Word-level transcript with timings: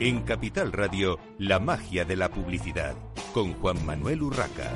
En 0.00 0.22
Capital 0.22 0.72
Radio, 0.72 1.18
la 1.36 1.58
magia 1.58 2.06
de 2.06 2.16
la 2.16 2.30
publicidad, 2.30 2.94
con 3.34 3.52
Juan 3.52 3.84
Manuel 3.84 4.22
Urraca. 4.22 4.72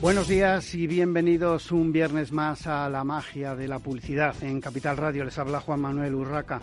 Buenos 0.00 0.26
días 0.26 0.74
y 0.74 0.86
bienvenidos 0.86 1.70
un 1.70 1.92
viernes 1.92 2.32
más 2.32 2.66
a 2.66 2.88
la 2.88 3.04
magia 3.04 3.54
de 3.54 3.68
la 3.68 3.80
publicidad. 3.80 4.34
En 4.42 4.62
Capital 4.62 4.96
Radio 4.96 5.26
les 5.26 5.38
habla 5.38 5.60
Juan 5.60 5.82
Manuel 5.82 6.14
Urraca. 6.14 6.62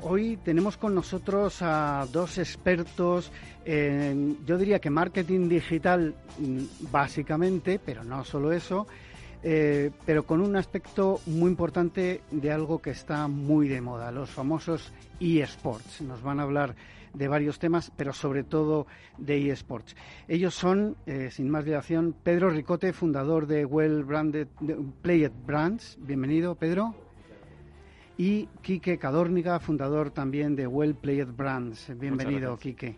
Hoy 0.00 0.36
tenemos 0.44 0.76
con 0.76 0.96
nosotros 0.96 1.58
a 1.60 2.04
dos 2.10 2.38
expertos 2.38 3.30
en, 3.64 4.44
yo 4.44 4.58
diría 4.58 4.80
que 4.80 4.90
marketing 4.90 5.48
digital 5.48 6.16
mm, 6.40 6.90
básicamente, 6.90 7.78
pero 7.78 8.02
no 8.02 8.24
solo 8.24 8.50
eso, 8.50 8.88
eh, 9.42 9.90
pero 10.06 10.24
con 10.24 10.40
un 10.40 10.56
aspecto 10.56 11.20
muy 11.26 11.50
importante 11.50 12.22
de 12.30 12.52
algo 12.52 12.80
que 12.80 12.90
está 12.90 13.26
muy 13.28 13.68
de 13.68 13.80
moda, 13.80 14.12
los 14.12 14.30
famosos 14.30 14.92
eSports. 15.20 16.00
Nos 16.02 16.22
van 16.22 16.40
a 16.40 16.44
hablar 16.44 16.74
de 17.14 17.28
varios 17.28 17.58
temas, 17.58 17.92
pero 17.96 18.12
sobre 18.12 18.44
todo 18.44 18.86
de 19.18 19.50
eSports. 19.50 19.96
Ellos 20.28 20.54
son, 20.54 20.96
eh, 21.06 21.30
sin 21.30 21.50
más 21.50 21.64
dilación, 21.64 22.14
Pedro 22.22 22.50
Ricote, 22.50 22.92
fundador 22.92 23.46
de 23.46 23.64
Well 23.64 24.04
Branded 24.04 24.48
Played 25.02 25.32
Brands. 25.46 25.98
Bienvenido, 26.00 26.54
Pedro. 26.54 26.94
Y 28.16 28.46
Quique 28.62 28.98
Cadórniga, 28.98 29.58
fundador 29.58 30.10
también 30.10 30.54
de 30.54 30.66
Well 30.66 30.94
Played 30.94 31.28
Brands. 31.36 31.92
Bienvenido, 31.98 32.56
Quique. 32.58 32.96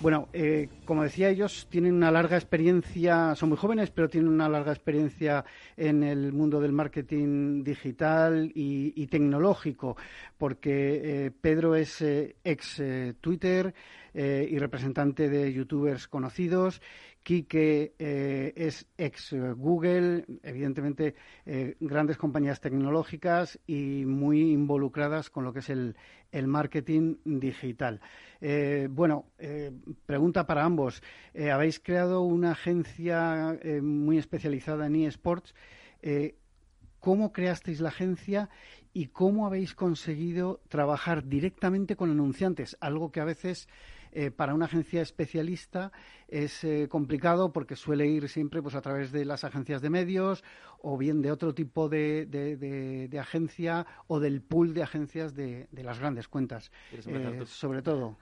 Bueno, 0.00 0.30
eh, 0.32 0.70
como 0.86 1.02
decía, 1.02 1.28
ellos 1.28 1.66
tienen 1.68 1.92
una 1.92 2.10
larga 2.10 2.38
experiencia, 2.38 3.34
son 3.34 3.50
muy 3.50 3.58
jóvenes, 3.58 3.90
pero 3.90 4.08
tienen 4.08 4.30
una 4.30 4.48
larga 4.48 4.72
experiencia 4.72 5.44
en 5.76 6.02
el 6.02 6.32
mundo 6.32 6.58
del 6.58 6.72
marketing 6.72 7.62
digital 7.62 8.50
y, 8.54 9.06
tecnológico, 9.08 9.98
porque 10.38 11.26
eh, 11.26 11.30
Pedro 11.38 11.74
es 11.74 12.00
eh, 12.00 12.34
ex 12.42 12.82
Twitter 13.20 13.74
y 14.12 14.58
representante 14.58 15.28
de 15.28 15.52
youtubers 15.52 16.08
conocidos 16.08 16.82
Quique 17.22 17.94
eh, 17.98 18.52
es 18.56 18.86
ex 18.96 19.34
Google, 19.56 20.24
evidentemente 20.42 21.14
eh, 21.44 21.76
grandes 21.78 22.16
compañías 22.16 22.60
tecnológicas 22.60 23.58
y 23.66 24.04
muy 24.06 24.52
involucradas 24.52 25.28
con 25.28 25.44
lo 25.44 25.52
que 25.52 25.58
es 25.58 25.68
el, 25.70 25.94
marketing 26.46 27.16
digital. 27.24 28.00
Eh, 28.40 28.88
bueno, 28.90 29.26
pregunta 30.06 30.46
para 30.46 30.64
ambos. 30.64 31.02
Habéis 31.34 31.80
creado 31.80 32.22
una 32.22 32.52
agencia 32.52 33.58
muy 33.82 34.16
especializada 34.16 34.86
en 34.86 34.94
eSports. 34.96 35.54
¿Cómo 37.00 37.32
creasteis 37.32 37.80
la 37.80 37.88
agencia 37.88 38.48
y 38.92 39.06
cómo 39.06 39.46
habéis 39.46 39.74
conseguido 39.74 40.60
trabajar 40.68 41.26
directamente 41.26 41.96
con 41.96 42.10
anunciantes? 42.10 42.76
Algo 42.80 43.10
que 43.10 43.20
a 43.20 43.24
veces 43.24 43.68
eh, 44.12 44.30
para 44.30 44.54
una 44.54 44.64
agencia 44.64 45.02
especialista 45.02 45.92
es 46.28 46.64
eh, 46.64 46.88
complicado 46.88 47.52
porque 47.52 47.76
suele 47.76 48.06
ir 48.06 48.28
siempre 48.28 48.62
pues 48.62 48.74
a 48.74 48.80
través 48.80 49.12
de 49.12 49.24
las 49.24 49.44
agencias 49.44 49.82
de 49.82 49.90
medios 49.90 50.44
o 50.82 50.96
bien 50.96 51.22
de 51.22 51.30
otro 51.30 51.54
tipo 51.54 51.88
de, 51.88 52.26
de, 52.26 53.18
agencia 53.18 53.86
o 54.06 54.18
del 54.18 54.40
pool 54.40 54.72
de 54.72 54.82
agencias 54.82 55.34
de, 55.34 55.68
las 55.72 55.98
grandes 55.98 56.26
cuentas, 56.28 56.72
eh, 56.92 57.42
sobre 57.44 57.82
todo. 57.82 58.16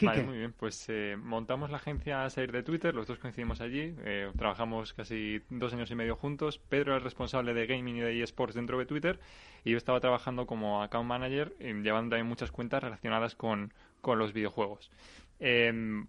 Vale, 0.00 0.22
muy 0.22 0.38
bien, 0.38 0.52
pues 0.52 0.88
montamos 1.18 1.70
la 1.70 1.78
agencia 1.78 2.28
Sair 2.30 2.52
de 2.52 2.62
Twitter, 2.62 2.94
los 2.94 3.06
dos 3.06 3.18
coincidimos 3.18 3.60
allí, 3.60 3.94
trabajamos 4.36 4.92
casi 4.92 5.40
dos 5.50 5.72
años 5.72 5.90
y 5.90 5.94
medio 5.96 6.14
juntos, 6.14 6.58
Pedro 6.58 6.92
era 6.92 6.98
el 6.98 7.04
responsable 7.04 7.52
de 7.52 7.66
gaming 7.66 7.96
y 7.96 8.00
de 8.00 8.22
eSports 8.22 8.54
dentro 8.54 8.78
de 8.78 8.86
Twitter 8.86 9.18
y 9.64 9.72
yo 9.72 9.76
estaba 9.76 9.98
trabajando 9.98 10.46
como 10.46 10.82
account 10.82 11.08
manager, 11.08 11.56
llevando 11.58 12.10
también 12.10 12.26
muchas 12.26 12.52
cuentas 12.52 12.82
relacionadas 12.82 13.34
con, 13.34 13.72
con 14.04 14.18
los 14.18 14.32
videojuegos. 14.32 14.90
Em, 15.40 16.06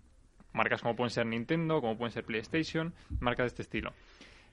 marcas 0.53 0.81
como 0.81 0.95
pueden 0.95 1.11
ser 1.11 1.25
Nintendo, 1.25 1.81
como 1.81 1.97
pueden 1.97 2.11
ser 2.11 2.23
PlayStation, 2.23 2.93
marcas 3.19 3.45
de 3.45 3.47
este 3.47 3.61
estilo. 3.63 3.93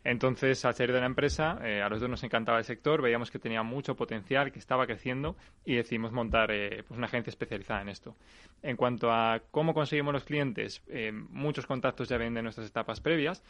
Entonces, 0.05 0.65
al 0.65 0.75
salir 0.75 0.93
de 0.93 1.01
la 1.01 1.07
empresa, 1.07 1.59
eh, 1.63 1.81
a 1.81 1.89
los 1.89 2.01
dos 2.01 2.11
nos 2.11 2.25
encantaba 2.25 2.59
el 2.59 2.65
sector, 2.65 3.03
veíamos 3.03 3.31
que 3.31 3.39
tenía 3.39 3.63
mucho 3.63 3.95
potencial, 3.95 4.51
que 4.51 4.59
estaba 4.59 4.87
creciendo 4.87 5.37
y 5.65 5.77
decidimos 5.77 6.13
montar 6.13 6.51
eh, 6.51 6.83
pues 6.87 6.99
una 6.99 7.07
agencia 7.07 7.31
especializada 7.31 7.83
en 7.83 7.89
esto. 7.89 8.17
En 8.62 8.77
cuanto 8.77 9.12
a 9.12 9.43
cómo 9.51 9.75
conseguimos 9.75 10.12
los 10.12 10.25
clientes, 10.25 10.83
eh, 10.89 11.12
muchos 11.12 11.67
contactos 11.67 12.09
ya 12.09 12.17
vienen 12.17 12.35
de 12.35 12.43
nuestras 12.43 12.69
etapas 12.69 13.01
previas, 13.01 13.43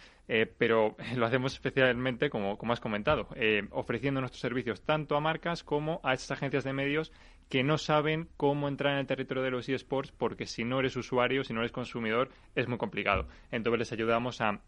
pero 0.59 0.97
lo 1.17 1.27
hacemos 1.27 1.53
especialmente, 1.55 2.31
como, 2.31 2.57
como 2.57 2.73
has 2.73 2.81
comentado, 2.81 3.29
ofreciendo 3.71 4.21
nuestros 4.21 4.41
servicios 4.41 4.83
tanto 4.83 5.17
a 5.17 5.21
marcas 5.21 5.62
como 5.62 6.01
a 6.03 6.15
estas 6.15 6.33
agencias 6.33 6.65
de 6.65 6.73
medios 6.73 7.12
que 7.53 7.62
no 7.62 7.77
saben 7.77 8.29
cómo 8.39 8.67
entrar 8.67 8.95
en 8.95 9.01
el 9.01 9.07
territorio 9.07 9.43
de 9.43 9.51
los 9.51 9.69
eSports 9.69 10.11
porque 10.11 10.47
si 10.47 10.65
no 10.65 10.81
eres 10.81 10.97
usuario, 10.97 11.45
si 11.45 11.53
no 11.53 11.61
eres 11.61 11.71
consumidor, 11.71 12.31
es 12.55 12.67
muy 12.67 12.79
complicado. 12.79 13.29
Entonces 13.51 13.79
les 13.79 13.93
ayudamos 13.93 14.41
a 14.41 14.62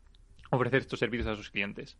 ofrecer 0.54 0.80
estos 0.80 0.98
servicios 0.98 1.28
a 1.28 1.36
sus 1.36 1.50
clientes. 1.50 1.96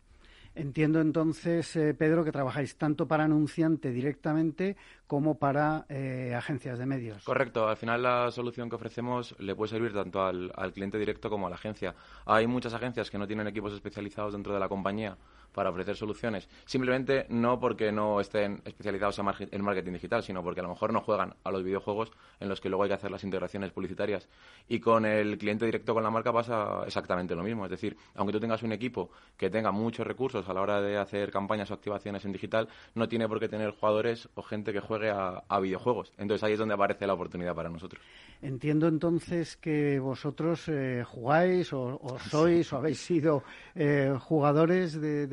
Entiendo 0.57 1.01
entonces, 1.01 1.75
eh, 1.75 1.95
Pedro, 1.95 2.23
que 2.25 2.31
trabajáis 2.31 2.77
tanto 2.77 3.09
para 3.09 3.25
anunciante 3.25 3.91
directamente 3.91 4.77
como 5.09 5.37
para 5.37 5.85
eh, 5.89 6.33
agencias 6.37 6.79
de 6.79 6.87
medios. 6.87 7.25
Correcto. 7.25 7.69
Al 7.69 7.77
final 7.77 8.05
la 8.05 8.31
solución 8.31 8.69
que 8.69 8.77
ofrecemos 8.77 9.35
le 9.41 9.57
puede 9.57 9.71
servir 9.71 9.93
tanto 9.93 10.23
al, 10.23 10.53
cliente 10.73 10.97
directo 10.97 11.29
como 11.29 11.49
a 11.49 11.51
la 11.51 11.57
agencia. 11.57 11.97
Hay 12.25 12.47
muchas 12.47 12.73
agencias 12.73 13.11
que 13.11 13.19
no 13.19 13.27
tienen 13.27 13.49
equipos 13.49 13.73
especializados 13.73 14.33
dentro 14.33 14.55
de 14.55 14.61
la 14.61 14.69
compañía 14.69 15.17
para 15.55 15.71
ofrecer 15.71 15.97
soluciones. 15.97 16.49
Simplemente 16.67 17.27
no 17.31 17.59
porque 17.59 17.93
no 17.93 18.21
estén 18.21 18.61
especializados 18.65 19.19
en 19.19 19.63
marketing 19.63 19.93
digital, 19.93 20.23
sino 20.23 20.43
porque 20.43 20.61
a 20.61 20.65
lo 20.65 20.71
mejor 20.71 20.93
no 20.93 21.01
juegan 21.01 21.35
a 21.45 21.51
los 21.51 21.63
videojuegos 21.63 22.11
en 22.41 22.49
los 22.49 22.61
que 22.61 22.69
luego 22.69 22.83
hay 22.83 22.91
que 22.91 22.95
hacer 22.95 23.11
las 23.11 23.25
integraciones 23.25 23.71
publicitarias. 23.71 24.29
Y 24.69 24.81
con 24.81 25.07
el 25.07 25.39
cliente 25.39 25.65
directo 25.65 25.95
con 25.95 26.03
la 26.03 26.11
marca 26.11 26.33
pasa 26.33 26.83
exactamente 26.87 27.35
lo 27.35 27.43
mismo. 27.43 27.65
Es 27.65 27.71
decir, 27.71 27.97
aunque 28.15 28.33
tú 28.33 28.41
tengas 28.41 28.63
un 28.63 28.73
equipo 28.73 29.11
que 29.37 29.49
tenga 29.49 29.71
muchos 29.71 30.07
recursos 30.07 30.49
a 30.49 30.53
la 30.53 30.61
hora 30.61 30.81
de 30.81 30.99
hacer 30.99 31.31
campañas 31.31 31.71
o 31.71 31.75
activaciones 31.75 32.25
en 32.25 32.33
digital, 32.33 32.69
no 32.95 33.09
tiene 33.09 33.29
por 33.29 33.39
qué 33.41 33.49
tener 33.49 33.71
jugadores 33.71 34.29
o 34.35 34.43
gente 34.43 34.73
que 34.73 34.81
juegue 34.81 35.11
a, 35.11 35.43
videojuegos. 35.61 36.13
Entonces 36.19 36.43
ahí 36.45 36.53
es 36.55 36.59
donde 36.59 36.75
aparece 36.75 37.07
la 37.07 37.15
oportunidad 37.15 37.55
para 37.55 37.71
nosotros. 37.71 38.03
Entiendo 38.43 38.87
entonces 38.89 39.57
que 39.57 39.99
vosotros 39.99 40.69
eh, 40.69 41.05
jugáis 41.07 41.73
o, 41.73 42.19
sois 42.29 42.71
o 42.73 42.77
habéis 42.77 42.99
sido 42.99 43.45
eh, 43.75 44.15
jugadores 44.21 45.01
de, 45.01 45.27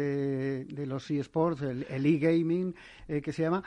los 0.86 1.10
eSports, 1.12 1.62
el 1.62 2.06
e-gaming 2.06 2.76
eh, 3.08 3.22
que 3.22 3.32
se 3.32 3.44
llama, 3.44 3.64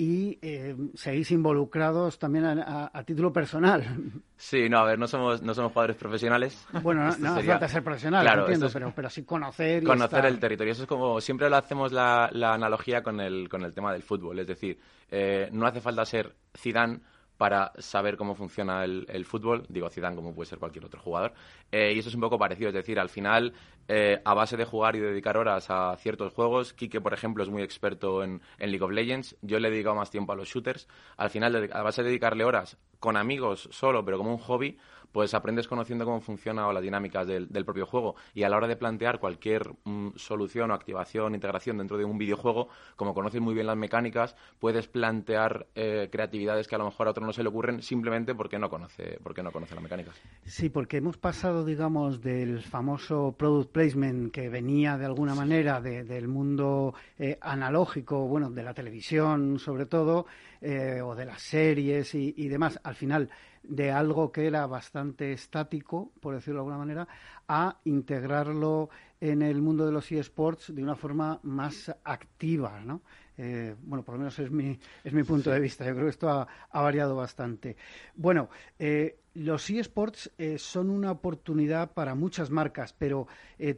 y 0.00 0.38
eh, 0.42 0.76
seguís 0.94 1.32
involucrados 1.32 2.20
también 2.20 2.44
a, 2.44 3.04
título 3.04 3.32
personal. 3.32 3.84
Sí, 4.40 4.68
no, 4.68 4.78
a 4.78 4.84
ver, 4.84 5.00
no 5.00 5.08
somos, 5.08 5.42
no 5.42 5.52
somos 5.52 5.72
jugadores 5.72 5.96
profesionales. 5.96 6.64
Bueno, 6.80 7.02
no, 7.02 7.16
no 7.18 7.32
hace 7.32 7.42
falta 7.42 7.66
ser 7.66 7.82
profesional, 7.82 8.24
entiendo, 8.38 8.68
pero, 8.72 8.92
pero 8.94 9.10
sí 9.10 9.24
conocer. 9.24 9.82
conocer 9.82 10.26
el 10.26 10.38
territorio. 10.38 10.72
Eso 10.72 10.82
es 10.82 10.88
como, 10.88 11.20
siempre 11.20 11.50
lo 11.50 11.56
hacemos 11.56 11.90
la, 11.90 12.30
la 12.32 12.54
analogía 12.54 13.02
con 13.02 13.20
el, 13.20 13.48
con 13.48 13.64
el 13.64 13.74
tema 13.74 13.92
del 13.92 14.04
fútbol. 14.04 14.38
Es 14.38 14.46
decir, 14.46 14.78
eh, 15.10 15.48
no 15.50 15.66
hace 15.66 15.80
falta 15.80 16.04
ser 16.04 16.36
Zidane 16.56 17.00
para 17.38 17.72
saber 17.78 18.16
cómo 18.16 18.34
funciona 18.34 18.84
el, 18.84 19.24
fútbol, 19.24 19.64
digo 19.68 19.88
Zidane 19.88 20.16
como 20.16 20.34
puede 20.34 20.50
ser 20.50 20.58
cualquier 20.58 20.84
otro 20.84 21.00
jugador, 21.00 21.32
eh, 21.72 21.92
y 21.94 22.00
eso 22.00 22.08
es 22.08 22.14
un 22.14 22.20
poco 22.20 22.38
parecido, 22.38 22.68
es 22.68 22.74
decir, 22.74 22.98
al 22.98 23.08
final, 23.08 23.54
eh, 23.86 24.20
a 24.24 24.34
base 24.34 24.56
de 24.56 24.64
jugar 24.64 24.96
y 24.96 24.98
dedicar 24.98 25.36
horas 25.36 25.70
a 25.70 25.96
ciertos 25.96 26.34
juegos, 26.34 26.74
Kike, 26.74 27.00
por 27.00 27.14
ejemplo, 27.14 27.44
es 27.44 27.48
muy 27.48 27.62
experto 27.62 28.24
en, 28.24 28.42
en, 28.58 28.70
League 28.70 28.84
of 28.84 28.90
Legends, 28.90 29.36
yo 29.40 29.60
le 29.60 29.68
he 29.68 29.70
dedicado 29.70 29.94
más 29.94 30.10
tiempo 30.10 30.32
a 30.32 30.36
los 30.36 30.48
shooters, 30.48 30.88
al 31.16 31.30
final, 31.30 31.70
a 31.72 31.82
base 31.82 32.02
de 32.02 32.08
dedicarle 32.08 32.44
horas 32.44 32.76
con 32.98 33.16
amigos 33.16 33.68
solo, 33.70 34.04
pero 34.04 34.18
como 34.18 34.32
un 34.32 34.38
hobby, 34.38 34.76
pues 35.12 35.34
aprendes 35.34 35.68
conociendo 35.68 36.04
cómo 36.04 36.20
funciona 36.20 36.66
o 36.66 36.72
las 36.72 36.82
dinámicas 36.82 37.26
del, 37.26 37.48
propio 37.64 37.86
juego. 37.86 38.16
Y 38.34 38.44
a 38.44 38.48
la 38.48 38.56
hora 38.56 38.68
de 38.68 38.76
plantear 38.76 39.18
cualquier 39.18 39.74
mm, 39.84 40.10
solución 40.16 40.70
o 40.70 40.74
activación, 40.74 41.34
integración 41.34 41.78
dentro 41.78 41.98
de 41.98 42.04
un 42.04 42.18
videojuego, 42.18 42.68
como 42.96 43.14
conoces 43.14 43.40
muy 43.40 43.54
bien 43.54 43.66
las 43.66 43.76
mecánicas, 43.76 44.36
puedes 44.58 44.88
plantear 44.88 45.66
eh, 45.74 46.08
creatividades 46.10 46.68
que 46.68 46.74
a 46.74 46.78
lo 46.78 46.84
mejor 46.84 47.08
a 47.08 47.10
otro 47.10 47.26
no 47.26 47.32
se 47.32 47.42
le 47.42 47.48
ocurren 47.48 47.82
simplemente 47.82 48.34
porque 48.34 48.58
no 48.58 48.70
conoce, 48.70 49.18
porque 49.22 49.42
no 49.42 49.50
conoce 49.52 49.74
las 49.74 49.82
mecánicas. 49.82 50.14
Sí, 50.44 50.68
porque 50.68 50.98
hemos 50.98 51.16
pasado, 51.16 51.64
digamos, 51.64 52.20
del 52.22 52.62
famoso 52.62 53.34
product 53.36 53.72
placement 53.72 54.32
que 54.32 54.48
venía 54.48 54.96
de 54.96 55.06
alguna 55.06 55.34
manera 55.34 55.80
del 55.80 56.28
mundo 56.28 56.94
eh, 57.18 57.38
analógico, 57.40 58.26
bueno, 58.26 58.50
de 58.50 58.62
la 58.62 58.74
televisión 58.74 59.58
sobre 59.58 59.86
todo, 59.86 60.26
eh, 60.60 61.00
o 61.02 61.14
de 61.14 61.24
las 61.24 61.42
series 61.42 62.14
y, 62.14 62.34
y 62.36 62.48
demás, 62.48 62.80
al 62.82 62.94
final 62.94 63.30
de 63.62 63.90
algo 63.90 64.32
que 64.32 64.46
era 64.46 64.66
bastante 64.66 65.32
estático, 65.32 66.12
por 66.20 66.34
decirlo 66.34 66.54
de 66.54 66.60
alguna 66.60 66.78
manera, 66.78 67.08
a 67.48 67.78
integrarlo 67.84 68.90
en 69.20 69.42
el 69.42 69.60
mundo 69.62 69.84
de 69.84 69.92
los 69.92 70.10
eSports 70.12 70.74
de 70.74 70.82
una 70.82 70.94
forma 70.94 71.40
más 71.42 71.94
activa, 72.04 72.80
¿no? 72.84 73.02
Eh, 73.36 73.76
bueno, 73.82 74.04
por 74.04 74.14
lo 74.14 74.18
menos 74.18 74.38
es 74.40 74.50
mi, 74.50 74.78
es 75.04 75.12
mi 75.12 75.22
punto 75.22 75.50
de 75.50 75.60
vista. 75.60 75.86
Yo 75.86 75.92
creo 75.92 76.06
que 76.06 76.10
esto 76.10 76.28
ha, 76.28 76.48
variado 76.72 77.14
bastante. 77.14 77.76
Bueno, 78.16 78.48
eh, 78.80 79.20
los 79.34 79.70
eSports 79.70 80.32
eh, 80.38 80.58
son 80.58 80.90
una 80.90 81.12
oportunidad 81.12 81.92
para 81.92 82.16
muchas 82.16 82.50
marcas, 82.50 82.92
pero 82.92 83.28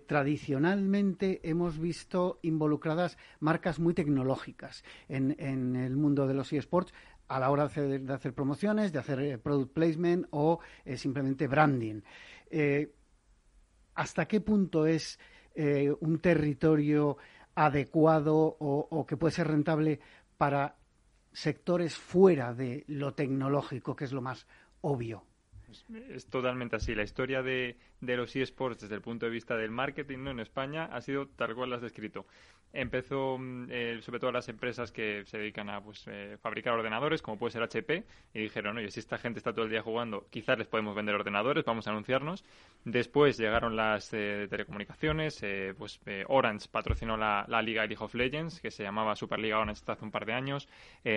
tradicionalmente 0.06 1.40
hemos 1.42 1.78
visto 1.78 2.38
involucradas 2.42 3.18
marcas 3.38 3.78
muy 3.78 3.92
tecnológicas 3.92 4.82
en, 5.08 5.36
en 5.38 5.76
el 5.76 5.96
mundo 5.96 6.26
de 6.26 6.34
los 6.34 6.52
eSports 6.52 6.92
a 7.30 7.38
la 7.38 7.50
hora 7.50 7.68
de 7.68 8.12
hacer, 8.12 8.34
promociones, 8.34 8.92
de 8.92 8.98
hacer 8.98 9.20
eh, 9.20 9.38
product 9.38 9.72
placement 9.72 10.26
o 10.30 10.58
eh, 10.84 10.96
simplemente 10.96 11.46
branding. 11.46 12.00
Eh, 12.50 12.92
¿Hasta 13.94 14.26
qué 14.26 14.40
punto 14.40 14.86
es 14.86 15.18
un 16.00 16.20
territorio 16.20 17.18
adecuado 17.54 18.34
o, 18.36 19.04
que 19.06 19.16
puede 19.16 19.32
ser 19.32 19.48
rentable 19.48 20.00
para 20.38 20.76
sectores 21.32 21.96
fuera 21.96 22.54
de 22.54 22.84
lo 22.86 23.12
tecnológico, 23.12 23.94
que 23.94 24.04
es 24.04 24.12
lo 24.12 24.22
más 24.22 24.46
obvio? 24.80 25.24
Es 26.08 26.26
totalmente 26.26 26.76
así. 26.76 26.94
La 26.94 27.02
historia 27.02 27.42
de, 27.42 27.76
de 28.00 28.16
los 28.16 28.34
eSports 28.34 28.80
desde 28.80 28.94
el 28.94 29.02
punto 29.02 29.26
de 29.26 29.32
vista 29.32 29.56
del 29.56 29.70
marketing 29.70 30.26
en 30.26 30.40
España 30.40 30.84
ha 30.86 31.00
sido 31.00 31.28
tal 31.28 31.54
cual 31.54 31.70
lo 31.70 31.76
has 31.76 31.82
descrito 31.82 32.26
empezó 32.72 33.36
mm, 33.38 33.66
eh, 33.70 33.98
sobre 34.02 34.20
todo 34.20 34.32
las 34.32 34.48
empresas 34.48 34.92
que 34.92 35.24
se 35.26 35.38
dedican 35.38 35.68
a 35.70 35.82
pues, 35.82 36.04
eh, 36.06 36.36
fabricar 36.40 36.74
ordenadores, 36.74 37.22
como 37.22 37.38
puede 37.38 37.52
ser 37.52 37.62
HP, 37.62 38.04
y 38.34 38.40
dijeron, 38.40 38.78
oye, 38.78 38.90
si 38.90 39.00
esta 39.00 39.18
gente 39.18 39.38
está 39.38 39.52
todo 39.52 39.64
el 39.64 39.70
día 39.70 39.82
jugando, 39.82 40.26
quizás 40.30 40.58
les 40.58 40.68
podemos 40.68 40.94
vender 40.94 41.14
ordenadores, 41.14 41.64
vamos 41.64 41.86
a 41.86 41.90
anunciarnos. 41.90 42.44
Después 42.84 43.36
llegaron 43.38 43.76
las 43.76 44.12
eh, 44.12 44.46
telecomunicaciones, 44.48 45.44
pues 45.76 46.00
Orange 46.28 46.68
patrocinó 46.70 47.16
la, 47.16 47.46
Liga 47.62 47.84
League 47.84 48.02
of 48.02 48.14
Legends, 48.14 48.60
que 48.60 48.70
se 48.70 48.82
llamaba 48.82 49.16
Superliga 49.16 49.58
Orange 49.58 49.80
hasta 49.80 49.92
hace 49.92 50.04
un 50.04 50.10
par 50.10 50.24
de 50.24 50.32
años, 50.32 50.68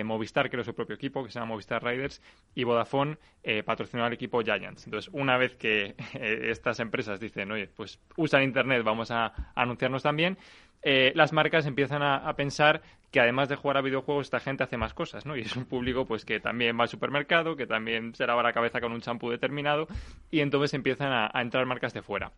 Movistar 0.04 0.50
creó 0.50 0.62
su 0.62 0.74
propio 0.74 0.94
equipo, 0.94 1.24
que 1.24 1.30
se 1.30 1.38
llama 1.38 1.52
Movistar 1.52 1.82
Riders, 1.82 2.20
y 2.54 2.64
Vodafone 2.64 3.16
patrocinó 3.64 4.04
al 4.04 4.12
equipo 4.12 4.42
Giants. 4.42 4.86
Entonces, 4.86 5.10
una 5.14 5.38
vez 5.38 5.56
que 5.56 5.94
estas 6.14 6.73
empresas 6.80 7.20
dicen, 7.20 7.50
oye, 7.52 7.68
pues 7.68 7.98
usan 8.16 8.42
Internet, 8.42 8.82
vamos 8.84 9.10
a 9.10 9.32
anunciarnos 9.54 10.02
también, 10.02 10.38
eh, 10.82 11.12
las 11.14 11.32
marcas 11.32 11.66
empiezan 11.66 12.02
a, 12.02 12.30
pensar 12.36 12.82
que 13.10 13.20
además 13.20 13.48
de 13.48 13.56
jugar 13.56 13.78
a 13.78 13.80
videojuegos, 13.80 14.26
esta 14.26 14.40
gente 14.40 14.64
hace 14.64 14.76
más 14.76 14.92
cosas, 14.92 15.24
¿no? 15.24 15.36
Y 15.36 15.40
es 15.40 15.56
un 15.56 15.64
público 15.64 16.04
pues 16.04 16.24
que 16.24 16.40
también 16.40 16.78
va 16.78 16.82
al 16.82 16.88
supermercado, 16.88 17.56
que 17.56 17.66
también 17.66 18.14
se 18.14 18.26
lava 18.26 18.42
la 18.42 18.52
cabeza 18.52 18.80
con 18.80 18.92
un 18.92 19.00
champú 19.00 19.30
determinado, 19.30 19.86
y 20.30 20.40
entonces 20.40 20.74
empiezan 20.74 21.12
a 21.12 21.40
entrar 21.40 21.64
marcas 21.64 21.94
de 21.94 22.02
fuera. 22.02 22.32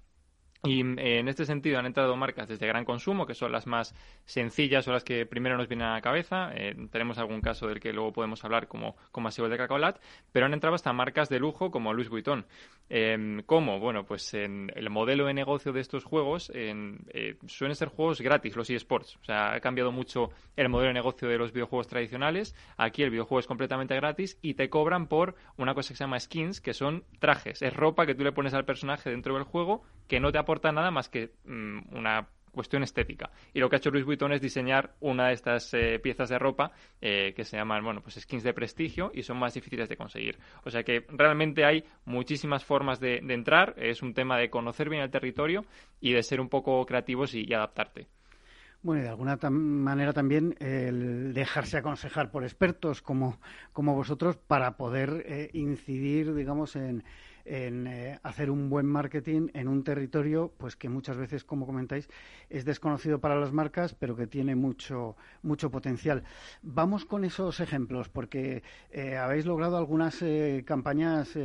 Y 0.64 0.80
eh, 0.80 1.18
en 1.18 1.28
este 1.28 1.44
sentido 1.44 1.78
han 1.78 1.86
entrado 1.86 2.16
marcas 2.16 2.48
desde 2.48 2.66
gran 2.66 2.84
consumo, 2.84 3.26
que 3.26 3.34
son 3.34 3.52
las 3.52 3.66
más 3.66 3.94
sencillas 4.24 4.86
o 4.88 4.92
las 4.92 5.04
que 5.04 5.26
primero 5.26 5.56
nos 5.56 5.68
vienen 5.68 5.86
a 5.86 5.94
la 5.94 6.00
cabeza. 6.00 6.50
Eh, 6.54 6.74
tenemos 6.90 7.18
algún 7.18 7.40
caso 7.40 7.66
del 7.66 7.80
que 7.80 7.92
luego 7.92 8.12
podemos 8.12 8.44
hablar, 8.44 8.68
como, 8.68 8.96
como 9.12 9.28
ha 9.28 9.48
de 9.48 9.56
Cacaolat, 9.56 10.00
pero 10.32 10.46
han 10.46 10.54
entrado 10.54 10.74
hasta 10.74 10.92
marcas 10.92 11.28
de 11.28 11.38
lujo 11.38 11.70
como 11.70 11.92
Louis 11.92 12.08
Vuitton. 12.08 12.46
Eh, 12.88 13.42
¿Cómo? 13.46 13.80
Bueno, 13.80 14.04
pues 14.04 14.32
en 14.34 14.70
el 14.74 14.90
modelo 14.90 15.26
de 15.26 15.34
negocio 15.34 15.72
de 15.72 15.80
estos 15.80 16.04
juegos 16.04 16.50
en, 16.54 16.98
eh, 17.08 17.36
suelen 17.46 17.74
ser 17.74 17.88
juegos 17.88 18.20
gratis, 18.20 18.56
los 18.56 18.70
eSports. 18.70 19.16
O 19.16 19.24
sea, 19.24 19.54
ha 19.54 19.60
cambiado 19.60 19.92
mucho 19.92 20.30
el 20.56 20.68
modelo 20.68 20.88
de 20.88 20.94
negocio 20.94 21.28
de 21.28 21.38
los 21.38 21.52
videojuegos 21.52 21.88
tradicionales. 21.88 22.54
Aquí 22.76 23.02
el 23.02 23.10
videojuego 23.10 23.40
es 23.40 23.46
completamente 23.46 23.94
gratis 23.96 24.38
y 24.40 24.54
te 24.54 24.70
cobran 24.70 25.08
por 25.08 25.34
una 25.56 25.74
cosa 25.74 25.88
que 25.88 25.96
se 25.96 26.04
llama 26.04 26.20
skins, 26.20 26.60
que 26.60 26.74
son 26.74 27.04
trajes. 27.18 27.62
Es 27.62 27.74
ropa 27.74 28.06
que 28.06 28.14
tú 28.14 28.22
le 28.22 28.32
pones 28.32 28.54
al 28.54 28.64
personaje 28.64 29.10
dentro 29.10 29.34
del 29.34 29.44
juego 29.44 29.82
que 30.06 30.20
no 30.20 30.32
te 30.32 30.38
aporta 30.38 30.72
nada 30.72 30.90
más 30.90 31.08
que 31.08 31.32
mm, 31.44 31.96
una 31.96 32.28
cuestión 32.56 32.82
estética. 32.82 33.30
Y 33.52 33.60
lo 33.60 33.68
que 33.68 33.76
ha 33.76 33.78
hecho 33.78 33.90
Louis 33.90 34.06
Vuitton 34.06 34.32
es 34.32 34.40
diseñar 34.40 34.94
una 35.00 35.28
de 35.28 35.34
estas 35.34 35.72
eh, 35.74 36.00
piezas 36.02 36.30
de 36.30 36.38
ropa 36.38 36.72
eh, 37.00 37.34
que 37.36 37.44
se 37.44 37.56
llaman, 37.56 37.84
bueno, 37.84 38.00
pues 38.00 38.16
skins 38.16 38.42
de 38.42 38.54
prestigio 38.54 39.12
y 39.14 39.22
son 39.22 39.38
más 39.38 39.54
difíciles 39.54 39.88
de 39.88 39.96
conseguir. 39.96 40.38
O 40.64 40.70
sea 40.70 40.82
que 40.82 41.06
realmente 41.10 41.64
hay 41.64 41.84
muchísimas 42.06 42.64
formas 42.64 42.98
de, 42.98 43.18
entrar. 43.18 43.74
Es 43.76 44.02
un 44.02 44.14
tema 44.14 44.38
de 44.38 44.48
conocer 44.48 44.88
bien 44.88 45.02
el 45.02 45.10
territorio 45.10 45.66
y 46.00 46.12
de 46.12 46.22
ser 46.22 46.40
un 46.40 46.48
poco 46.48 46.84
creativos 46.86 47.34
y, 47.34 47.52
adaptarte. 47.52 48.06
Bueno, 48.82 49.02
y 49.02 49.04
de 49.04 49.10
alguna 49.10 49.36
manera 49.50 50.14
también 50.14 50.54
el 50.58 51.34
dejarse 51.34 51.76
aconsejar 51.76 52.30
por 52.30 52.44
expertos 52.44 53.02
como, 53.02 53.38
como 53.72 53.94
vosotros 53.94 54.36
para 54.36 54.78
poder 54.78 55.24
eh, 55.26 55.50
incidir, 55.52 56.34
digamos, 56.34 56.76
en, 56.76 57.04
en 57.46 57.87
eh, 57.87 58.19
hacer 58.22 58.50
un 58.50 58.69
buen 58.69 58.87
marketing 58.87 59.48
en 59.54 59.69
un 59.69 59.84
territorio 59.84 60.52
pues 60.58 60.76
que 60.76 60.88
muchas 60.88 61.16
veces, 61.16 61.44
como 61.44 61.64
comentáis, 61.64 62.08
es 62.50 62.64
desconocido 62.64 63.20
para 63.20 63.38
las 63.38 63.52
marcas, 63.52 63.94
pero 63.94 64.16
que 64.16 64.26
tiene 64.26 64.54
mucho, 64.56 65.16
mucho 65.43 65.70
potencial. 65.70 66.25
Vamos 66.62 67.04
con 67.04 67.25
esos 67.25 67.60
ejemplos, 67.60 68.08
porque 68.08 68.62
eh, 68.90 69.16
habéis 69.16 69.46
logrado 69.46 69.76
algunas 69.76 70.20
eh, 70.22 70.64
campañas 70.66 71.38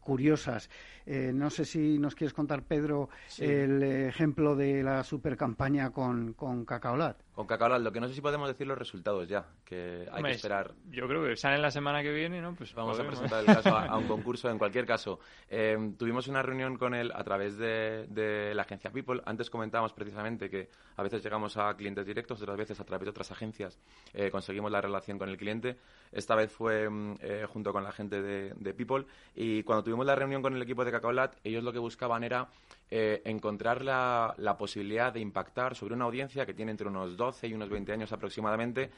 curiosas. 0.00 0.70
No 1.10 1.50
sé 1.50 1.64
si 1.64 1.98
nos 1.98 2.14
quieres 2.14 2.32
contar, 2.32 2.62
Pedro, 2.62 3.08
el 3.38 3.82
ejemplo 3.82 4.54
de 4.54 4.82
la 4.82 5.02
super 5.02 5.36
campaña 5.36 5.90
con, 5.90 6.34
con 6.34 6.64
Cacaolat. 6.64 7.22
Con 7.34 7.46
Cacaolat, 7.46 7.80
lo 7.80 7.90
que 7.90 8.00
no 8.00 8.08
sé 8.08 8.14
si 8.14 8.20
podemos 8.20 8.48
decir 8.48 8.66
los 8.66 8.76
resultados 8.76 9.26
ya, 9.28 9.46
que 9.64 10.06
hay 10.12 10.22
que 10.22 10.30
esperar. 10.32 10.74
Yo 10.90 11.08
creo 11.08 11.24
que 11.24 11.36
salen 11.36 11.62
la 11.62 11.70
semana 11.70 12.02
que 12.02 12.12
viene, 12.12 12.40
¿no? 12.40 12.54
Pues 12.54 12.74
vamos 12.74 12.98
a 13.00 13.06
presentar 13.06 13.40
el 13.40 13.46
caso 13.46 13.76
a, 13.76 13.96
un 13.96 14.06
concurso. 14.08 14.50
En 14.50 14.58
cualquier 14.58 14.86
caso, 14.86 15.20
eh, 15.48 15.94
tuvimos 15.96 16.28
una 16.28 16.42
reunión 16.42 16.76
con 16.76 16.94
él 16.94 17.10
a 17.14 17.24
través 17.24 17.56
de, 17.56 18.52
la 18.54 18.62
agencia 18.62 18.90
People. 18.90 19.22
Antes 19.24 19.48
comentábamos 19.48 19.92
precisamente 19.92 20.50
que 20.50 20.68
a 20.96 21.02
veces 21.02 21.22
llegamos 21.22 21.56
a 21.56 21.74
clientes 21.74 22.04
directos, 22.04 22.42
otras 22.42 22.56
veces 22.56 22.78
a 22.78 22.84
través 22.84 23.06
de 23.06 23.10
otras 23.10 23.30
agencias 23.30 23.80
eh, 24.12 24.30
conseguimos 24.30 24.70
la 24.70 24.80
relación 24.80 25.18
con 25.18 25.28
el 25.28 25.36
cliente. 25.36 25.78
Esta 26.12 26.34
vez 26.34 26.52
fue 26.52 26.90
mm, 26.90 27.18
eh, 27.20 27.46
junto 27.48 27.72
con 27.72 27.84
la 27.84 27.92
gente 27.92 28.20
de, 28.20 28.74
People. 28.74 29.06
Y 29.34 29.62
cuando 29.62 29.82
tuvimos 29.82 30.06
la 30.06 30.14
reunión 30.14 30.42
con 30.42 30.54
el 30.54 30.62
equipo 30.62 30.84
de 30.84 30.90
Cacaolat, 30.90 30.99
ellos 31.44 31.64
lo 31.64 31.72
que 31.72 31.78
buscaban 31.78 32.24
era 32.24 32.48
encontrar 32.90 33.84
la, 33.84 34.56
posibilidad 34.58 35.12
de 35.12 35.20
impactar 35.20 35.76
sobre 35.76 35.94
una 35.94 36.06
audiencia 36.06 36.44
que 36.44 36.54
tiene 36.54 36.72
entre 36.72 36.88
unos 36.88 37.16
12 37.16 37.46
y 37.46 37.54
unos 37.54 37.68
20 37.68 37.92
años 37.92 38.12
aproximadamente, 38.12 38.90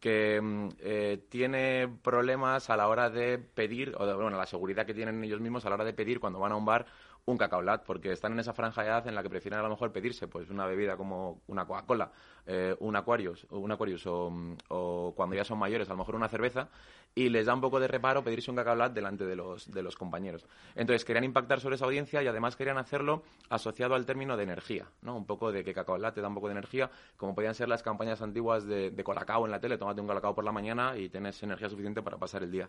que 0.00 0.40
mm, 0.40 0.68
eh, 0.80 1.24
tiene 1.28 1.88
problemas 2.02 2.70
a 2.70 2.76
la 2.76 2.88
hora 2.88 3.10
de 3.10 3.38
pedir, 3.38 3.94
o 3.98 4.16
bueno, 4.16 4.36
la 4.36 4.46
seguridad 4.46 4.86
que 4.86 4.94
tienen 4.94 5.22
ellos 5.22 5.40
mismos 5.40 5.64
a 5.66 5.68
la 5.68 5.74
hora 5.74 5.84
de 5.84 5.92
pedir 5.92 6.18
cuando 6.18 6.40
van 6.40 6.52
a 6.52 6.56
un 6.56 6.64
bar 6.64 6.86
un 7.26 7.36
cacaolat, 7.36 7.84
porque 7.84 8.12
están 8.12 8.32
en 8.32 8.40
esa 8.40 8.52
franja 8.52 8.82
de 8.82 8.88
edad 8.88 9.06
en 9.06 9.14
la 9.14 9.22
que 9.22 9.30
prefieren 9.30 9.60
a 9.60 9.62
lo 9.62 9.68
mejor 9.68 9.92
pedirse 9.92 10.28
pues 10.28 10.50
una 10.50 10.66
bebida 10.66 10.96
como 10.96 11.42
una 11.46 11.66
Coca-Cola, 11.66 12.10
eh, 12.46 12.74
un 12.80 12.96
Aquarius, 12.96 13.46
un 13.50 13.70
Aquarius 13.70 14.04
o, 14.06 15.12
cuando 15.14 15.36
ya 15.36 15.44
son 15.44 15.58
mayores, 15.58 15.88
a 15.88 15.92
lo 15.92 15.98
mejor 15.98 16.16
una 16.16 16.28
cerveza, 16.28 16.68
y 17.14 17.28
les 17.28 17.46
da 17.46 17.54
un 17.54 17.60
poco 17.60 17.80
de 17.80 17.88
reparo 17.88 18.22
pedirse 18.22 18.50
un 18.50 18.56
cacaolat 18.56 18.92
delante 18.92 19.26
de 19.26 19.36
los, 19.36 19.70
de 19.70 19.82
los 19.82 19.96
compañeros. 19.96 20.46
Entonces 20.74 21.04
querían 21.04 21.24
impactar 21.24 21.60
sobre 21.60 21.76
esa 21.76 21.84
audiencia 21.84 22.22
y 22.22 22.26
además 22.26 22.56
querían 22.56 22.78
hacerlo 22.78 23.22
asociado 23.48 23.94
al 23.94 24.06
término 24.06 24.36
de 24.36 24.44
energía, 24.44 24.86
¿no? 25.02 25.16
Un 25.16 25.26
poco 25.26 25.52
de 25.52 25.64
que 25.64 25.74
cacaolat 25.74 26.14
te 26.14 26.20
da 26.20 26.28
un 26.28 26.34
poco 26.34 26.48
de 26.48 26.52
energía, 26.52 26.90
como 27.16 27.34
podían 27.34 27.54
ser 27.54 27.68
las 27.68 27.82
campañas 27.82 28.22
antiguas 28.22 28.64
de, 28.64 28.90
de 28.90 29.04
colacao 29.04 29.44
en 29.44 29.50
la 29.50 29.60
tele, 29.60 29.76
tómate 29.78 30.00
un 30.00 30.06
colacao 30.06 30.34
por 30.34 30.44
la 30.44 30.52
mañana 30.52 30.96
y 30.96 31.08
tienes 31.08 31.42
energía 31.42 31.68
suficiente 31.68 32.02
para 32.02 32.16
pasar 32.16 32.42
el 32.42 32.50
día. 32.50 32.68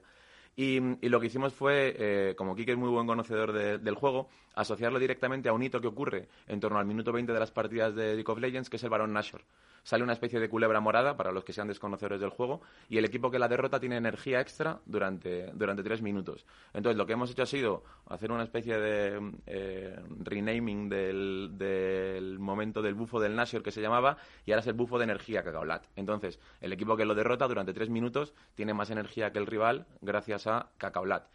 Y, 0.55 0.79
lo 1.07 1.19
que 1.19 1.27
hicimos 1.27 1.53
fue, 1.53 1.95
eh, 1.97 2.35
como 2.35 2.55
Kike 2.55 2.73
es 2.73 2.77
muy 2.77 2.89
buen 2.89 3.07
conocedor 3.07 3.53
del 3.53 3.95
juego, 3.95 4.29
asociarlo 4.53 4.99
directamente 4.99 5.49
a 5.49 5.53
un 5.53 5.63
hito 5.63 5.79
que 5.79 5.87
ocurre 5.87 6.27
en 6.47 6.59
torno 6.59 6.77
al 6.77 6.85
minuto 6.85 7.11
20 7.11 7.31
de 7.31 7.39
las 7.39 7.51
partidas 7.51 7.95
de 7.95 8.15
League 8.15 8.31
of 8.31 8.39
Legends, 8.39 8.69
que 8.69 8.75
es 8.75 8.83
el 8.83 8.89
Barón 8.89 9.13
Nashor 9.13 9.41
sale 9.83 10.03
una 10.03 10.13
especie 10.13 10.39
de 10.39 10.49
culebra 10.49 10.79
morada, 10.79 11.17
para 11.17 11.31
los 11.31 11.43
que 11.43 11.53
sean 11.53 11.67
desconocedores 11.67 12.19
del 12.19 12.29
juego, 12.29 12.61
y 12.89 12.97
el 12.97 13.05
equipo 13.05 13.31
que 13.31 13.39
la 13.39 13.47
derrota 13.47 13.79
tiene 13.79 13.97
energía 13.97 14.39
extra 14.41 14.79
durante, 14.85 15.51
durante 15.53 15.83
tres 15.83 16.01
minutos. 16.01 16.45
Entonces, 16.73 16.97
lo 16.97 17.05
que 17.05 17.13
hemos 17.13 17.31
hecho 17.31 17.43
ha 17.43 17.47
sido 17.47 17.83
hacer 18.07 18.31
una 18.31 18.43
especie 18.43 18.77
de 18.77 19.31
eh, 19.45 19.99
renaming 20.19 20.89
del, 20.89 21.51
del, 21.53 22.39
momento 22.39 22.81
del 22.81 22.95
bufo 22.95 23.19
del 23.19 23.35
Nashor 23.35 23.63
que 23.63 23.71
se 23.71 23.81
llamaba, 23.81 24.17
y 24.45 24.51
ahora 24.51 24.61
es 24.61 24.67
el 24.67 24.73
bufo 24.73 24.97
de 24.97 25.05
energía 25.05 25.43
Cacaolat. 25.43 25.85
Entonces, 25.95 26.39
el 26.59 26.73
equipo 26.73 26.95
que 26.95 27.05
lo 27.05 27.15
derrota 27.15 27.47
durante 27.47 27.73
tres 27.73 27.89
minutos 27.89 28.33
tiene 28.55 28.73
más 28.73 28.89
energía 28.89 29.31
que 29.31 29.39
el 29.39 29.47
rival 29.47 29.87
gracias 30.01 30.47
a 30.47 30.69
Cacaolat. 30.77 31.27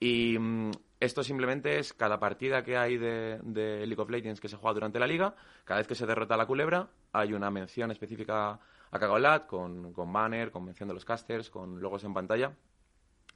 Y 0.00 0.38
mm, 0.38 0.70
esto 1.00 1.22
simplemente 1.22 1.78
es 1.78 1.92
cada 1.92 2.18
partida 2.18 2.62
que 2.62 2.76
hay 2.76 2.96
de, 2.96 3.38
League 3.44 4.00
of 4.00 4.10
Legends 4.10 4.40
que 4.40 4.48
se 4.48 4.56
juega 4.56 4.74
durante 4.74 4.98
la 4.98 5.06
liga, 5.06 5.34
cada 5.64 5.78
vez 5.78 5.86
que 5.86 5.94
se 5.94 6.06
derrota 6.06 6.36
la 6.36 6.46
culebra, 6.46 6.88
hay 7.12 7.32
una 7.32 7.50
mención 7.50 7.90
específica 7.90 8.58
a 8.90 8.98
Cagolat 8.98 9.46
con, 9.46 9.92
con 9.92 10.12
banner, 10.12 10.50
con 10.50 10.64
mención 10.64 10.88
de 10.88 10.94
los 10.94 11.04
casters, 11.04 11.50
con 11.50 11.80
logos 11.80 12.04
en 12.04 12.14
pantalla 12.14 12.52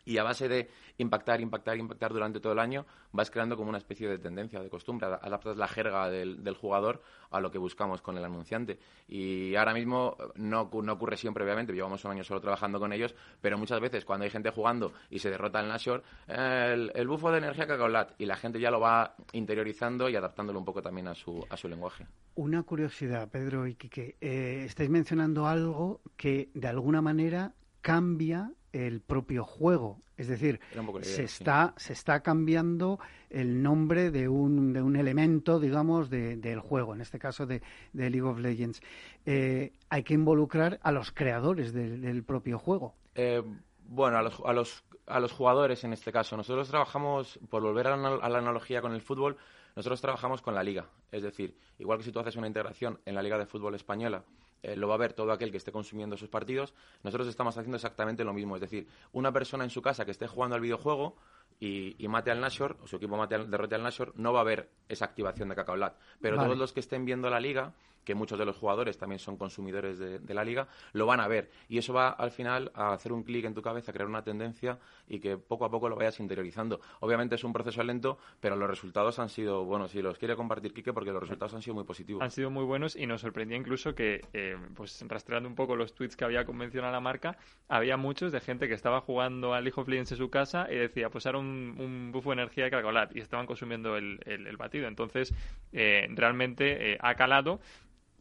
y 0.09 0.17
a 0.17 0.23
base 0.23 0.49
de 0.49 0.71
impactar, 0.97 1.41
impactar, 1.41 1.77
impactar 1.77 2.12
durante 2.12 2.41
todo 2.41 2.55
el 2.55 2.59
año, 2.59 2.87
vas 3.12 3.31
creando 3.31 3.57
como 3.57 3.69
una 3.69 3.77
especie 3.77 4.09
de 4.09 4.19
tendencia, 4.19 4.61
de 4.62 4.71
costumbre, 4.71 5.07
adaptas 5.07 5.59
la 5.59 5.69
jerga 5.69 6.09
del, 6.09 6.55
jugador 6.55 7.03
a 7.31 7.41
lo 7.41 7.50
que 7.50 7.59
buscamos 7.59 8.00
con 8.00 8.17
el 8.17 8.25
anunciante. 8.25 8.79
Y 9.07 9.55
ahora 9.55 9.75
mismo 9.75 10.17
no, 10.37 10.71
no, 10.83 10.93
ocurre 10.93 11.19
siempre, 11.19 11.45
obviamente, 11.45 11.75
llevamos 11.75 12.03
un 12.07 12.12
año 12.12 12.25
solo 12.25 12.41
trabajando 12.41 12.81
con 12.81 12.93
ellos, 12.93 13.15
pero 13.41 13.59
muchas 13.59 13.81
veces 13.81 14.07
cuando 14.07 14.25
hay 14.25 14.31
gente 14.31 14.50
jugando 14.50 14.95
y 15.11 15.19
se 15.19 15.29
derrota 15.29 15.61
el 15.61 15.69
Nashor, 15.69 16.03
el, 16.27 16.91
el 16.95 17.07
bufo 17.07 17.31
de 17.31 17.38
energía 17.38 17.67
Cacaolat, 17.67 18.19
y 18.19 18.25
la 18.25 18.37
gente 18.37 18.59
ya 18.59 18.71
lo 18.71 18.81
va 18.81 19.15
interiorizando 19.33 20.09
y 20.09 20.17
adaptándolo 20.17 20.59
un 20.59 20.65
poco 20.65 20.81
también 20.81 21.09
a 21.09 21.15
su, 21.15 21.45
a 21.50 21.57
su 21.59 21.69
lenguaje. 21.69 22.07
Una 22.35 22.62
curiosidad, 22.62 23.29
Pedro 23.29 23.67
y 23.67 23.75
Quique, 23.75 24.17
eh, 24.23 24.62
estáis 24.65 24.88
mencionando 24.88 25.47
algo 25.47 26.00
que 26.17 26.49
de 26.55 26.69
alguna 26.69 27.03
manera 27.03 27.53
cambia 27.83 28.53
el 28.73 29.01
propio 29.01 29.45
juego. 29.45 30.01
Es 30.17 30.27
decir, 30.27 30.59
se, 31.03 31.23
está, 31.23 31.75
se 31.77 31.93
está 31.93 32.21
cambiando 32.21 32.99
el 33.31 33.63
nombre 33.63 34.11
de 34.11 34.29
un, 34.29 34.73
de 34.73 34.83
un 34.83 34.97
elemento, 34.97 35.61
digamos, 35.61 36.11
del 36.11 36.61
juego, 36.61 36.95
en 36.95 37.01
este 37.01 37.19
caso 37.21 37.47
de, 37.47 37.63
League 37.93 38.23
of 38.23 38.41
Legends. 38.41 38.81
Eh, 39.27 39.73
hay 39.89 40.03
que 40.03 40.15
involucrar 40.15 40.81
a 40.83 40.91
los 40.91 41.13
creadores 41.13 41.73
del 41.73 42.25
propio 42.25 42.59
juego. 42.59 42.95
Eh, 43.15 43.43
Bueno, 43.91 44.19
a 44.19 44.23
los, 44.23 44.41
a 44.45 44.53
los, 44.53 44.85
a 45.07 45.21
los 45.21 45.33
jugadores 45.33 45.85
en 45.85 45.93
este 45.93 46.13
caso. 46.13 46.37
Nosotros 46.37 46.69
trabajamos, 46.69 47.39
por 47.49 47.63
volver 47.63 47.87
a 47.87 47.97
la, 47.97 48.17
a 48.17 48.29
la 48.29 48.39
analogía 48.39 48.83
con 48.83 48.93
el 48.93 49.01
fútbol, 49.01 49.37
nosotros 49.77 50.01
trabajamos 50.01 50.43
con 50.43 50.55
la 50.55 50.63
liga. 50.63 50.87
Es 51.13 51.23
decir, 51.23 51.57
igual 51.79 51.99
que 51.99 52.05
si 52.05 52.13
tú 52.13 52.19
haces 52.19 52.37
una 52.37 52.49
integración 52.49 52.99
en 53.07 53.15
la 53.15 53.23
Liga 53.23 53.39
de 53.39 53.47
Fútbol 53.47 53.77
Española, 53.77 54.25
eh, 54.62 54.77
lo 54.77 54.88
va 54.88 54.95
a 54.95 54.99
ver 54.99 55.12
todo 55.12 55.33
aquel 55.33 55.50
que 55.50 55.57
esté 55.57 55.73
consumiendo 55.73 56.17
sus 56.17 56.29
partidos. 56.29 56.75
Nosotros 57.03 57.29
estamos 57.29 57.57
haciendo 57.57 57.77
exactamente 57.77 58.25
lo 58.25 58.33
mismo. 58.33 58.57
Es 58.57 58.61
decir, 58.61 58.87
una 59.12 59.33
persona 59.33 59.65
en 59.65 59.71
su 59.71 59.83
casa 59.83 60.05
que 60.05 60.11
esté 60.11 60.27
jugando 60.27 60.57
al 60.57 60.61
videojuego 60.61 61.17
y, 61.61 61.97
y 62.03 62.09
mate 62.09 62.31
al 62.31 62.41
Nashor, 62.41 62.77
o 62.83 62.87
su 62.87 62.97
equipo 62.97 63.17
mate 63.17 63.35
al, 63.35 63.50
derrote 63.50 63.75
al 63.75 63.83
Nashor, 63.83 64.12
no 64.17 64.33
va 64.33 64.41
a 64.41 64.45
ver 64.45 64.71
esa 64.88 65.05
activación 65.05 65.49
de 65.49 65.55
Cacaolat. 65.55 65.97
Pero 66.21 66.37
Vale. 66.37 66.49
todos 66.49 66.59
los 66.59 66.73
que 66.73 66.81
estén 66.81 67.05
viendo 67.05 67.31
la 67.31 67.41
liga, 67.41 67.75
que 68.09 68.15
muchos 68.15 68.38
de 68.38 68.47
los 68.47 68.57
jugadores 68.57 68.97
también 68.97 69.19
son 69.19 69.37
consumidores 69.37 69.99
de, 69.99 70.35
la 70.35 70.43
liga, 70.43 70.67
lo 70.95 71.05
van 71.05 71.21
a 71.21 71.29
ver. 71.29 71.50
Y 71.69 71.77
eso 71.77 71.93
va 71.93 72.09
al 72.09 72.31
final 72.31 72.73
a 72.75 72.95
hacer 72.95 73.12
un 73.12 73.23
clic 73.23 73.45
en 73.45 73.53
tu 73.53 73.61
cabeza, 73.61 73.91
a 73.91 73.95
crear 73.95 74.09
una 74.09 74.25
tendencia 74.25 74.79
y 75.07 75.21
que 75.21 75.37
poco 75.37 75.67
a 75.67 75.71
poco 75.71 75.91
lo 75.91 75.97
vayas 75.97 76.19
interiorizando. 76.19 76.81
Obviamente 77.00 77.35
es 77.35 77.45
un 77.45 77.53
proceso 77.53 77.83
lento, 77.83 78.17
pero 78.41 78.57
los 78.57 78.67
resultados 78.67 79.19
han 79.19 79.29
sido, 79.29 79.67
bueno, 79.67 79.88
si 79.88 80.00
los 80.00 80.17
quiere 80.17 80.37
compartir 80.37 80.73
Quique, 80.73 80.95
porque 80.95 81.12
los 81.12 81.21
resultados 81.21 81.53
han 81.53 81.61
sido 81.61 81.75
muy 81.75 81.85
positivos. 81.85 82.23
han 82.23 82.31
sido 82.31 82.49
muy 82.49 82.65
buenos 82.65 82.97
y 82.97 83.07
nos 83.07 83.21
sorprendía 83.21 83.59
incluso 83.59 83.95
que, 83.95 84.23
eh, 84.33 84.57
pues 84.75 85.05
rastreando 85.07 85.47
un 85.47 85.55
poco 85.55 85.77
los 85.77 85.93
tweets 85.93 86.17
que 86.17 86.25
había 86.25 86.47
convencionado 86.47 86.95
la 86.95 87.00
marca, 87.00 87.37
había 87.69 87.99
muchos 87.99 88.33
de 88.33 88.41
gente 88.41 88.69
que 88.69 88.75
estaba 88.75 89.03
jugando 89.03 89.53
al 89.53 89.65
League 89.65 89.79
of 89.79 89.87
Legends 89.87 90.12
en 90.12 90.19
su 90.19 90.31
casa 90.31 90.67
y 90.71 90.77
decía, 90.77 91.11
pues 91.11 91.27
ahora 91.27 91.41
un, 91.41 91.77
un 91.79 92.11
bufo 92.11 92.31
de 92.31 92.41
energía 92.41 92.65
de 92.65 92.71
Cacaolat 92.71 93.15
y 93.15 93.21
estaban 93.21 93.45
consumiendo 93.45 93.99
el 93.99 94.57
batido. 94.57 94.88
Entonces, 94.88 95.35
eh, 95.73 96.07
realmente 96.11 96.93
eh, 96.93 96.99
ha 97.00 97.15
calado 97.15 97.61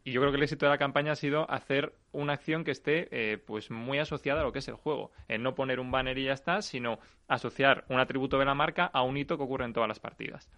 y 0.08 0.14
yo 0.14 0.22
creo 0.22 0.32
que 0.32 0.38
el 0.38 0.44
éxito 0.44 0.66
de 0.66 0.70
la 0.70 0.78
campaña 0.78 1.12
ha 1.12 1.16
sido 1.18 1.52
hacer 1.52 1.92
una 2.14 2.32
acción 2.32 2.64
que 2.64 2.72
esté 2.72 3.10
eh, 3.12 3.38
pues 3.40 3.70
muy 3.72 4.00
asociada 4.00 4.40
a 4.40 4.44
lo 4.46 4.54
que 4.54 4.60
es 4.60 4.68
el 4.70 4.76
juego. 4.76 5.12
En 5.28 5.44
no 5.44 5.54
poner 5.54 5.82
un 5.82 5.92
banner 5.92 6.18
y 6.18 6.24
ya 6.24 6.32
está, 6.32 6.62
sino 6.62 7.00
asociar 7.28 7.84
un 7.90 8.00
atributo 8.00 8.40
de 8.40 8.46
la 8.46 8.54
marca 8.54 8.86
a 8.86 9.02
un 9.02 9.18
hito 9.18 9.36
que 9.36 9.44
ocurre 9.44 9.66
en 9.66 9.74
todas 9.74 9.90
las 9.90 10.00
partidas. 10.00 10.50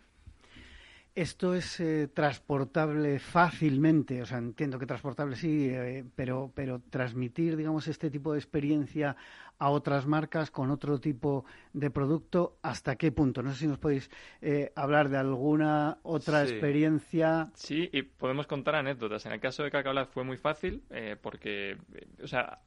Esto 1.16 1.54
es 1.54 1.80
eh, 1.80 2.08
transportable 2.14 3.20
fácilmente, 3.20 4.22
o 4.22 4.26
sea, 4.26 4.38
entiendo 4.38 4.80
que 4.80 4.86
transportable 4.86 5.36
sí, 5.36 5.68
eh, 5.70 6.06
pero, 6.16 6.52
pero 6.54 6.80
transmitir, 6.90 7.58
digamos, 7.58 7.88
este 7.88 8.10
tipo 8.10 8.32
de 8.32 8.40
experiencia 8.40 9.16
a 9.58 9.70
otras 9.70 10.08
marcas 10.08 10.52
con 10.52 10.70
otro 10.70 11.00
tipo 11.00 11.44
de 11.74 11.90
producto, 11.90 12.58
¿hasta 12.62 12.96
qué 12.96 13.12
punto? 13.12 13.44
No 13.44 13.52
sé 13.52 13.60
si 13.60 13.68
nos 13.68 13.80
podéis 13.80 14.10
eh, 14.42 14.72
hablar 14.76 15.10
de 15.10 15.18
alguna 15.18 15.98
otra 16.04 16.46
Sí. 16.46 16.54
experiencia. 16.54 17.50
Sí, 17.56 17.90
y 17.92 18.04
podemos 18.04 18.48
contar 18.48 18.76
anécdotas. 18.76 19.26
En 19.26 19.34
el 19.34 19.40
caso 19.42 19.64
de 19.64 19.72
Cacaolat 19.72 20.10
fue 20.10 20.24
muy 20.24 20.38
fácil 20.38 20.84
eh, 20.92 21.18
porque, 21.22 21.72
eh, 21.72 22.08
o 22.24 22.28
sea, 22.28 22.62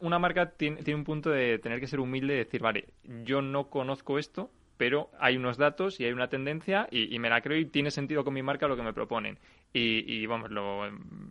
una 0.00 0.18
marca 0.18 0.50
tiene, 0.50 0.82
tiene 0.82 0.98
un 0.98 1.04
punto 1.04 1.30
de 1.30 1.58
tener 1.58 1.80
que 1.80 1.86
ser 1.86 2.00
humilde 2.00 2.34
y 2.34 2.38
decir, 2.38 2.60
vale, 2.60 2.88
yo 3.24 3.40
no 3.40 3.70
conozco 3.70 4.18
esto, 4.18 4.50
pero 4.76 5.10
hay 5.18 5.36
unos 5.36 5.58
datos 5.58 6.00
y 6.00 6.04
hay 6.04 6.12
una 6.12 6.28
tendencia 6.28 6.88
y, 6.90 7.18
me 7.18 7.30
la 7.30 7.40
creo 7.40 7.58
y 7.58 7.66
tiene 7.66 7.90
sentido 7.90 8.24
con 8.24 8.34
mi 8.34 8.42
marca 8.42 8.68
lo 8.68 8.76
que 8.76 8.82
me 8.82 8.92
proponen. 8.92 9.38
Y, 9.74 10.26
vamos, 10.26 10.50
lo 10.50 10.82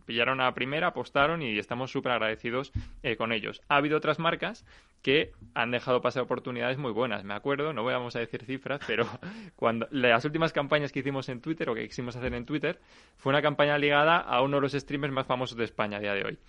pillaron 0.06 0.42
a 0.42 0.52
primera, 0.54 0.88
apostaron 0.88 1.44
y 1.44 1.60
estamos 1.60 1.92
súper 1.92 2.14
agradecidos 2.14 2.72
eh, 3.04 3.16
con 3.16 3.32
ellos. 3.32 3.62
Ha 3.68 3.76
habido 3.78 3.98
otras 3.98 4.18
marcas 4.18 4.66
que 5.04 5.32
han 5.54 5.72
dejado 5.72 6.02
pasar 6.02 6.24
oportunidades 6.24 6.78
muy 6.78 6.92
buenas. 6.92 7.24
Me 7.24 7.34
acuerdo, 7.34 7.74
no 7.74 7.84
vamos 7.84 8.16
a 8.16 8.20
decir 8.20 8.44
cifras, 8.44 8.82
pero 8.88 9.08
cuando 9.56 9.88
las 9.92 10.26
últimas 10.26 10.54
campañas 10.54 10.92
que 10.92 11.00
hicimos 11.00 11.30
en 11.30 11.42
Twitter 11.42 11.70
o 11.70 11.76
que 11.76 11.88
quisimos 11.88 12.16
hacer 12.16 12.34
en 12.34 12.46
Twitter 12.46 12.80
fue 13.18 13.32
una 13.32 13.42
campaña 13.42 13.78
ligada 13.78 14.18
a 14.18 14.42
uno 14.42 14.58
de 14.58 14.62
los 14.62 14.74
streamers 14.74 15.14
más 15.14 15.28
famosos 15.28 15.58
de 15.58 15.66
España 15.66 15.98
a 15.98 16.02
día 16.02 16.14
de 16.14 16.24
hoy. 16.24 16.40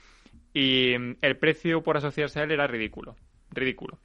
Y 0.55 0.97
mm, 0.99 1.17
el 1.21 1.37
precio 1.37 1.83
por 1.83 1.97
asociarse 1.97 2.41
a 2.41 2.45
él 2.45 2.53
era 2.53 2.67
ridículo, 2.67 3.17
ridículo. 3.51 3.99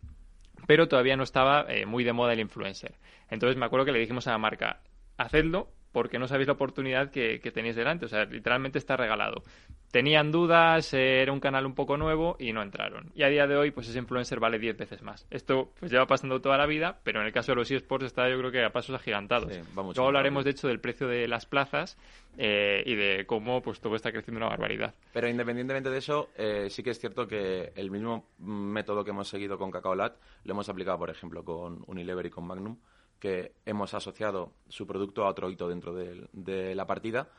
Pero 0.67 0.87
todavía 0.87 1.17
no 1.17 1.23
estaba 1.23 1.65
eh, 1.67 1.87
muy 1.87 2.03
de 2.03 2.13
moda 2.13 2.33
el 2.33 2.39
influencer. 2.39 2.93
Entonces 3.29 3.57
me 3.57 3.65
acuerdo 3.65 3.85
que 3.85 3.91
le 3.91 3.99
dijimos 3.99 4.27
a 4.27 4.31
la 4.31 4.37
marca, 4.37 4.81
hacedlo 5.17 5.71
porque 5.91 6.19
no 6.19 6.27
sabéis 6.27 6.47
la 6.47 6.53
oportunidad 6.53 7.11
que, 7.11 7.39
que 7.39 7.51
tenéis 7.51 7.75
delante. 7.75 8.05
O 8.05 8.09
sea, 8.09 8.25
literalmente 8.25 8.77
está 8.77 8.97
regalado. 8.97 9.43
Tenían 9.91 10.31
dudas, 10.31 10.93
eh, 10.93 11.21
era 11.21 11.31
un 11.31 11.39
canal 11.39 11.65
un 11.65 11.73
poco 11.73 11.97
nuevo 11.97 12.35
y 12.39 12.51
no 12.51 12.61
entraron. 12.61 13.11
Y 13.15 13.23
a 13.23 13.29
día 13.29 13.47
de 13.47 13.55
hoy, 13.55 13.71
pues 13.71 13.87
ese 13.87 13.99
influencer 13.99 14.39
vale 14.39 14.59
10 14.59 14.77
veces 14.77 15.01
más. 15.01 15.25
Esto 15.31 15.71
pues 15.79 15.91
lleva 15.91 16.05
pasando 16.05 16.41
toda 16.41 16.57
la 16.57 16.65
vida, 16.65 16.99
pero 17.03 17.21
en 17.21 17.27
el 17.27 17.33
caso 17.33 17.53
de 17.53 17.55
los 17.55 17.71
eSports 17.71 18.05
está 18.05 18.29
yo 18.29 18.37
creo 18.37 18.51
que 18.51 18.63
a 18.63 18.71
pasos 18.71 18.95
agigantados. 18.95 19.53
Sí, 19.53 19.61
va 19.77 19.83
mucho 19.83 20.01
Luego 20.01 20.09
hablaremos 20.09 20.43
de 20.43 20.51
hecho 20.51 20.67
del 20.67 20.79
precio 20.79 21.07
de 21.07 21.27
las 21.27 21.45
plazas 21.45 21.97
eh, 22.37 22.83
y 22.85 22.95
de 22.95 23.25
cómo 23.25 23.61
pues 23.61 23.79
todo 23.79 23.95
está 23.95 24.11
creciendo 24.11 24.39
una 24.39 24.49
barbaridad. 24.49 24.93
Pero 25.13 25.29
independientemente 25.29 25.89
de 25.89 25.97
eso, 25.97 26.29
eh, 26.37 26.67
sí 26.69 26.83
que 26.83 26.91
es 26.91 26.99
cierto 26.99 27.27
que 27.27 27.71
el 27.75 27.89
mismo 27.89 28.27
método 28.39 29.03
que 29.03 29.11
hemos 29.11 29.29
seguido 29.29 29.57
con 29.57 29.71
Cacaolat 29.71 30.15
lo 30.43 30.51
hemos 30.51 30.67
aplicado, 30.67 30.97
por 30.97 31.09
ejemplo, 31.09 31.43
con 31.43 31.83
Unilever 31.87 32.25
y 32.25 32.29
con 32.29 32.45
Magnum, 32.45 32.77
que 33.19 33.53
hemos 33.65 33.93
asociado 33.93 34.51
su 34.69 34.85
producto 34.85 35.25
a 35.25 35.29
otro 35.29 35.49
hito 35.49 35.67
dentro 35.67 35.93
del- 35.93 36.29
de, 36.33 36.75
la 36.75 36.85
partida, 36.87 37.29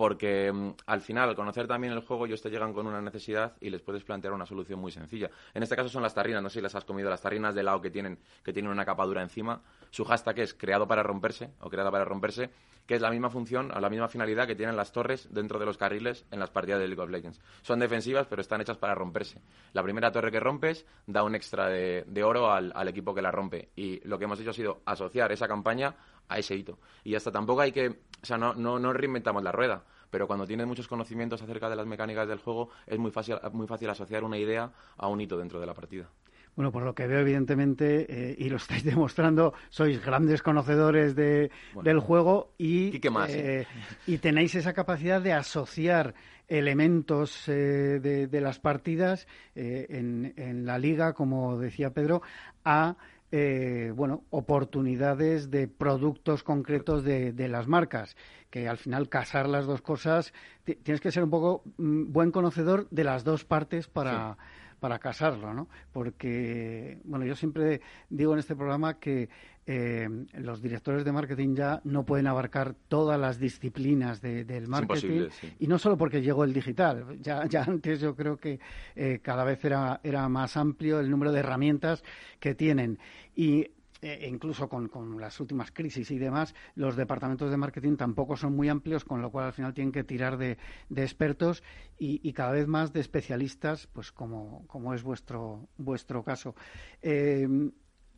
porque 0.00 0.50
mm, 0.50 0.70
al 0.86 1.02
final, 1.02 1.28
al 1.28 1.36
conocer 1.36 1.66
también 1.66 1.92
el 1.92 2.00
juego, 2.00 2.24
ellos 2.24 2.40
te 2.40 2.48
llegan 2.48 2.72
con 2.72 2.86
una 2.86 3.02
necesidad 3.02 3.52
y 3.60 3.68
les 3.68 3.82
puedes 3.82 4.02
plantear 4.02 4.32
una 4.32 4.46
solución 4.46 4.80
muy 4.80 4.90
sencilla. 4.90 5.28
En 5.52 5.62
este 5.62 5.76
caso 5.76 5.90
son 5.90 6.02
las 6.02 6.14
tarrinas, 6.14 6.42
no 6.42 6.48
sé 6.48 6.54
si 6.54 6.62
las 6.62 6.74
has 6.74 6.86
comido, 6.86 7.10
las 7.10 7.20
tarrinas 7.20 7.54
de 7.54 7.60
helado 7.60 7.82
que 7.82 7.90
tienen, 7.90 8.18
que 8.42 8.54
tienen 8.54 8.72
una 8.72 8.86
capa 8.86 9.04
dura 9.04 9.20
encima. 9.20 9.60
Su 9.90 10.06
hashtag 10.06 10.38
es 10.38 10.54
creado 10.54 10.88
para 10.88 11.02
romperse, 11.02 11.50
o 11.60 11.68
creada 11.68 11.90
para 11.90 12.06
romperse, 12.06 12.48
que 12.86 12.94
es 12.94 13.02
la 13.02 13.10
misma 13.10 13.28
función, 13.28 13.72
o 13.76 13.78
la 13.78 13.90
misma 13.90 14.08
finalidad 14.08 14.46
que 14.46 14.54
tienen 14.54 14.74
las 14.74 14.90
torres 14.90 15.28
dentro 15.34 15.58
de 15.58 15.66
los 15.66 15.76
carriles 15.76 16.24
en 16.30 16.40
las 16.40 16.48
partidas 16.48 16.80
de 16.80 16.88
League 16.88 17.02
of 17.02 17.10
Legends. 17.10 17.38
Son 17.60 17.78
defensivas, 17.78 18.26
pero 18.26 18.40
están 18.40 18.62
hechas 18.62 18.78
para 18.78 18.94
romperse. 18.94 19.42
La 19.74 19.82
primera 19.82 20.10
torre 20.10 20.30
que 20.30 20.40
rompes 20.40 20.86
da 21.06 21.22
un 21.24 21.34
extra 21.34 21.68
de, 21.68 22.04
de 22.06 22.24
oro 22.24 22.50
al, 22.50 22.72
al 22.74 22.88
equipo 22.88 23.14
que 23.14 23.20
la 23.20 23.30
rompe. 23.30 23.68
Y 23.76 24.00
lo 24.08 24.18
que 24.18 24.24
hemos 24.24 24.40
hecho 24.40 24.48
ha 24.48 24.54
sido 24.54 24.80
asociar 24.86 25.30
esa 25.30 25.46
campaña 25.46 25.94
a 26.30 26.38
ese 26.38 26.54
hito. 26.54 26.78
Y 27.04 27.14
hasta 27.14 27.30
tampoco 27.30 27.60
hay 27.60 27.72
que, 27.72 27.88
o 27.88 28.26
sea, 28.26 28.38
no, 28.38 28.54
no, 28.54 28.78
no 28.78 28.92
reinventamos 28.92 29.42
la 29.42 29.52
rueda, 29.52 29.84
pero 30.10 30.26
cuando 30.26 30.46
tienes 30.46 30.66
muchos 30.66 30.88
conocimientos 30.88 31.42
acerca 31.42 31.68
de 31.68 31.76
las 31.76 31.86
mecánicas 31.86 32.26
del 32.26 32.38
juego, 32.38 32.70
es 32.86 32.98
muy 32.98 33.10
fácil, 33.10 33.36
muy 33.52 33.66
fácil 33.66 33.90
asociar 33.90 34.24
una 34.24 34.38
idea 34.38 34.72
a 34.96 35.08
un 35.08 35.20
hito 35.20 35.36
dentro 35.36 35.60
de 35.60 35.66
la 35.66 35.74
partida. 35.74 36.08
Bueno, 36.56 36.72
por 36.72 36.82
lo 36.82 36.94
que 36.94 37.06
veo, 37.06 37.20
evidentemente, 37.20 38.06
eh, 38.08 38.36
y 38.38 38.48
lo 38.48 38.56
estáis 38.56 38.84
demostrando, 38.84 39.54
sois 39.68 40.04
grandes 40.04 40.42
conocedores 40.42 41.14
de, 41.14 41.50
Bueno. 41.74 41.88
del 41.88 42.00
juego 42.00 42.52
y, 42.58 42.96
¿Y 42.96 43.00
qué 43.00 43.10
más, 43.10 43.30
eh, 43.30 43.66
y 44.06 44.18
tenéis 44.18 44.54
esa 44.54 44.72
capacidad 44.72 45.20
de 45.20 45.32
asociar 45.32 46.14
elementos 46.48 47.48
eh, 47.48 48.00
de, 48.02 48.26
de 48.26 48.40
las 48.40 48.58
partidas 48.58 49.26
eh, 49.54 49.86
en, 49.88 50.34
en 50.36 50.66
la 50.66 50.78
liga, 50.78 51.12
como 51.14 51.56
decía 51.58 51.90
Pedro, 51.90 52.22
a 52.64 52.96
eh, 53.32 53.92
bueno, 53.94 54.24
oportunidades 54.30 55.50
de 55.50 55.68
productos 55.68 56.42
concretos 56.42 57.04
de, 57.04 57.32
de 57.32 57.48
las 57.48 57.66
marcas, 57.66 58.16
que 58.50 58.68
al 58.68 58.76
final 58.76 59.08
casar 59.08 59.48
las 59.48 59.66
dos 59.66 59.82
cosas, 59.82 60.32
ti- 60.64 60.74
tienes 60.74 61.00
que 61.00 61.12
ser 61.12 61.22
un 61.24 61.30
poco 61.30 61.62
mm, 61.78 62.12
buen 62.12 62.30
conocedor 62.32 62.88
de 62.90 63.04
las 63.04 63.22
dos 63.24 63.44
partes 63.44 63.86
para, 63.88 64.36
para 64.80 64.98
casarlo, 64.98 65.52
¿no? 65.54 65.68
Porque, 65.92 66.98
bueno, 67.04 67.24
yo 67.24 67.36
siempre 67.36 67.80
digo 68.08 68.32
en 68.32 68.38
este 68.40 68.56
programa 68.56 68.98
que 68.98 69.28
eh, 69.66 70.08
los 70.38 70.60
directores 70.62 71.04
de 71.04 71.12
marketing 71.12 71.54
ya 71.54 71.80
no 71.84 72.04
pueden 72.04 72.26
abarcar 72.26 72.74
todas 72.88 73.20
las 73.20 73.38
disciplinas 73.38 74.20
de- 74.20 74.44
del 74.44 74.66
marketing. 74.66 75.28
sí. 75.30 75.52
Y 75.60 75.66
no 75.68 75.78
solo 75.78 75.96
porque 75.96 76.22
llegó 76.22 76.42
el 76.44 76.52
digital, 76.52 77.18
ya, 77.20 77.46
ya 77.46 77.62
antes 77.64 78.00
yo 78.00 78.16
creo 78.16 78.36
que 78.38 78.58
eh, 78.96 79.20
cada 79.22 79.44
vez 79.44 79.64
era, 79.64 80.00
era 80.02 80.28
más 80.28 80.56
amplio 80.56 80.98
el 80.98 81.08
número 81.10 81.30
de 81.30 81.40
herramientas 81.40 82.02
que 82.40 82.54
tienen. 82.54 82.98
Y 83.36 83.68
eh, 84.02 84.26
incluso 84.30 84.68
con, 84.68 84.90
las 85.20 85.40
últimas 85.40 85.70
crisis 85.72 86.10
y 86.10 86.18
demás, 86.18 86.54
los 86.74 86.96
departamentos 86.96 87.50
de 87.50 87.56
marketing 87.56 87.96
tampoco 87.96 88.36
son 88.36 88.56
muy 88.56 88.68
amplios, 88.68 89.04
con 89.04 89.22
lo 89.22 89.30
cual 89.30 89.46
al 89.46 89.52
final 89.52 89.74
tienen 89.74 89.92
que 89.92 90.04
tirar 90.04 90.36
de, 90.36 90.56
expertos 90.96 91.62
y, 91.98 92.32
cada 92.32 92.52
vez 92.52 92.66
más 92.66 92.92
de 92.92 93.00
especialistas, 93.00 93.86
pues 93.88 94.12
como, 94.12 94.94
es 94.94 95.02
vuestro, 95.02 95.68
vuestro 95.76 96.22
caso. 96.22 96.54
Eh, 97.02 97.46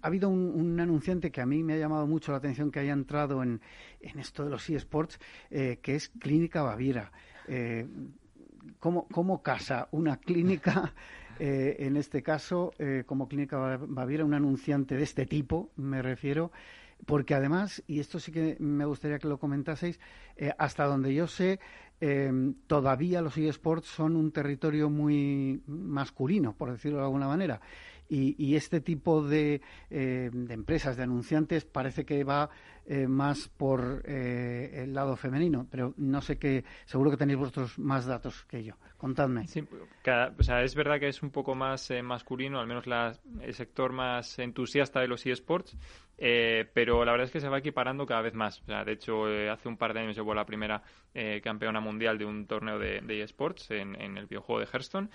ha 0.02 0.06
habido 0.08 0.28
un, 0.28 0.52
un 0.54 0.80
anunciante 0.80 1.30
que 1.30 1.40
a 1.40 1.46
mí 1.46 1.62
me 1.62 1.74
ha 1.74 1.78
llamado 1.78 2.06
mucho 2.06 2.32
la 2.32 2.38
atención 2.38 2.70
que 2.70 2.80
haya 2.80 2.92
entrado 2.92 3.42
en, 3.42 3.60
en 4.00 4.18
esto 4.18 4.44
de 4.44 4.50
los 4.50 4.68
eSports, 4.68 5.18
eh, 5.50 5.78
que 5.80 5.94
es 5.94 6.08
Clínica 6.08 6.62
Baviera. 6.62 7.12
Eh, 7.46 7.86
¿cómo, 8.78 9.06
¿Cómo 9.08 9.42
casa 9.42 9.88
una 9.92 10.16
clínica, 10.16 10.92
eh, 11.38 11.76
en 11.80 11.96
este 11.96 12.22
caso, 12.22 12.72
eh, 12.78 13.04
como 13.06 13.28
Clínica 13.28 13.56
Ba- 13.58 13.78
Baviera, 13.80 14.24
un 14.24 14.34
anunciante 14.34 14.96
de 14.96 15.02
este 15.02 15.26
tipo, 15.26 15.70
me 15.76 16.02
refiero? 16.02 16.52
Porque 17.04 17.34
además, 17.34 17.82
y 17.88 17.98
esto 17.98 18.20
sí 18.20 18.30
que 18.30 18.56
me 18.60 18.84
gustaría 18.84 19.18
que 19.18 19.26
lo 19.28 19.38
comentaseis, 19.38 19.98
eh, 20.36 20.52
hasta 20.58 20.84
donde 20.84 21.12
yo 21.12 21.26
sé, 21.26 21.58
eh, 22.00 22.30
todavía 22.66 23.20
los 23.22 23.36
eSports 23.36 23.86
son 23.88 24.14
un 24.16 24.30
territorio 24.30 24.88
muy 24.88 25.62
masculino, 25.66 26.54
por 26.54 26.70
decirlo 26.70 26.98
de 26.98 27.04
alguna 27.04 27.26
manera. 27.26 27.60
Y, 28.08 28.34
y 28.38 28.56
este 28.56 28.80
tipo 28.80 29.26
de, 29.26 29.62
eh, 29.90 30.30
de 30.32 30.54
empresas, 30.54 30.96
de 30.96 31.04
anunciantes, 31.04 31.64
parece 31.64 32.04
que 32.04 32.24
va 32.24 32.50
eh, 32.86 33.06
más 33.06 33.48
por 33.48 34.02
eh, 34.04 34.82
el 34.82 34.94
lado 34.94 35.16
femenino, 35.16 35.66
pero 35.70 35.94
no 35.96 36.20
sé 36.20 36.38
qué, 36.38 36.64
seguro 36.84 37.10
que 37.10 37.16
tenéis 37.16 37.38
vosotros 37.38 37.78
más 37.78 38.06
datos 38.06 38.44
que 38.44 38.64
yo. 38.64 38.74
Contadme. 39.02 39.48
Sí, 39.48 39.64
o 40.38 40.42
sea, 40.44 40.62
es 40.62 40.76
verdad 40.76 41.00
que 41.00 41.08
es 41.08 41.24
un 41.24 41.32
poco 41.32 41.56
más 41.56 41.90
eh, 41.90 42.02
masculino, 42.04 42.60
al 42.60 42.68
menos 42.68 42.84
el 43.40 43.52
sector 43.52 43.90
más 43.90 44.38
entusiasta 44.38 45.00
de 45.00 45.08
los 45.08 45.26
eSports, 45.26 45.76
eh, 46.18 46.70
pero 46.72 47.04
la 47.04 47.10
verdad 47.10 47.26
es 47.26 47.32
que 47.32 47.40
se 47.40 47.48
va 47.48 47.58
equiparando 47.58 48.06
cada 48.06 48.22
vez 48.22 48.34
más. 48.34 48.60
O 48.60 48.64
sea, 48.64 48.84
de 48.84 48.92
hecho, 48.92 49.28
eh, 49.28 49.50
hace 49.50 49.68
un 49.68 49.76
par 49.76 49.92
de 49.92 50.02
años 50.02 50.14
llevó 50.14 50.34
la 50.34 50.46
primera 50.46 50.84
campeona 51.42 51.78
mundial 51.78 52.16
de 52.16 52.24
un 52.24 52.46
torneo 52.46 52.78
de, 52.78 53.22
eSports 53.22 53.72
en, 53.72 53.96
el 54.16 54.24
videojuego 54.24 54.60
de 54.60 54.66
Hearthstone, 54.66 55.10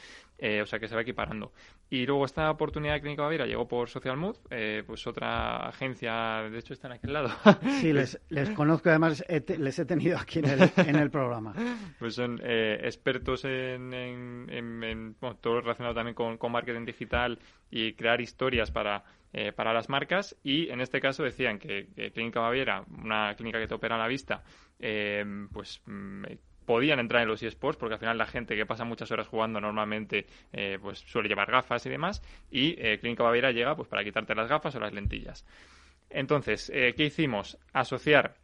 o 0.62 0.66
sea 0.68 0.78
que 0.78 0.88
se 0.88 0.94
va 0.94 1.02
equiparando. 1.02 1.54
Y 1.90 2.06
luego 2.06 2.26
esta 2.26 2.52
oportunidad 2.52 2.94
de 2.94 3.02
Clínica 3.02 3.24
Baviera 3.24 3.48
llegó 3.48 3.68
por 3.68 3.90
Social 3.90 4.16
Mood, 4.16 4.36
pues 4.86 5.08
otra 5.08 5.68
agencia, 5.70 6.44
de 6.52 6.60
hecho 6.60 6.74
está 6.74 6.86
en 6.90 6.94
aquel 6.94 7.14
lado. 7.14 7.30
Sí, 7.82 7.94
les, 7.94 8.20
conozco, 8.56 8.90
además 8.90 9.24
les 9.30 9.80
he 9.80 9.86
tenido 9.86 10.18
aquí 10.18 10.40
en 10.40 10.46
el, 10.46 10.72
en 10.78 10.96
el 10.96 11.10
programa. 11.10 11.54
Pues 12.00 12.16
son 12.16 12.40
expertos 12.44 13.44
en 13.46 13.94
en, 14.50 15.16
todo 15.42 15.62
relacionado 15.62 15.96
también 15.96 16.16
con, 16.16 16.52
marketing 16.52 16.86
digital 16.86 17.40
y 17.70 17.94
crear 17.94 18.22
historias 18.22 18.72
para, 18.72 19.04
eh, 19.34 19.52
para 19.52 19.74
las 19.74 19.90
marcas. 19.90 20.36
Y 20.44 20.70
en 20.70 20.82
este 20.82 21.00
caso 21.00 21.24
decían 21.24 21.60
que, 21.60 21.88
Clínica 22.14 22.40
Baviera, 22.40 22.84
una 22.90 23.34
clínica 23.36 23.60
que 23.60 23.68
te 23.68 23.76
opera 23.76 23.96
a 23.96 24.00
la 24.00 24.08
vista, 24.08 24.44
eh, 24.80 25.26
pues 25.52 25.82
mm, 25.86 26.24
podían 26.66 27.00
entrar 27.00 27.22
en 27.24 27.30
los 27.30 27.42
eSports 27.42 27.80
porque 27.80 27.94
al 27.94 28.00
final 28.00 28.18
la 28.18 28.26
gente 28.26 28.56
que 28.56 28.66
pasa 28.66 28.84
muchas 28.84 29.10
horas 29.12 29.28
jugando 29.28 29.62
normalmente 29.62 30.26
eh, 30.52 30.78
pues 30.82 31.00
suele 31.00 31.30
llevar 31.30 31.50
gafas 31.50 31.86
y 31.86 31.90
demás 31.90 32.22
y 32.52 32.76
Clínica 32.98 33.24
Baviera 33.24 33.52
llega 33.52 33.74
pues 33.74 33.88
para 33.88 34.04
quitarte 34.04 34.36
las 34.36 34.50
gafas 34.50 34.76
o 34.76 34.80
las 34.80 34.94
lentillas. 34.94 35.46
Entonces, 36.10 36.72
¿qué 36.74 37.04
hicimos? 37.04 37.58
Asociar 37.74 38.36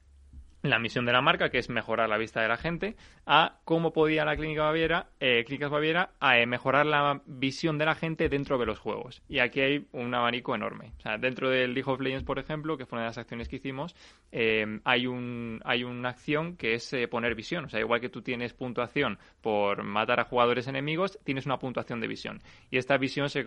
la 0.63 0.79
misión 0.79 1.05
de 1.05 1.12
la 1.12 1.22
marca, 1.22 1.50
que 1.50 1.58
es 1.58 1.70
mejorar 1.70 2.08
la 2.08 2.17
vista 2.17 2.41
de 2.41 2.48
la 2.48 2.55
gente, 2.55 2.96
a 3.25 3.60
cómo 3.65 3.91
podía 3.91 4.24
la 4.24 4.38
Clínica 4.38 4.63
Baviera, 4.63 5.08
eh, 5.20 5.43
Clínicas 5.46 5.70
Baviera, 5.70 6.12
a 6.22 6.39
eh, 6.39 6.46
mejorar 6.46 6.86
la 6.86 7.22
visión 7.25 7.77
de 7.77 7.86
la 7.86 7.96
gente 7.96 8.29
dentro 8.29 8.58
de 8.58 8.65
los 8.65 8.79
juegos. 8.79 9.22
Y 9.27 9.39
aquí 9.39 9.60
hay 9.60 9.88
un 9.91 10.15
abanico 10.15 10.55
enorme. 10.55 10.93
O 10.98 11.01
sea, 11.01 11.17
dentro 11.17 11.50
del 11.50 11.74
League 11.74 11.91
of 11.91 12.00
Legends, 12.00 12.24
por 12.24 12.39
ejemplo, 12.39 12.77
que 12.77 12.86
fue 12.86 12.96
una 12.96 13.03
de 13.03 13.10
las 13.10 13.17
acciones 13.17 13.50
que 13.50 13.58
hicimos, 13.58 13.93
eh, 14.32 14.79
hay, 14.86 15.05
un, 15.05 15.60
hay 15.65 15.84
una 15.84 16.10
acción 16.10 16.55
que 16.55 16.75
es 16.75 16.96
poner 17.12 17.36
visión. 17.36 17.65
O 17.65 17.70
sea, 17.70 17.82
igual 17.82 18.00
que 18.00 18.10
tú 18.10 18.22
tienes 18.22 18.53
puntuación 18.53 19.20
por 19.41 19.84
matar 19.84 20.22
a 20.22 20.24
jugadores 20.24 20.67
enemigos, 20.67 21.20
tienes 21.25 21.46
una 21.46 21.60
puntuación 21.60 22.00
de 22.00 22.08
visión. 22.08 22.41
Y 22.72 22.77
esta 22.77 22.98
visión 22.98 23.29
se, 23.29 23.43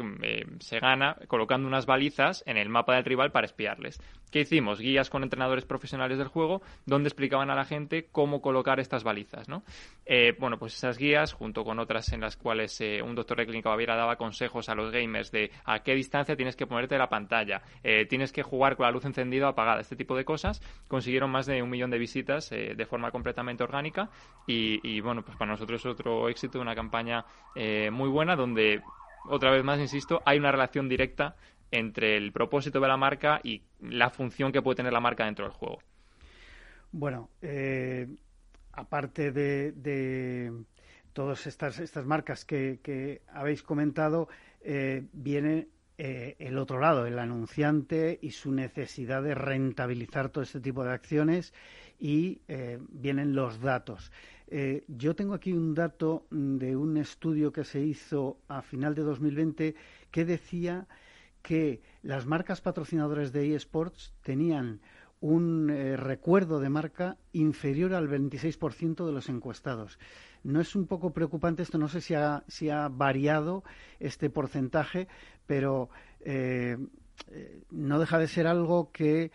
se 0.61 0.81
gana 0.81 1.17
colocando 1.29 1.67
unas 1.67 1.87
balizas 1.87 2.45
en 2.47 2.59
el 2.59 2.69
mapa 2.69 2.95
del 2.95 3.05
rival 3.05 3.33
para 3.33 3.47
espiarles. 3.47 4.01
¿Qué 4.31 4.41
hicimos? 4.41 4.81
Guías 4.81 5.09
con 5.09 5.23
entrenadores 5.23 5.65
profesionales 5.65 6.19
del 6.19 6.29
juego, 6.29 6.61
donde 6.85 7.06
explicaban 7.09 7.51
a 7.51 7.55
la 7.55 7.65
gente 7.65 8.09
cómo 8.11 8.41
colocar 8.41 8.81
estas 8.81 9.05
balizas, 9.05 9.49
¿no? 9.49 9.63
Eh, 10.05 10.35
bueno, 10.39 10.59
pues 10.59 10.75
esas 10.75 10.99
guías, 10.99 11.33
junto 11.33 11.65
con 11.65 11.79
otras 11.79 12.13
en 12.13 12.21
las 12.21 12.37
cuales 12.37 12.81
eh, 12.81 13.03
un 13.03 13.15
doctor 13.15 13.39
de 13.39 13.47
clínica 13.47 13.71
Baviera 13.71 13.97
daba 13.97 14.17
consejos 14.17 14.69
a 14.69 14.75
los 14.75 14.93
gamers 14.93 15.31
de 15.31 15.51
a 15.65 15.81
qué 15.81 15.95
distancia 15.95 16.37
tienes 16.37 16.57
que 16.57 16.67
ponerte 16.67 16.97
la 16.99 17.09
pantalla, 17.09 17.63
eh, 17.83 18.07
tienes 18.07 18.33
que 18.33 18.43
jugar 18.43 18.77
con 18.77 18.85
la 18.85 18.93
luz 18.93 19.05
encendida 19.05 19.47
o 19.47 19.51
apagada, 19.51 19.81
este 19.81 19.97
tipo 19.97 20.17
de 20.17 20.25
cosas, 20.25 20.61
consiguieron 20.89 21.31
más 21.31 21.47
de 21.47 21.63
un 21.63 21.71
millón 21.71 21.91
de 21.91 21.99
visitas 21.99 22.51
de 22.51 22.87
forma 22.87 23.11
completamente 23.11 23.65
orgánica 23.65 24.11
y, 24.47 25.01
bueno, 25.01 25.23
pues 25.23 25.37
para 25.37 25.53
nosotros 25.53 25.81
es 25.81 25.87
otro 25.87 26.29
éxito, 26.29 26.61
una 26.61 26.75
campaña 26.75 27.25
muy 27.91 28.09
buena 28.09 28.37
donde 28.37 28.83
otra 29.29 29.51
vez 29.51 29.65
más, 29.65 29.81
insisto, 29.81 30.23
hay 30.25 30.39
una 30.39 30.53
relación 30.53 30.89
directa 30.89 31.37
entre 31.71 32.17
el 32.17 32.33
propósito 32.33 32.81
de 32.81 32.89
la 32.89 32.97
marca 32.97 33.41
y 33.43 33.63
la 33.81 34.11
función 34.11 34.53
que 34.53 34.63
puede 34.63 34.77
tener 34.77 34.93
la 34.93 35.01
marca 35.01 35.25
dentro 35.25 35.45
del 35.45 35.55
juego. 35.55 35.79
Bueno, 36.99 37.29
eh, 37.43 38.09
aparte 38.73 39.31
de, 39.31 40.65
todas 41.13 41.47
estas, 41.47 41.79
estas 41.79 42.07
marcas 42.07 42.47
que, 42.47 43.21
habéis 43.31 43.63
comentado, 43.63 44.31
eh, 44.63 45.05
viene 45.13 45.69
eh, 45.99 46.37
el 46.39 46.57
otro 46.57 46.81
lado, 46.81 47.05
el 47.05 47.19
anunciante 47.19 48.19
y 48.23 48.31
su 48.31 48.51
necesidad 48.51 49.23
de 49.23 49.35
rentabilizar 49.35 50.31
todo 50.31 50.43
este 50.43 50.59
tipo 50.61 50.85
de 50.85 50.95
acciones 50.95 51.53
y 52.01 52.41
vienen 52.89 53.35
los 53.35 53.61
datos. 53.61 54.11
yo 54.89 55.15
tengo 55.15 55.35
aquí 55.35 55.53
un 55.53 55.75
dato 55.75 56.27
de 56.31 56.77
un 56.77 56.97
estudio 56.97 57.53
que 57.53 57.65
se 57.65 57.81
hizo 57.81 58.39
a 58.49 58.63
final 58.63 58.95
de 58.95 59.03
2020 59.03 59.75
que 60.11 60.25
decía 60.25 60.87
que 61.43 61.83
las 62.03 62.25
marcas 62.25 62.63
patrocinadoras 62.63 63.33
de 63.33 63.55
eSports 63.55 64.15
tenían 64.23 64.81
un 65.27 65.71
eh, 65.71 65.97
recuerdo 65.97 66.61
de 66.61 66.69
marca 66.69 67.17
inferior 67.33 67.95
al 67.95 68.09
26% 68.09 69.05
de 69.05 69.13
los 69.13 69.29
encuestados. 69.29 69.99
¿No 70.45 70.61
es 70.61 70.77
un 70.77 70.87
poco 70.87 71.13
preocupante 71.13 71.63
esto? 71.63 71.79
No 71.79 71.89
sé 71.89 72.01
si 72.01 72.15
ha, 72.15 72.89
variado 72.89 73.65
este 73.99 74.31
porcentaje, 74.31 75.09
pero 75.47 75.91
eh, 76.21 76.77
eh, 77.31 77.63
no 77.71 77.99
deja 77.99 78.19
de 78.19 78.29
ser 78.29 78.47
algo 78.47 78.93
que, 78.93 79.33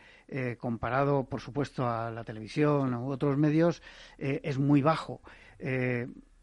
comparado, 0.60 1.25
por 1.25 1.41
supuesto, 1.41 1.86
a 1.86 2.10
la 2.10 2.23
televisión 2.23 2.93
u 2.93 3.12
otros 3.12 3.38
medios, 3.38 3.82
es 4.17 4.58
muy 4.58 4.82
bajo. 4.82 5.19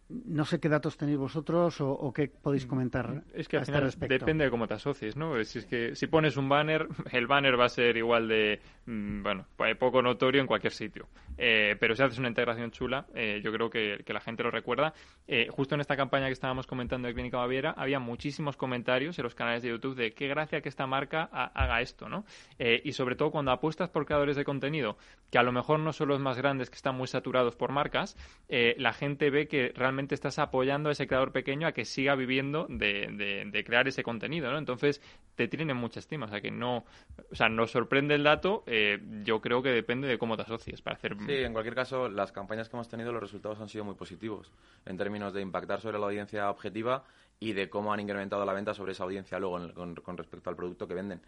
No 0.09 0.47
sé 0.47 0.59
qué 0.59 0.71
datos 0.71 0.97
tenéis 0.97 1.19
vosotros 1.19 1.81
o, 1.81 2.13
qué 2.15 2.29
podéis 2.29 2.67
mm, 2.67 2.69
comentar. 2.69 3.23
Es 3.35 3.47
que 3.47 3.57
al 3.57 3.63
este 3.63 3.73
final 3.73 4.09
depende 4.09 4.45
de 4.45 4.51
cómo 4.51 4.67
te 4.67 4.75
asocies, 4.75 5.17
¿no? 5.17 5.43
Si 5.45 5.59
es 5.59 5.67
que 5.67 5.95
si 5.95 6.07
pones 6.07 6.37
un 6.37 6.49
banner, 6.49 6.89
el 7.13 7.27
banner 7.27 7.61
va 7.61 7.67
a 7.67 7.69
ser 7.69 7.97
igual 7.97 8.27
de, 8.27 8.61
mm, 8.87 9.23
bueno, 9.23 9.47
pues 9.57 9.77
poco 9.77 10.01
notorio 10.01 10.41
en 10.41 10.47
cualquier 10.47 10.73
sitio. 10.73 11.09
Eh, 11.37 11.77
pero 11.79 11.95
si 11.95 12.03
haces 12.03 12.19
una 12.19 12.29
integración 12.29 12.71
chula, 12.71 13.07
eh, 13.15 13.41
yo 13.43 13.53
creo 13.53 13.71
que, 13.71 14.05
la 14.09 14.21
gente 14.21 14.43
lo 14.43 14.51
recuerda. 14.51 14.95
Eh, 15.27 15.49
justo 15.51 15.75
en 15.75 15.81
esta 15.81 15.97
campaña 15.97 16.27
que 16.27 16.33
estábamos 16.33 16.67
comentando 16.67 17.07
de 17.07 17.15
Clínica 17.15 17.37
Baviera, 17.37 17.73
había 17.77 18.01
muchísimos 18.01 18.57
comentarios 18.57 19.19
en 19.19 19.23
los 19.23 19.35
canales 19.35 19.63
de 19.63 19.69
YouTube 19.69 19.95
de 19.95 20.15
qué 20.15 20.27
gracia 20.29 20.61
que 20.63 20.69
esta 20.69 20.87
marca 20.87 21.25
haga 21.25 21.81
esto, 21.81 22.09
¿no? 22.09 22.25
y 22.59 22.93
sobre 22.93 23.15
todo 23.15 23.31
cuando 23.31 23.53
apuestas 23.53 23.89
por 23.91 24.07
creadores 24.07 24.37
de 24.37 24.45
contenido, 24.45 24.97
que 25.31 25.39
a 25.39 25.43
lo 25.43 25.53
mejor 25.53 25.79
no 25.79 25.93
son 25.93 26.09
los 26.09 26.21
más 26.21 26.37
grandes, 26.39 26.71
que 26.71 26.77
están 26.77 26.97
muy 26.97 27.07
saturados 27.07 27.55
por 27.55 27.71
marcas, 27.71 28.17
la 28.49 28.93
gente 28.93 29.31
ve 29.31 29.47
que 29.47 29.73
realmente 29.77 29.98
estás 30.07 30.39
apoyando 30.39 30.89
a 30.89 30.93
ese 30.93 31.07
creador 31.07 31.33
pequeño 31.33 31.67
a 31.67 31.73
que 31.73 31.85
siga 31.85 32.15
viviendo 32.15 32.67
de, 32.69 33.63
crear 33.67 33.89
ese 33.89 34.03
contenido, 34.03 34.51
¿no? 34.51 34.59
Entonces, 34.59 35.03
te 35.35 35.49
tienen 35.49 35.77
mucha 35.77 36.01
estima, 36.01 36.27
o 36.27 36.29
sea, 36.29 36.41
que 36.41 36.51
no, 36.51 36.85
o 37.31 37.35
sea, 37.35 37.49
nos 37.49 37.71
sorprende 37.71 38.15
el 38.15 38.23
dato, 38.23 38.65
eh, 38.67 39.01
yo 39.25 39.41
creo 39.41 39.63
que 39.63 39.71
depende 39.71 40.09
de 40.09 40.19
cómo 40.19 40.37
te 40.37 40.43
asocies 40.43 40.83
para 40.83 40.97
hacer... 40.97 41.17
Sí, 41.27 41.33
en 41.33 41.53
cualquier 41.53 41.75
caso, 41.75 42.09
las 42.09 42.33
campañas 42.33 42.69
que 42.69 42.77
hemos 42.77 42.89
tenido, 42.89 43.13
los 43.13 43.23
resultados 43.23 43.61
han 43.61 43.69
sido 43.69 43.85
muy 43.85 43.95
positivos, 43.95 44.53
en 44.87 44.97
términos 44.97 45.33
de 45.33 45.41
impactar 45.41 45.81
sobre 45.81 45.99
la 45.99 46.07
audiencia 46.07 46.51
objetiva 46.51 47.05
y 47.41 47.53
de 47.53 47.69
cómo 47.69 47.93
han 47.93 48.01
incrementado 48.01 48.45
la 48.45 48.53
venta 48.53 48.75
sobre 48.75 48.93
esa 48.93 49.05
audiencia 49.05 49.39
luego 49.39 49.73
con, 49.75 50.17
respecto 50.17 50.51
al 50.51 50.57
producto 50.57 50.89
que 50.89 50.95
venden. 50.95 51.21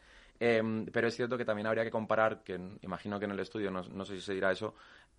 Em, 0.43 0.87
pero 0.87 1.07
es 1.07 1.15
cierto 1.15 1.37
que 1.37 1.45
también 1.45 1.67
habría 1.67 1.85
que 1.85 1.91
comparar, 1.91 2.43
que 2.43 2.59
imagino 2.81 3.19
que 3.19 3.27
en 3.27 3.33
el 3.33 3.41
estudio, 3.41 3.71
no, 3.71 3.83
no 3.83 4.07
sé 4.07 4.17
si 4.17 4.23
se 4.23 4.33
dirá 4.33 4.51
eso, 4.51 4.75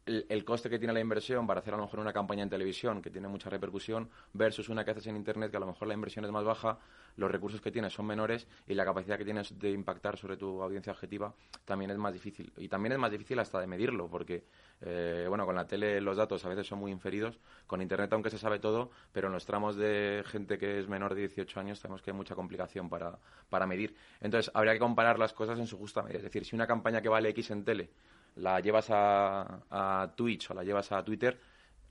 el, 0.06 0.44
coste 0.44 0.70
que 0.70 0.80
tiene 0.80 0.94
la 0.94 1.00
inversión 1.00 1.46
para 1.46 1.60
hacer 1.60 1.74
a 1.74 1.78
lo 1.78 1.84
mejor 1.84 2.00
una 2.00 2.12
campaña 2.12 2.44
en 2.44 2.50
televisión 2.50 3.02
que 3.02 3.12
tiene 3.12 3.28
mucha 3.28 3.50
repercusión 3.50 4.10
versus 4.34 4.70
una 4.70 4.84
que 4.84 4.92
haces 4.92 5.08
en 5.08 5.16
Internet 5.16 5.52
que 5.52 5.58
a 5.58 5.60
lo 5.60 5.68
mejor 5.68 5.88
la 5.88 5.94
inversión 5.94 6.26
es 6.26 6.32
más 6.32 6.44
baja, 6.44 6.80
los 7.18 7.30
recursos 7.30 7.62
que 7.62 7.72
tienes 7.72 7.94
son 7.94 8.08
menores 8.08 8.48
y 8.68 8.74
la 8.74 8.84
capacidad 8.84 9.18
que 9.18 9.26
tienes 9.26 9.58
de 9.60 9.70
impactar 9.70 10.18
sobre 10.18 10.38
tu 10.38 10.62
audiencia 10.62 10.92
objetiva 10.92 11.34
también 11.66 11.92
es 11.92 11.98
más 11.98 12.14
difícil. 12.14 12.52
Y 12.58 12.68
también 12.68 12.94
es 12.94 13.00
más 13.00 13.12
difícil 13.12 13.38
hasta 13.40 13.60
de 13.60 13.68
medirlo 13.68 14.08
porque, 14.10 14.44
eh, 14.82 15.26
bueno, 15.30 15.46
con 15.46 15.56
la 15.56 15.68
tele 15.68 16.02
los 16.02 16.18
datos 16.18 16.44
a 16.46 16.50
veces 16.50 16.66
son 16.66 16.80
muy 16.80 16.92
inferidos, 16.92 17.40
con 17.68 17.82
Internet 17.82 18.12
aunque 18.14 18.30
se 18.30 18.40
sabe 18.40 18.60
todo, 18.60 18.90
pero 19.12 19.28
en 19.28 19.34
los 19.34 19.46
tramos 19.46 19.76
de 19.76 20.24
gente 20.26 20.58
que 20.58 20.80
es 20.80 20.88
menor 20.88 21.14
de 21.14 21.22
18 21.22 21.60
años 21.60 21.80
tenemos 21.80 22.02
que 22.02 22.12
hay 22.12 22.18
mucha 22.18 22.34
complicación 22.34 22.90
para, 22.90 23.20
para 23.50 23.68
medir. 23.68 23.96
Entonces, 24.20 24.52
habría 24.56 24.74
que 24.74 24.80
comparar 24.80 25.11
las 25.19 25.34
cosas 25.34 25.60
en 25.60 25.67
su 25.67 25.78
justa 25.78 26.02
medida. 26.02 26.17
Es 26.17 26.24
decir, 26.24 26.45
si 26.45 26.56
una 26.56 26.67
campaña 26.67 27.02
que 27.02 27.10
vale 27.10 27.30
X 27.30 27.52
en 27.52 27.63
tele 27.63 27.89
la 28.36 28.60
llevas 28.60 28.88
a, 28.89 30.13
Twitch 30.15 30.52
o 30.52 30.54
la 30.54 30.63
llevas 30.63 30.91
a 30.91 31.04
Twitter, 31.04 31.39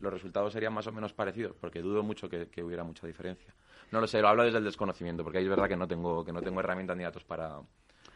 los 0.00 0.12
resultados 0.12 0.52
serían 0.52 0.72
más 0.72 0.86
o 0.86 0.92
menos 0.92 1.12
parecidos, 1.12 1.56
porque 1.60 1.82
dudo 1.82 2.02
mucho 2.02 2.28
que, 2.28 2.62
hubiera 2.62 2.84
mucha 2.84 3.06
diferencia. 3.06 3.54
No 3.90 4.00
lo 4.00 4.06
sé, 4.06 4.20
lo 4.20 4.28
hablo 4.28 4.44
desde 4.44 4.58
el 4.58 4.64
desconocimiento, 4.64 5.24
porque 5.24 5.40
es 5.40 5.48
verdad 5.48 5.68
que 5.68 5.76
no 5.76 5.86
tengo, 5.86 6.24
que 6.24 6.32
no 6.32 6.40
tengo 6.40 6.60
herramientas 6.60 6.96
ni 6.96 7.02
datos 7.02 7.24
para, 7.24 7.60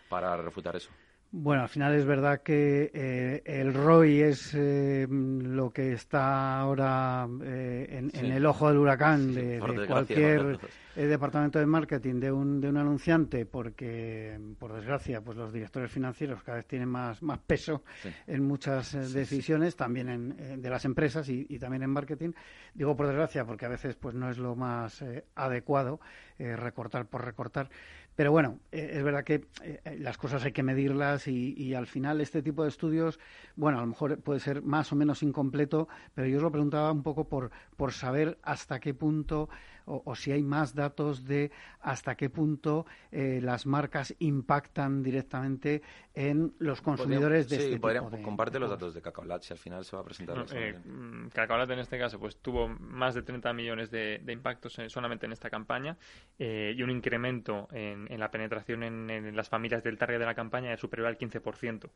para 0.09 0.37
refutar 0.37 0.77
eso. 0.77 0.91
Bueno, 1.37 1.63
al 1.63 1.69
final 1.69 1.97
es 1.97 2.05
verdad 2.05 2.43
que 2.43 2.93
eh, 2.95 3.43
el 3.45 3.75
ROI 3.75 4.23
es 4.23 4.55
eh, 4.55 5.05
lo 5.11 5.73
que 5.73 5.93
está 5.93 6.61
ahora 6.61 7.27
eh, 7.43 8.09
en, 8.15 8.31
el 8.31 8.47
ojo 8.47 8.69
del 8.69 8.79
huracán 8.79 9.35
de, 9.35 9.59
cualquier 9.89 10.61
departamento 10.95 11.59
de 11.59 11.67
marketing 11.67 12.21
de 12.21 12.31
un, 12.31 12.61
de 12.61 12.69
un 12.69 12.77
anunciante, 12.77 13.47
porque, 13.47 14.39
por 14.61 14.75
desgracia, 14.75 15.23
pues 15.23 15.37
los 15.37 15.53
directores 15.53 15.91
financieros 15.91 16.41
cada 16.45 16.59
vez 16.59 16.69
tienen 16.69 16.89
más, 16.89 17.21
más 17.21 17.41
peso 17.41 17.83
en 18.29 18.47
muchas 18.47 18.93
decisiones, 19.13 19.75
también 19.75 20.09
en, 20.09 20.63
de 20.63 20.71
las 20.71 20.85
empresas 20.85 21.29
y, 21.29 21.47
y, 21.49 21.59
también 21.59 21.83
en 21.83 21.91
marketing. 21.91 22.31
Digo 22.75 22.95
por 22.95 23.09
desgracia 23.09 23.45
porque 23.45 23.67
a 23.67 23.71
veces 23.71 23.97
pues 23.97 24.15
no 24.15 24.31
es 24.31 24.39
lo 24.39 24.55
más 24.55 25.05
adecuado 25.35 25.99
recortar 26.39 27.07
por 27.07 27.25
recortar 27.25 27.69
Pero 28.17 28.31
bueno, 28.31 28.61
eh, 28.71 28.93
es 28.95 29.03
verdad 29.03 29.25
que 29.25 29.47
eh, 29.63 29.97
las 29.99 30.17
cosas 30.19 30.45
hay 30.45 30.53
que 30.53 30.63
medirlas 30.63 31.27
y, 31.27 31.75
al 31.75 31.87
final 31.87 32.21
este 32.21 32.43
tipo 32.43 32.63
de 32.63 32.69
estudios, 32.69 33.19
bueno, 33.57 33.79
a 33.79 33.81
lo 33.81 33.89
mejor 33.89 34.21
puede 34.21 34.41
ser 34.41 34.63
más 34.63 34.93
o 34.93 34.97
menos 34.97 35.23
incompleto, 35.23 35.89
pero 36.15 36.29
yo 36.29 36.37
os 36.37 36.43
lo 36.43 36.53
preguntaba 36.53 36.93
un 36.93 37.03
poco 37.03 37.29
por, 37.29 37.51
por 37.77 37.93
saber 37.93 38.39
hasta 38.43 38.79
qué 38.79 38.95
punto 38.95 39.49
o, 39.87 40.15
si 40.15 40.33
hay 40.33 40.43
más 40.43 40.75
datos 40.75 41.25
de 41.27 41.51
hasta 41.81 42.15
qué 42.17 42.31
punto 42.31 42.87
eh, 43.11 43.41
las 43.43 43.67
marcas 43.67 44.15
impactan 44.19 45.03
directamente 45.03 45.83
en 46.15 46.55
los 46.59 46.81
consumidores 46.81 47.49
de 47.49 47.57
este 47.57 47.71
tipo 47.73 47.89
de, 47.89 48.23
comparte 48.23 48.59
los 48.59 48.71
datos 48.71 48.95
de 48.95 49.03
Cacaolat, 49.03 49.43
si 49.43 49.53
al 49.53 49.59
final 49.59 49.85
se 49.85 49.97
va 49.97 50.03
a 50.03 50.05
presentar. 50.05 50.37
No, 50.37 50.45
eh, 50.53 50.79
mm, 50.85 51.29
Cacaolat 51.29 51.71
en 51.71 51.81
este 51.81 51.99
caso 51.99 52.19
pues 52.19 52.37
tuvo 52.39 52.69
más 52.69 53.15
de 53.15 53.23
30 53.23 53.53
millones 53.53 53.91
de, 53.91 54.23
impactos 54.29 54.81
solamente 54.89 55.27
en 55.27 55.33
esta 55.33 55.51
campaña 55.51 55.97
eh, 56.39 56.75
y 56.77 56.83
un 56.83 56.91
incremento 56.91 57.69
en, 57.73 58.19
la 58.19 58.31
penetración 58.31 58.83
en, 58.83 59.11
en, 59.11 59.37
las 59.37 59.49
familias 59.49 59.83
del 59.83 59.99
target 59.99 60.19
de 60.19 60.27
la 60.27 60.35
campaña 60.35 60.77
superior 60.77 61.09
al 61.09 61.19
15%. 61.19 61.91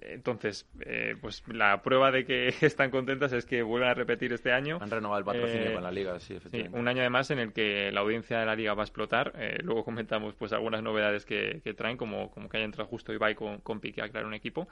Eh, 0.00 0.14
entonces, 0.14 0.68
eh, 0.80 1.16
pues 1.20 1.42
la 1.48 1.82
prueba 1.82 2.10
de 2.10 2.24
que 2.24 2.48
están 2.60 2.90
contentas 2.90 3.32
es 3.32 3.46
que 3.46 3.62
vuelven 3.62 3.90
a 3.90 3.94
repetir 3.94 4.32
este 4.32 4.52
año. 4.52 4.78
Han 4.80 4.90
renovado 4.90 5.18
el 5.18 5.24
patrocinio 5.24 5.70
eh, 5.70 5.74
con 5.74 5.82
la 5.82 5.90
liga, 5.90 6.18
sí, 6.20 6.34
efectivamente. 6.34 6.78
un 6.78 6.88
año 6.88 7.00
además 7.00 7.30
en 7.30 7.38
el 7.38 7.52
que 7.52 7.90
la 7.92 8.00
audiencia 8.00 8.38
de 8.40 8.46
la 8.46 8.56
liga 8.56 8.74
va 8.74 8.82
a 8.82 8.86
explotar. 8.86 9.32
Eh, 9.36 9.58
luego 9.62 9.84
comentamos 9.84 10.34
pues 10.34 10.52
algunas 10.52 10.82
novedades 10.82 11.24
que, 11.24 11.60
traen, 11.76 11.96
como, 11.96 12.30
como 12.30 12.48
que 12.48 12.58
haya 12.58 12.66
entrado 12.66 12.88
justo 12.88 13.12
Ibai 13.12 13.34
con, 13.34 13.58
con 13.58 13.80
Pique 13.80 14.02
a 14.02 14.08
crear 14.08 14.26
un 14.26 14.34
equipo 14.34 14.68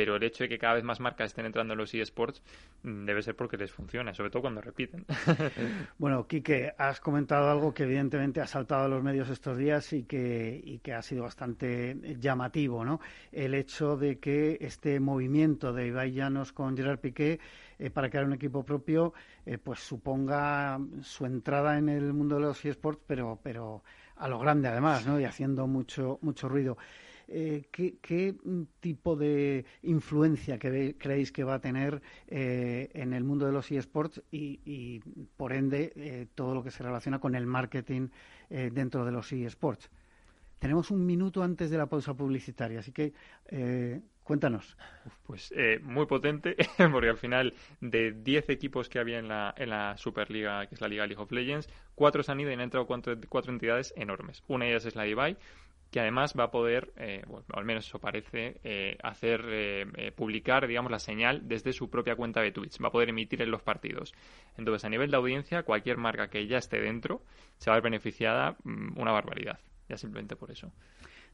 pero 0.00 0.16
el 0.16 0.22
hecho 0.22 0.44
de 0.44 0.48
que 0.48 0.58
cada 0.58 0.76
vez 0.76 0.82
más 0.82 0.98
marcas 0.98 1.26
estén 1.26 1.44
entrando 1.44 1.74
en 1.74 1.78
los 1.78 1.92
eSports 1.92 2.42
mm, 2.84 3.04
debe 3.04 3.20
ser 3.20 3.36
porque 3.36 3.58
les 3.58 3.70
funciona, 3.70 4.14
sobre 4.14 4.30
todo 4.30 4.40
cuando 4.40 4.62
repiten. 4.62 5.04
bueno, 5.98 6.26
Quique, 6.26 6.72
has 6.78 7.00
comentado 7.00 7.50
algo 7.50 7.74
que 7.74 7.82
evidentemente 7.82 8.40
ha 8.40 8.46
saltado 8.46 8.84
a 8.84 8.88
los 8.88 9.02
medios 9.02 9.28
estos 9.28 9.58
días 9.58 9.92
y 9.92 10.04
que, 10.04 10.58
y 10.64 10.78
que 10.78 10.94
ha 10.94 11.02
sido 11.02 11.24
bastante 11.24 11.98
llamativo, 12.18 12.82
¿no? 12.82 12.98
El 13.30 13.52
hecho 13.52 13.98
de 13.98 14.18
que 14.18 14.56
este 14.62 15.00
movimiento 15.00 15.74
de 15.74 15.88
Ibai 15.88 16.12
Llanos 16.12 16.54
con 16.54 16.74
Gerard 16.74 17.00
Piqué 17.00 17.38
eh, 17.78 17.90
para 17.90 18.08
crear 18.08 18.24
un 18.24 18.32
equipo 18.32 18.64
propio, 18.64 19.12
eh, 19.44 19.58
pues 19.58 19.80
suponga 19.80 20.80
su 21.02 21.26
entrada 21.26 21.76
en 21.76 21.90
el 21.90 22.14
mundo 22.14 22.36
de 22.36 22.40
los 22.40 22.64
eSports, 22.64 23.02
pero, 23.06 23.38
pero 23.42 23.84
a 24.16 24.28
lo 24.28 24.38
grande 24.38 24.68
además, 24.68 25.06
¿no? 25.06 25.20
Y 25.20 25.24
haciendo 25.24 25.66
mucho, 25.66 26.18
mucho 26.22 26.48
ruido. 26.48 26.78
Eh, 27.32 27.68
¿qué, 27.70 28.34
tipo 28.80 29.14
de 29.14 29.64
influencia 29.82 30.58
creéis 30.58 31.30
que 31.30 31.44
va 31.44 31.54
a 31.54 31.60
tener 31.60 32.02
eh, 32.26 32.90
en 32.92 33.12
el 33.12 33.22
mundo 33.22 33.46
de 33.46 33.52
los 33.52 33.70
eSports 33.70 34.20
y, 34.32 34.98
por 35.36 35.52
ende, 35.52 35.92
eh, 35.94 36.26
todo 36.34 36.54
lo 36.56 36.64
que 36.64 36.72
se 36.72 36.82
relaciona 36.82 37.20
con 37.20 37.36
el 37.36 37.46
marketing 37.46 38.08
dentro 38.48 39.04
de 39.04 39.12
los 39.12 39.32
eSports? 39.32 39.90
Tenemos 40.58 40.90
un 40.90 41.06
minuto 41.06 41.44
antes 41.44 41.70
de 41.70 41.78
la 41.78 41.86
pausa 41.86 42.14
publicitaria, 42.14 42.80
así 42.80 42.90
que 42.90 43.12
cuéntanos. 44.24 44.76
Pues 45.22 45.54
muy 45.82 46.06
potente, 46.06 46.56
porque 46.92 47.10
al 47.10 47.16
final 47.16 47.54
de 47.80 48.10
10 48.10 48.48
equipos 48.48 48.88
que 48.88 48.98
había 48.98 49.20
en 49.20 49.28
la, 49.28 49.54
en 49.56 49.70
la 49.70 49.96
Superliga, 49.96 50.66
que 50.66 50.74
es 50.74 50.80
la 50.80 50.88
Liga 50.88 51.06
League 51.06 51.22
of 51.22 51.30
Legends, 51.30 51.68
cuatro 51.94 52.24
se 52.24 52.32
han 52.32 52.40
ido 52.40 52.50
y 52.50 52.54
han 52.54 52.60
entrado 52.60 52.86
cuatro, 52.86 53.52
entidades 53.52 53.94
enormes. 53.96 54.42
Una 54.48 54.64
de 54.64 54.72
ellas 54.72 54.84
es 54.84 54.96
la 54.96 55.04
de 55.04 55.36
que 55.90 56.00
además 56.00 56.34
va 56.38 56.44
a 56.44 56.50
poder, 56.50 56.92
eh, 56.96 57.22
bueno, 57.26 57.46
al 57.52 57.64
menos 57.64 57.86
eso 57.86 57.98
parece, 57.98 58.60
eh, 58.62 58.96
hacer 59.02 59.42
eh, 59.48 60.12
publicar, 60.14 60.66
digamos, 60.66 60.90
la 60.90 60.98
señal 60.98 61.48
desde 61.48 61.72
su 61.72 61.90
propia 61.90 62.14
cuenta 62.14 62.40
de 62.40 62.52
Twitch. 62.52 62.80
Va 62.82 62.88
a 62.88 62.92
poder 62.92 63.08
emitir 63.08 63.42
en 63.42 63.50
los 63.50 63.62
partidos. 63.62 64.14
Entonces, 64.56 64.84
a 64.84 64.88
nivel 64.88 65.10
de 65.10 65.16
audiencia, 65.16 65.64
cualquier 65.64 65.96
marca 65.96 66.28
que 66.28 66.46
ya 66.46 66.58
esté 66.58 66.80
dentro 66.80 67.22
se 67.56 67.70
va 67.70 67.74
a 67.74 67.78
ver 67.78 67.84
beneficiada 67.84 68.56
mm, 68.62 69.00
una 69.00 69.12
barbaridad. 69.12 69.58
Ya 69.88 69.96
simplemente 69.96 70.36
por 70.36 70.52
eso 70.52 70.72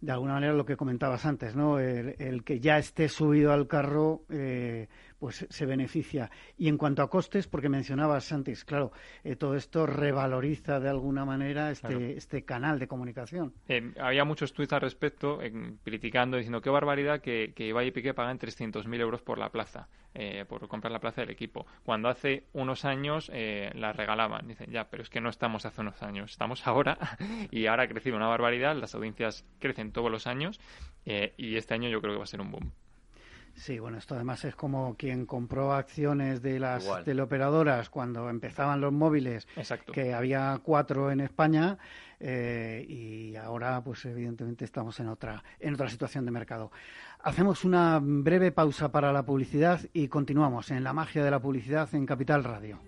de 0.01 0.13
alguna 0.13 0.35
manera 0.35 0.53
lo 0.53 0.67
que 0.67 0.77
comentabas 0.77 1.25
antes, 1.25 1.57
¿no? 1.57 1.79
El, 1.79 2.45
que 2.45 2.61
ya 2.61 2.79
esté 2.79 3.09
subido 3.09 3.53
al 3.53 3.67
carro, 3.67 4.23
eh, 4.29 4.89
pues 5.19 5.47
se 5.49 5.67
beneficia. 5.67 6.31
Y 6.57 6.69
en 6.69 6.77
cuanto 6.77 7.03
a 7.03 7.11
costes, 7.11 7.47
porque 7.47 7.69
mencionabas 7.69 8.33
antes, 8.33 8.65
claro, 8.65 8.93
eh, 9.25 9.37
todo 9.37 9.55
esto 9.57 9.87
revaloriza 9.87 10.81
de 10.81 10.89
alguna 10.89 11.25
manera 11.25 11.71
este, 11.71 12.17
este 12.17 12.45
canal 12.45 12.79
de 12.79 12.89
comunicación. 12.89 13.55
Eh, 13.69 13.93
había 14.01 14.25
muchos 14.25 14.53
tweets 14.53 14.73
al 14.73 14.81
respecto, 14.81 15.39
criticando, 15.85 16.37
diciendo 16.37 16.61
qué 16.61 16.71
barbaridad 16.71 17.21
que, 17.21 17.53
que 17.55 17.73
Valle 17.73 17.89
y 17.89 17.93
Piqué 17.93 18.15
pagan 18.15 18.39
300.000 18.39 19.01
euros 19.01 19.23
por 19.23 19.39
la 19.39 19.51
plaza, 19.51 19.89
por 20.49 20.67
comprar 20.69 20.93
la 20.93 21.01
plaza 21.01 21.21
del 21.21 21.31
equipo, 21.31 21.67
cuando 21.85 22.09
hace 22.09 22.45
unos 22.55 22.85
años 22.85 23.31
la 23.31 23.93
regalaban. 23.93 24.49
Dicen, 24.49 24.71
ya, 24.71 24.89
pero 24.89 25.03
es 25.03 25.11
que 25.11 25.21
no 25.21 25.29
estamos 25.29 25.67
hace 25.67 25.83
unos 25.83 26.03
años, 26.03 26.33
estamos 26.33 26.67
ahora 26.67 26.99
y 27.51 27.67
ahora 27.67 27.85
ha 27.85 27.89
crecido 27.89 28.17
una 28.17 28.27
barbaridad, 28.27 28.77
las 28.77 28.95
audiencias 28.95 29.45
crecen 29.59 29.93
todos 29.93 30.11
los 30.11 30.27
años 30.27 30.61
y 31.05 31.57
este 31.57 31.75
año 31.75 31.89
yo 31.89 32.01
creo 32.01 32.15
que 32.15 32.19
va 32.19 32.25
a 32.25 32.29
ser 32.29 32.41
un 32.41 32.51
boom. 32.51 32.73
Sí, 33.57 33.79
bueno, 33.79 33.97
esto 33.97 34.15
además 34.15 34.45
es 34.45 34.55
como 34.55 34.97
quien 34.97 35.25
compró 35.25 35.73
acciones 35.73 36.43
de 36.43 36.61
las 36.61 36.87
teleoperadoras 37.05 37.89
cuando 37.89 38.29
empezaban 38.29 38.83
los 38.83 38.93
móviles, 38.93 39.49
que 39.93 40.13
había 40.13 40.61
cuatro 40.63 41.11
en 41.11 41.21
España 41.21 41.79
eh, 42.21 42.85
y 42.87 43.35
ahora, 43.37 43.83
pues 43.83 44.05
evidentemente 44.05 44.65
estamos 44.65 45.01
en 45.01 45.09
otra 45.09 45.43
en 45.59 45.75
otra 45.75 45.89
situación 45.89 46.27
de 46.27 46.31
mercado. 46.31 46.71
Hacemos 47.21 47.65
una 47.65 47.99
breve 48.01 48.53
pausa 48.53 48.93
para 48.93 49.13
la 49.13 49.25
publicidad 49.25 49.81
y 49.93 50.09
continuamos 50.09 50.71
en 50.71 50.85
la 50.85 50.93
magia 50.93 51.25
de 51.25 51.31
la 51.31 51.41
publicidad 51.41 51.93
en 51.95 52.05
Capital 52.07 52.45
Radio. 52.45 52.79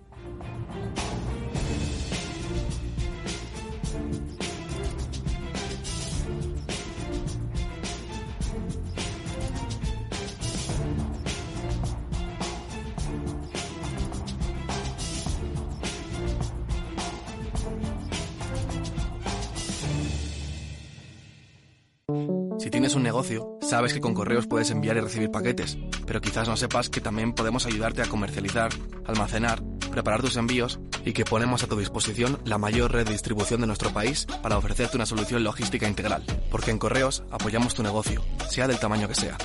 Tienes 22.89 22.95
un 22.95 23.03
negocio, 23.03 23.59
sabes 23.61 23.93
que 23.93 24.01
con 24.01 24.15
correos 24.15 24.47
puedes 24.47 24.71
enviar 24.71 24.97
y 24.97 25.01
recibir 25.01 25.29
paquetes, 25.29 25.77
pero 26.07 26.21
quizás 26.21 26.47
no 26.47 26.57
sepas 26.57 26.89
que 26.89 27.01
también 27.01 27.33
podemos 27.33 27.67
ayudarte 27.67 28.01
a 28.01 28.07
comercializar, 28.07 28.71
almacenar, 29.05 29.61
preparar 29.91 30.23
tus 30.23 30.37
envíos 30.37 30.79
y 31.05 31.13
que 31.13 31.23
ponemos 31.23 31.61
a 31.61 31.67
tu 31.67 31.77
disposición 31.77 32.39
la 32.45 32.57
mayor 32.57 32.91
red 32.91 33.05
de 33.05 33.11
distribución 33.11 33.61
de 33.61 33.67
nuestro 33.67 33.93
país 33.93 34.25
para 34.41 34.57
ofrecerte 34.57 34.97
una 34.97 35.05
solución 35.05 35.43
logística 35.43 35.87
integral. 35.87 36.23
Porque 36.49 36.71
en 36.71 36.79
correos 36.79 37.21
apoyamos 37.29 37.75
tu 37.75 37.83
negocio, 37.83 38.23
sea 38.49 38.67
del 38.67 38.79
tamaño 38.79 39.07
que 39.07 39.13
sea. 39.13 39.37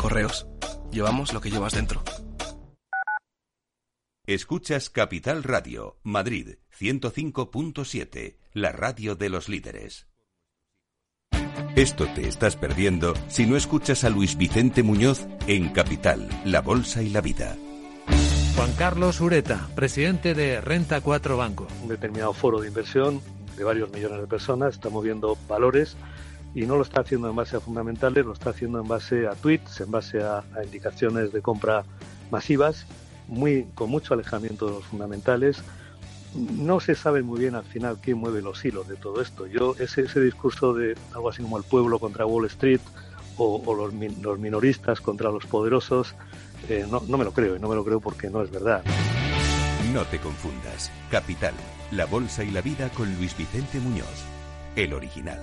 Correos, 0.00 0.48
llevamos 0.90 1.32
lo 1.32 1.40
que 1.40 1.52
llevas 1.52 1.74
dentro. 1.74 2.02
Escuchas 4.26 4.90
Capital 4.90 5.44
Radio, 5.44 6.00
Madrid 6.02 6.56
105.7, 6.76 8.38
la 8.54 8.72
radio 8.72 9.14
de 9.14 9.28
los 9.28 9.48
líderes. 9.48 10.08
Esto 11.76 12.06
te 12.14 12.26
estás 12.26 12.56
perdiendo 12.56 13.14
si 13.28 13.46
no 13.46 13.56
escuchas 13.56 14.04
a 14.04 14.10
Luis 14.10 14.36
Vicente 14.36 14.82
Muñoz 14.82 15.26
en 15.46 15.68
Capital, 15.68 16.28
La 16.44 16.60
Bolsa 16.60 17.02
y 17.02 17.10
la 17.10 17.20
Vida. 17.20 17.56
Juan 18.56 18.72
Carlos 18.76 19.20
Ureta, 19.20 19.68
presidente 19.76 20.34
de 20.34 20.60
Renta 20.60 21.00
4 21.00 21.36
Banco. 21.36 21.68
Un 21.82 21.88
determinado 21.90 22.32
foro 22.32 22.60
de 22.60 22.66
inversión 22.66 23.20
de 23.56 23.62
varios 23.62 23.92
millones 23.92 24.20
de 24.20 24.26
personas 24.26 24.74
está 24.74 24.88
moviendo 24.88 25.38
valores 25.48 25.96
y 26.54 26.66
no 26.66 26.76
lo 26.76 26.82
está 26.82 27.02
haciendo 27.02 27.30
en 27.30 27.36
base 27.36 27.56
a 27.56 27.60
fundamentales, 27.60 28.24
lo 28.24 28.32
está 28.32 28.50
haciendo 28.50 28.80
en 28.80 28.88
base 28.88 29.26
a 29.26 29.32
tweets, 29.32 29.80
en 29.80 29.90
base 29.92 30.22
a, 30.22 30.42
indicaciones 30.64 31.32
de 31.32 31.40
compra 31.42 31.84
masivas, 32.30 32.86
muy, 33.28 33.66
con 33.74 33.90
mucho 33.90 34.14
alejamiento 34.14 34.66
de 34.66 34.72
los 34.72 34.84
fundamentales 34.84 35.62
no 36.34 36.80
se 36.80 36.94
sabe 36.94 37.22
muy 37.22 37.40
bien 37.40 37.54
al 37.54 37.64
final 37.64 37.98
quién 38.02 38.18
mueve 38.18 38.42
los 38.42 38.64
hilos 38.64 38.88
de 38.88 38.96
todo 38.96 39.20
esto. 39.20 39.46
Yo, 39.46 39.74
ese, 39.78 40.02
ese 40.02 40.20
discurso 40.20 40.74
de 40.74 40.96
algo 41.14 41.30
así 41.30 41.42
como 41.42 41.58
el 41.58 41.64
pueblo 41.64 41.98
contra 41.98 42.26
Wall 42.26 42.46
Street 42.46 42.80
o, 43.36 43.74
los, 43.74 43.92
minoristas 43.92 45.00
contra 45.00 45.30
los 45.30 45.46
poderosos, 45.46 46.14
eh, 46.68 46.86
no, 46.90 47.02
no 47.06 47.18
me 47.18 47.24
lo 47.24 47.32
creo 47.32 47.56
y 47.56 47.60
no 47.60 47.68
me 47.68 47.76
lo 47.76 47.84
creo 47.84 48.00
porque 48.00 48.28
no 48.28 48.42
es 48.42 48.50
verdad. 48.50 48.82
No 49.92 50.04
te 50.04 50.18
confundas. 50.18 50.90
Capital, 51.10 51.54
la 51.92 52.04
bolsa 52.04 52.44
y 52.44 52.50
la 52.50 52.60
vida 52.60 52.90
con 52.90 53.14
Luis 53.16 53.36
Vicente 53.36 53.78
Muñoz, 53.78 54.24
el 54.76 54.92
original. 54.92 55.40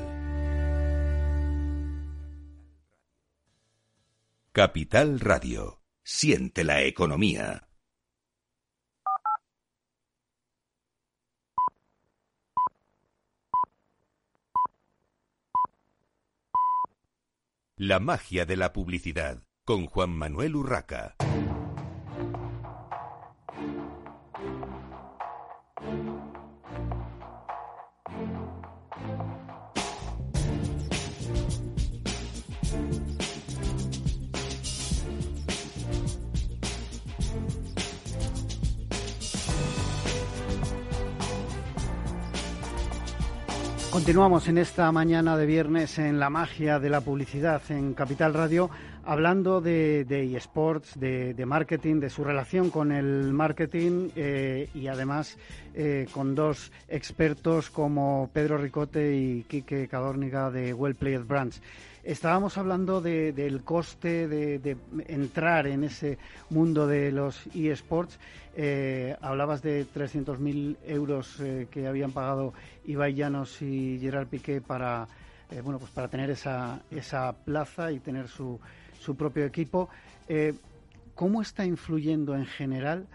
Capital 4.51 5.19
Radio. 5.19 5.81
Siente 6.03 6.63
la 6.63 6.83
economía. 6.83 7.67
La 17.77 17.99
magia 17.99 18.45
de 18.45 18.55
la 18.55 18.71
publicidad 18.71 19.43
con 19.65 19.87
Juan 19.87 20.11
Manuel 20.11 20.55
Urraca. 20.55 21.17
Continuamos 43.95 44.49
en 44.49 44.57
esta 44.57 44.91
mañana 44.91 45.37
de 45.37 45.45
viernes 45.45 45.99
en 45.99 46.19
la 46.19 46.29
magia 46.29 46.79
de 46.79 46.89
la 46.89 46.99
publicidad 46.99 47.61
en 47.69 47.93
Capital 47.93 48.33
Radio, 48.33 48.69
hablando 49.05 49.61
de, 49.61 50.01
eSports, 50.35 50.99
de, 50.99 51.33
de, 51.33 51.45
marketing, 51.45 52.01
de 52.01 52.09
su 52.09 52.25
relación 52.25 52.71
con 52.71 52.91
el 52.91 53.31
marketing 53.31 54.09
eh, 54.17 54.67
y 54.73 54.87
además 54.87 55.37
eh, 55.75 56.07
con 56.11 56.35
dos 56.35 56.73
expertos 56.89 57.69
como 57.69 58.29
Pedro 58.33 58.57
Ricote 58.57 59.15
y 59.15 59.43
Quique 59.43 59.87
Cadórniga 59.87 60.51
de 60.51 60.73
Well 60.73 60.95
Played 60.95 61.23
Brands. 61.23 61.61
Estábamos 62.05 62.59
hablando 62.59 63.01
de, 63.01 63.33
del 63.33 63.63
coste 63.63 64.27
de, 64.27 64.59
de, 64.59 64.77
entrar 65.07 65.65
en 65.65 65.83
ese 65.83 66.19
mundo 66.51 66.85
de 66.85 67.11
los 67.11 67.47
eSports. 67.55 68.19
Eh, 68.55 69.15
hablabas 69.21 69.63
de 69.63 69.87
300.000 69.87 70.77
euros 70.85 71.39
eh, 71.39 71.67
que 71.71 71.87
habían 71.87 72.11
pagado 72.11 72.53
Ibai 72.85 73.15
Llanos 73.15 73.59
y 73.63 73.97
Gerard 73.99 74.27
Piqué 74.27 74.61
para, 74.61 75.07
eh, 75.49 75.61
bueno, 75.61 75.79
pues 75.79 75.89
para 75.89 76.07
tener 76.07 76.29
esa, 76.29 76.79
esa 76.91 77.33
plaza 77.33 77.91
y 77.91 77.99
tener 77.99 78.27
su, 78.27 78.59
su 78.99 79.15
propio 79.15 79.43
equipo. 79.43 79.89
Eh, 80.29 80.53
¿Cómo 81.15 81.41
está 81.41 81.65
influyendo 81.65 82.35
en 82.35 82.45
general 82.45 83.07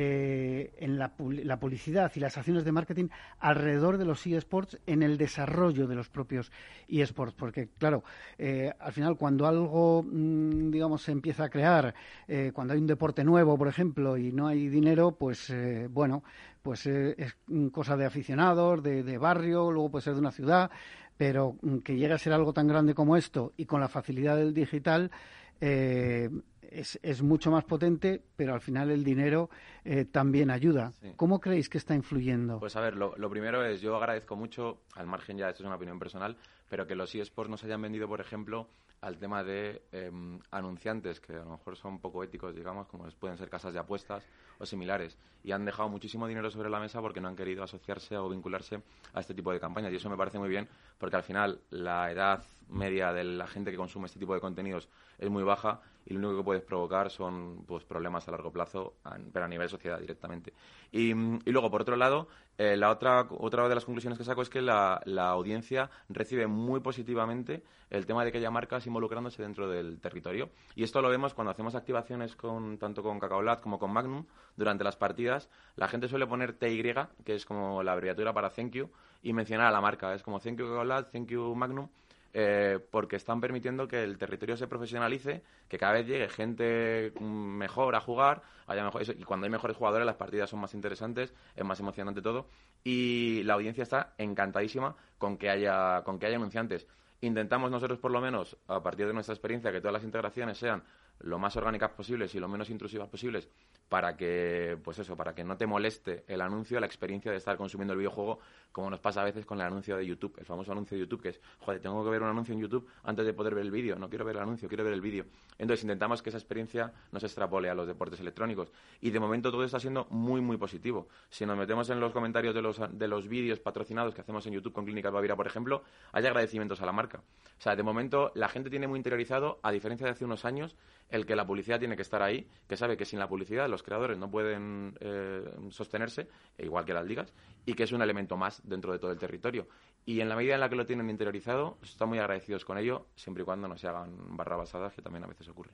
eh, 0.00 0.70
en 0.78 0.96
la, 0.96 1.12
la, 1.18 1.58
publicidad 1.58 2.12
y 2.14 2.20
las 2.20 2.38
acciones 2.38 2.64
de 2.64 2.70
marketing 2.70 3.08
alrededor 3.40 3.98
de 3.98 4.04
los 4.04 4.24
eSports 4.24 4.78
en 4.86 5.02
el 5.02 5.18
desarrollo 5.18 5.88
de 5.88 5.96
los 5.96 6.08
propios 6.08 6.52
eSports. 6.86 7.34
Porque, 7.34 7.70
claro, 7.78 8.04
eh, 8.38 8.72
al 8.78 8.92
final 8.92 9.16
cuando 9.16 9.44
algo, 9.44 10.04
mmm, 10.04 10.70
digamos, 10.70 11.02
se 11.02 11.10
empieza 11.10 11.44
a 11.44 11.48
crear, 11.48 11.96
eh, 12.28 12.52
cuando 12.54 12.74
hay 12.74 12.80
un 12.80 12.86
deporte 12.86 13.24
nuevo, 13.24 13.58
por 13.58 13.66
ejemplo, 13.66 14.16
y 14.16 14.30
no 14.30 14.46
hay 14.46 14.68
dinero, 14.68 15.16
pues, 15.18 15.50
eh, 15.50 15.88
bueno, 15.90 16.22
pues 16.62 16.86
eh, 16.86 17.16
es 17.18 17.36
cosa 17.72 17.96
de 17.96 18.06
aficionados, 18.06 18.80
de, 18.80 19.02
de 19.02 19.18
barrio, 19.18 19.72
luego 19.72 19.90
puede 19.90 20.04
ser 20.04 20.14
de 20.14 20.20
una 20.20 20.30
ciudad, 20.30 20.70
pero 21.16 21.56
mm, 21.60 21.78
que 21.78 21.96
llegue 21.96 22.14
a 22.14 22.18
ser 22.18 22.32
algo 22.32 22.52
tan 22.52 22.68
grande 22.68 22.94
como 22.94 23.16
esto 23.16 23.52
y 23.56 23.64
con 23.66 23.80
la 23.80 23.88
facilidad 23.88 24.36
del 24.36 24.54
digital, 24.54 25.10
eh, 25.60 26.30
es, 26.62 26.98
es, 27.02 27.22
mucho 27.22 27.50
más 27.50 27.64
potente, 27.64 28.22
pero 28.36 28.54
al 28.54 28.60
final 28.60 28.90
el 28.90 29.02
dinero 29.02 29.48
eh, 29.84 30.04
también 30.04 30.50
ayuda. 30.50 30.92
Sí. 31.00 31.12
¿Cómo 31.16 31.40
creéis 31.40 31.68
que 31.68 31.78
está 31.78 31.94
influyendo? 31.94 32.58
Pues 32.60 32.76
a 32.76 32.80
ver, 32.80 32.96
lo, 32.96 33.16
lo, 33.16 33.30
primero 33.30 33.64
es, 33.64 33.80
yo 33.80 33.96
agradezco 33.96 34.36
mucho, 34.36 34.82
al 34.94 35.06
margen 35.06 35.38
ya, 35.38 35.48
esto 35.48 35.62
es 35.62 35.66
una 35.66 35.76
opinión 35.76 35.98
personal, 35.98 36.36
pero 36.68 36.86
que 36.86 36.94
los 36.94 37.14
eSports 37.14 37.50
nos 37.50 37.64
hayan 37.64 37.80
vendido, 37.80 38.06
por 38.06 38.20
ejemplo, 38.20 38.68
al 39.00 39.18
tema 39.18 39.44
de 39.44 39.82
eh, 39.92 40.10
anunciantes, 40.50 41.20
que 41.20 41.34
a 41.34 41.44
lo 41.44 41.50
mejor 41.50 41.76
son 41.76 42.00
poco 42.00 42.22
éticos, 42.24 42.54
digamos, 42.54 42.86
como 42.88 43.08
pueden 43.18 43.38
ser 43.38 43.48
casas 43.48 43.72
de 43.72 43.78
apuestas 43.78 44.26
o 44.58 44.66
similares, 44.66 45.16
y 45.42 45.52
han 45.52 45.64
dejado 45.64 45.88
muchísimo 45.88 46.26
dinero 46.26 46.50
sobre 46.50 46.70
la 46.70 46.80
mesa 46.80 47.00
porque 47.00 47.20
no 47.20 47.28
han 47.28 47.36
querido 47.36 47.62
asociarse 47.62 48.16
o 48.16 48.28
vincularse 48.28 48.82
a 49.14 49.20
este 49.20 49.34
tipo 49.34 49.52
de 49.52 49.60
campañas. 49.60 49.92
Y 49.92 49.96
eso 49.96 50.10
me 50.10 50.16
parece 50.16 50.38
muy 50.38 50.48
bien, 50.48 50.68
porque 50.98 51.16
al 51.16 51.22
final 51.22 51.60
la 51.70 52.10
edad 52.10 52.44
media 52.68 53.12
de 53.12 53.24
la 53.24 53.46
gente 53.46 53.70
que 53.70 53.76
consume 53.76 54.06
este 54.06 54.18
tipo 54.18 54.34
de 54.34 54.40
contenidos 54.40 54.88
es 55.18 55.30
muy 55.30 55.42
baja 55.42 55.80
y 56.06 56.14
lo 56.14 56.20
único 56.20 56.38
que 56.38 56.44
puedes 56.44 56.62
provocar 56.62 57.10
son 57.10 57.64
pues, 57.66 57.84
problemas 57.84 58.26
a 58.28 58.30
largo 58.30 58.50
plazo, 58.50 58.94
pero 59.32 59.44
a 59.44 59.48
nivel 59.48 59.68
sociedad 59.68 59.98
directamente. 59.98 60.54
Y, 60.90 61.10
y 61.10 61.52
luego, 61.52 61.70
por 61.70 61.82
otro 61.82 61.96
lado, 61.96 62.28
eh, 62.56 62.76
la 62.76 62.90
otra, 62.90 63.26
otra 63.38 63.68
de 63.68 63.74
las 63.74 63.84
conclusiones 63.84 64.18
que 64.18 64.24
saco 64.24 64.40
es 64.40 64.48
que 64.48 64.62
la, 64.62 65.00
la, 65.04 65.28
audiencia 65.28 65.90
recibe 66.08 66.46
muy 66.46 66.80
positivamente 66.80 67.62
el 67.90 68.06
tema 68.06 68.24
de 68.24 68.32
que 68.32 68.38
haya 68.38 68.50
marcas 68.50 68.86
involucrándose 68.86 69.42
dentro 69.42 69.68
del 69.68 70.00
territorio. 70.00 70.48
Y 70.74 70.82
esto 70.82 71.02
lo 71.02 71.10
vemos 71.10 71.34
cuando 71.34 71.50
hacemos 71.50 71.74
activaciones 71.74 72.34
con, 72.36 72.78
tanto 72.78 73.02
con 73.02 73.20
Cacaolat 73.20 73.60
como 73.60 73.78
con 73.78 73.92
Magnum 73.92 74.24
durante 74.58 74.84
las 74.84 74.96
partidas. 74.96 75.48
La 75.76 75.88
gente 75.88 76.08
suele 76.08 76.26
poner 76.26 76.52
TY, 76.52 76.92
que 77.24 77.34
es 77.34 77.46
como 77.46 77.82
la 77.82 77.92
abreviatura 77.92 78.34
para 78.34 78.50
Thank 78.50 78.72
You, 78.72 78.90
y 79.22 79.32
mencionar 79.32 79.68
a 79.68 79.70
la 79.70 79.80
marca. 79.80 80.12
Es 80.12 80.22
como 80.22 80.40
Thank 80.40 80.58
You 80.58 80.66
Cacaolat, 80.66 81.10
Thank 81.10 81.28
You 81.30 81.54
Magnum 81.54 81.88
eh, 82.34 82.78
porque 82.90 83.16
están 83.16 83.40
permitiendo 83.40 83.88
que 83.88 84.02
el 84.02 84.18
territorio 84.18 84.56
se 84.56 84.66
profesionalice, 84.66 85.42
que 85.66 85.78
cada 85.78 85.94
vez 85.94 86.06
llegue 86.06 86.28
gente 86.28 87.12
mejor 87.20 87.96
a 87.96 88.00
jugar, 88.00 88.42
haya 88.66 88.84
mejor, 88.84 89.02
y 89.02 89.24
cuando 89.24 89.46
hay 89.46 89.50
mejores 89.50 89.76
jugadores 89.76 90.04
las 90.04 90.16
partidas 90.16 90.50
son 90.50 90.60
más 90.60 90.74
interesantes, 90.74 91.32
es 91.56 91.64
más 91.64 91.80
emocionante 91.80 92.20
todo, 92.20 92.46
y 92.84 93.42
la 93.44 93.54
audiencia 93.54 93.82
está 93.82 94.12
encantadísima 94.18 94.94
con 95.16 95.38
que 95.38 95.48
haya, 95.48 96.02
con 96.04 96.18
que 96.18 96.26
haya 96.26 96.36
anunciantes. 96.36 96.86
Intentamos 97.22 97.70
nosotros, 97.70 97.98
por 97.98 98.12
lo 98.12 98.20
menos, 98.20 98.56
a 98.68 98.82
partir 98.82 99.06
de 99.06 99.14
nuestra 99.14 99.34
experiencia, 99.34 99.72
que 99.72 99.80
todas 99.80 99.94
las 99.94 100.04
integraciones 100.04 100.58
sean 100.58 100.84
lo 101.20 101.38
más 101.38 101.56
orgánicas 101.56 101.90
posibles 101.90 102.34
y 102.34 102.40
lo 102.40 102.48
menos 102.48 102.70
intrusivas 102.70 103.08
posibles 103.08 103.48
para 103.88 104.16
que, 104.16 104.78
pues 104.82 104.98
eso, 104.98 105.16
para 105.16 105.34
que 105.34 105.44
no 105.44 105.56
te 105.56 105.66
moleste 105.66 106.24
el 106.26 106.40
anuncio, 106.40 106.78
la 106.78 106.86
experiencia 106.86 107.30
de 107.30 107.38
estar 107.38 107.56
consumiendo 107.56 107.94
el 107.94 107.98
videojuego, 107.98 108.38
como 108.70 108.90
nos 108.90 109.00
pasa 109.00 109.22
a 109.22 109.24
veces 109.24 109.46
con 109.46 109.58
el 109.60 109.66
anuncio 109.66 109.96
de 109.96 110.06
YouTube, 110.06 110.34
el 110.38 110.44
famoso 110.44 110.72
anuncio 110.72 110.96
de 110.96 111.02
YouTube, 111.02 111.22
que 111.22 111.30
es, 111.30 111.40
joder, 111.60 111.80
tengo 111.80 112.04
que 112.04 112.10
ver 112.10 112.22
un 112.22 112.28
anuncio 112.28 112.54
en 112.54 112.60
YouTube 112.60 112.86
antes 113.02 113.24
de 113.24 113.32
poder 113.32 113.54
ver 113.54 113.64
el 113.64 113.70
vídeo, 113.70 113.96
no 113.96 114.08
quiero 114.08 114.24
ver 114.24 114.36
el 114.36 114.42
anuncio, 114.42 114.68
quiero 114.68 114.84
ver 114.84 114.92
el 114.92 115.00
vídeo. 115.00 115.24
Entonces 115.56 115.84
intentamos 115.84 116.22
que 116.22 116.28
esa 116.28 116.38
experiencia 116.38 116.92
no 117.12 117.18
se 117.18 117.26
extrapole 117.26 117.70
a 117.70 117.74
los 117.74 117.86
deportes 117.86 118.20
electrónicos. 118.20 118.70
Y 119.00 119.10
de 119.10 119.20
momento 119.20 119.50
todo 119.50 119.64
está 119.64 119.80
siendo 119.80 120.06
muy, 120.10 120.40
muy 120.40 120.58
positivo. 120.58 121.08
Si 121.30 121.46
nos 121.46 121.56
metemos 121.56 121.88
en 121.90 121.98
los 121.98 122.12
comentarios 122.12 122.54
de 122.54 122.62
los, 122.62 122.80
de 122.90 123.08
los 123.08 123.26
vídeos 123.26 123.58
patrocinados 123.58 124.14
que 124.14 124.20
hacemos 124.20 124.46
en 124.46 124.52
YouTube 124.52 124.74
con 124.74 124.84
Clínica 124.84 125.10
Bavira, 125.10 125.34
por 125.34 125.46
ejemplo, 125.46 125.82
hay 126.12 126.26
agradecimientos 126.26 126.82
a 126.82 126.86
la 126.86 126.92
marca. 126.92 127.22
O 127.58 127.60
sea, 127.60 127.74
de 127.74 127.82
momento 127.82 128.32
la 128.34 128.48
gente 128.48 128.68
tiene 128.70 128.86
muy 128.86 128.98
interiorizado, 128.98 129.58
a 129.62 129.72
diferencia 129.72 130.06
de 130.06 130.12
hace 130.12 130.24
unos 130.24 130.44
años, 130.44 130.76
el 131.10 131.26
que 131.26 131.36
la 131.36 131.46
publicidad 131.46 131.78
tiene 131.78 131.96
que 131.96 132.02
estar 132.02 132.22
ahí, 132.22 132.48
que 132.66 132.76
sabe 132.76 132.96
que 132.96 133.04
sin 133.04 133.18
la 133.18 133.28
publicidad 133.28 133.68
los 133.68 133.82
creadores 133.82 134.18
no 134.18 134.30
pueden 134.30 134.96
eh, 135.00 135.44
sostenerse, 135.70 136.28
e 136.56 136.64
igual 136.64 136.84
que 136.84 136.92
las 136.92 137.06
ligas, 137.06 137.32
y 137.66 137.74
que 137.74 137.84
es 137.84 137.92
un 137.92 138.02
elemento 138.02 138.36
más 138.36 138.60
dentro 138.64 138.92
de 138.92 138.98
todo 138.98 139.12
el 139.12 139.18
territorio. 139.18 139.68
Y 140.04 140.20
en 140.20 140.28
la 140.28 140.36
medida 140.36 140.54
en 140.54 140.60
la 140.60 140.68
que 140.68 140.76
lo 140.76 140.86
tienen 140.86 141.10
interiorizado, 141.10 141.78
están 141.82 142.08
muy 142.08 142.18
agradecidos 142.18 142.64
con 142.64 142.78
ello, 142.78 143.06
siempre 143.14 143.42
y 143.42 143.44
cuando 143.44 143.68
no 143.68 143.76
se 143.76 143.88
hagan 143.88 144.36
barrabasadas, 144.36 144.94
que 144.94 145.02
también 145.02 145.24
a 145.24 145.26
veces 145.26 145.48
ocurre. 145.48 145.72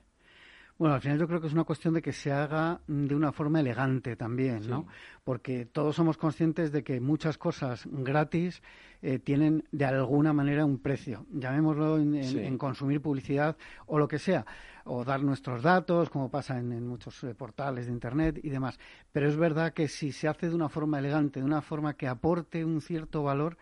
Bueno, 0.77 0.95
al 0.95 1.01
final 1.01 1.17
yo 1.17 1.27
creo 1.27 1.39
que 1.39 1.47
es 1.47 1.53
una 1.53 1.63
cuestión 1.63 1.93
de 1.93 2.01
que 2.01 2.11
se 2.11 2.33
haga 2.33 2.81
de 2.87 3.15
una 3.15 3.31
forma 3.31 3.61
elegante 3.61 4.17
también, 4.17 4.63
sí. 4.63 4.69
¿no? 4.69 4.87
Porque 5.23 5.65
todos 5.65 5.95
somos 5.95 6.17
conscientes 6.17 6.73
de 6.73 6.83
que 6.83 6.99
muchas 6.99 7.37
cosas 7.37 7.87
gratis 7.89 8.61
eh, 9.01 9.19
tienen 9.19 9.63
de 9.71 9.85
alguna 9.85 10.33
manera 10.33 10.65
un 10.65 10.79
precio, 10.79 11.25
llamémoslo 11.31 11.97
en, 11.97 12.15
en, 12.15 12.23
sí. 12.25 12.39
en, 12.39 12.57
consumir 12.57 13.01
publicidad 13.01 13.55
o 13.85 13.97
lo 13.97 14.09
que 14.09 14.19
sea, 14.19 14.45
o 14.85 15.03
dar 15.03 15.21
nuestros 15.21 15.61
datos, 15.61 16.09
como 16.09 16.29
pasa 16.29 16.57
en, 16.57 16.87
muchos 16.87 17.23
eh, 17.23 17.33
portales 17.33 17.87
de 17.87 17.91
Internet 17.91 18.39
y 18.41 18.49
demás. 18.49 18.79
Pero 19.11 19.27
es 19.27 19.35
verdad 19.35 19.73
que 19.73 19.87
si 19.87 20.11
se 20.11 20.27
hace 20.27 20.49
de 20.49 20.55
una 20.55 20.69
forma 20.69 20.99
elegante, 20.99 21.39
de 21.39 21.45
una 21.45 21.61
forma 21.61 21.95
que 21.95 22.07
aporte 22.07 22.63
un 22.63 22.81
cierto 22.81 23.23
valor, 23.23 23.57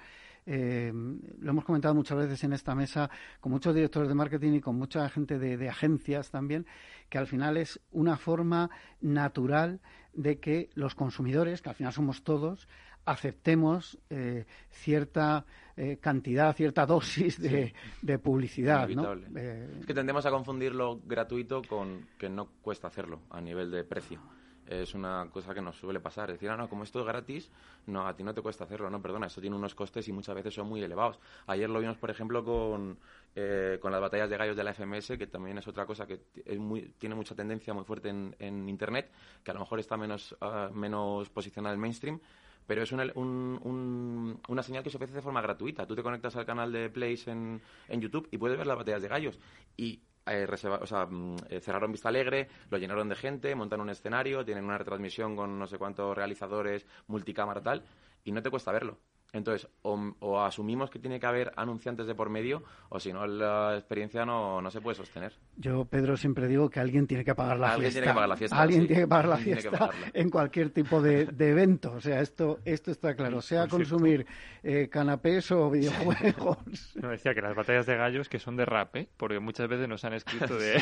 eh, 0.46 0.92
lo 1.40 1.52
hemos 1.52 1.64
comentado 1.64 1.96
muchas 1.96 2.18
veces 2.18 2.44
en 2.44 2.52
esta 2.52 2.76
mesa 2.76 3.10
con 3.40 3.54
muchos 3.54 3.74
directores 3.74 4.10
de 4.10 4.16
marketing 4.16 4.54
y 4.54 4.62
con 4.62 4.78
mucha 4.78 5.08
gente 5.10 5.40
de, 5.40 5.70
agencias 5.70 6.30
también, 6.30 6.66
que 7.10 7.18
al 7.18 7.28
final 7.28 7.56
es 7.56 7.80
una 7.92 8.18
forma 8.18 8.70
natural 9.00 9.80
de 10.14 10.40
que 10.40 10.70
los 10.76 10.96
consumidores, 10.96 11.62
que 11.62 11.70
al 11.70 11.76
final 11.76 11.94
somos 11.94 12.24
todos, 12.24 12.68
aceptemos 13.06 13.98
eh, 14.10 14.46
cierta 14.70 15.46
eh, 15.76 15.98
cantidad, 16.00 16.56
cierta 16.56 16.86
dosis 16.86 17.42
de, 17.42 17.68
sí. 17.68 17.74
de 18.02 18.20
publicidad. 18.20 18.88
¿no? 18.90 19.14
Eh, 19.36 19.78
es 19.80 19.86
que 19.86 19.94
tendemos 19.94 20.26
a 20.26 20.32
confundir 20.32 20.74
lo 20.74 21.00
gratuito 21.00 21.62
con 21.64 22.08
que 22.18 22.30
no 22.30 22.48
cuesta 22.62 22.88
hacerlo 22.88 23.22
a 23.30 23.42
nivel 23.42 23.72
de 23.72 23.84
precio 23.84 24.22
es 24.68 24.94
una 24.94 25.28
cosa 25.32 25.54
que 25.54 25.62
nos 25.62 25.78
suele 25.78 26.00
pasar. 26.00 26.32
Decir, 26.32 26.50
ah, 26.50 26.58
no, 26.58 26.70
como 26.70 26.84
esto 26.84 27.00
es 27.00 27.06
gratis, 27.06 27.52
no, 27.88 28.08
a 28.08 28.16
ti 28.16 28.24
no 28.24 28.34
te 28.34 28.42
cuesta 28.42 28.64
hacerlo. 28.64 28.90
No, 28.90 29.02
perdona, 29.02 29.28
esto 29.28 29.42
tiene 29.42 29.56
unos 29.56 29.76
costes 29.76 30.08
y 30.08 30.14
muchas 30.14 30.36
veces 30.36 30.54
son 30.54 30.68
muy 30.68 30.82
elevados. 30.82 31.20
Ayer 31.48 31.70
lo 31.70 31.80
vimos, 31.80 31.98
por 31.98 32.10
ejemplo, 32.10 32.44
con, 32.44 32.98
eh, 33.36 33.78
con 33.82 33.92
las 33.92 34.02
batallas 34.02 34.30
de 34.30 34.38
gallos 34.38 34.56
de 34.56 34.64
la 34.64 34.74
FMS, 34.74 35.18
que 35.18 35.28
también 35.28 35.58
es 35.58 35.68
otra 35.68 35.86
cosa 35.86 36.06
que 36.06 36.22
es 36.46 36.60
muy, 36.60 36.94
tiene 36.98 37.16
mucha 37.16 37.36
tendencia 37.36 37.74
muy 37.74 37.84
fuerte 37.84 38.10
en, 38.10 38.36
en 38.40 38.70
Internet, 38.70 39.12
que 39.44 39.52
a 39.52 39.54
lo 39.54 39.60
mejor 39.62 39.80
está 39.80 39.98
menos, 39.98 40.36
uh, 40.42 40.74
menos 40.74 41.30
posicionada 41.30 41.74
en 41.74 41.80
el 41.80 41.82
mainstream, 41.82 42.20
pero 42.68 42.84
es 42.84 42.92
una, 42.92 43.06
un, 43.16 43.60
un, 43.64 44.40
una 44.48 44.64
señal 44.64 44.84
que 44.84 44.90
se 44.90 44.98
ofrece 44.98 45.14
de 45.14 45.22
forma 45.22 45.42
gratuita. 45.42 45.86
Tú 45.86 45.96
te 45.96 46.04
conectas 46.04 46.36
al 46.36 46.46
canal 46.46 46.72
de 46.72 46.90
Plays 46.90 47.28
en, 47.28 47.62
en 47.88 48.02
YouTube 48.02 48.28
y 48.32 48.38
puedes 48.38 48.58
ver 48.58 48.68
las 48.68 48.78
batallas 48.78 49.02
de 49.02 49.08
gallos. 49.08 49.40
Y 49.78 50.02
eh, 50.26 50.46
reserva, 50.46 50.80
o 50.82 50.86
sea, 50.86 51.08
eh, 51.50 51.60
cerraron 51.60 51.92
Vista 51.92 52.10
Alegre, 52.10 52.48
lo 52.70 52.78
llenaron 52.78 53.10
de 53.10 53.16
gente, 53.16 53.56
montan 53.56 53.82
un 53.82 53.90
escenario, 53.90 54.46
tienen 54.46 54.64
una 54.64 54.78
retransmisión 54.78 55.36
con 55.36 55.60
no 55.60 55.68
sé 55.68 55.78
cuántos 55.78 56.16
realizadores, 56.16 56.86
multicámara 57.08 57.62
tal, 57.62 57.84
y 58.24 58.32
no 58.32 58.42
te 58.42 58.50
cuesta 58.50 58.72
verlo. 58.72 59.00
Entonces, 59.34 59.68
o, 59.82 60.00
o, 60.20 60.40
asumimos 60.42 60.92
que 60.92 61.00
tiene 61.00 61.20
que 61.20 61.26
haber 61.26 61.52
anunciantes 61.56 62.06
de 62.06 62.14
por 62.14 62.30
medio, 62.30 62.64
o 62.90 63.00
si 63.00 63.12
no, 63.12 63.26
la 63.26 63.76
experiencia 63.76 64.28
no, 64.28 64.62
no 64.62 64.70
se 64.70 64.80
puede 64.80 64.94
sostener. 64.94 65.34
Yo, 65.58 65.86
Pedro, 65.86 66.18
siempre 66.18 66.48
digo 66.48 66.70
que 66.70 66.80
alguien 66.80 67.08
tiene 67.08 67.26
que 67.26 67.34
pagar 67.34 67.60
la 67.60 67.74
alguien 67.74 67.92
fiesta. 67.92 68.00
Tiene 68.02 68.12
que 68.12 68.14
pagar 68.14 68.30
la 68.30 68.38
fiesta 68.38 68.62
alguien 68.62 68.82
sí. 68.82 68.88
tiene 68.88 69.02
que 69.02 69.08
pagar 69.08 69.28
la 69.28 69.38
fiesta 69.38 69.90
en 70.14 70.30
cualquier 70.30 70.70
tipo 70.70 71.02
de, 71.02 71.26
de, 71.26 71.50
evento. 71.50 71.94
O 71.94 72.00
sea, 72.00 72.22
esto, 72.22 72.60
esto 72.64 72.92
está 72.92 73.16
claro. 73.16 73.42
Sea 73.42 73.68
consumir 73.68 74.28
eh, 74.62 74.88
canapés 74.90 75.52
o 75.52 75.70
videojuegos. 75.72 76.58
No, 77.04 77.10
decía 77.10 77.34
que 77.34 77.42
las 77.42 77.56
batallas 77.56 77.86
de 77.86 77.98
gallos 77.98 78.30
que 78.30 78.40
son 78.40 78.56
de 78.56 78.66
rap, 78.66 78.96
¿eh? 78.96 79.08
porque 79.18 79.40
muchas 79.40 79.68
veces 79.68 79.88
nos 79.90 80.06
han 80.06 80.14
escrito 80.14 80.58
de 80.58 80.80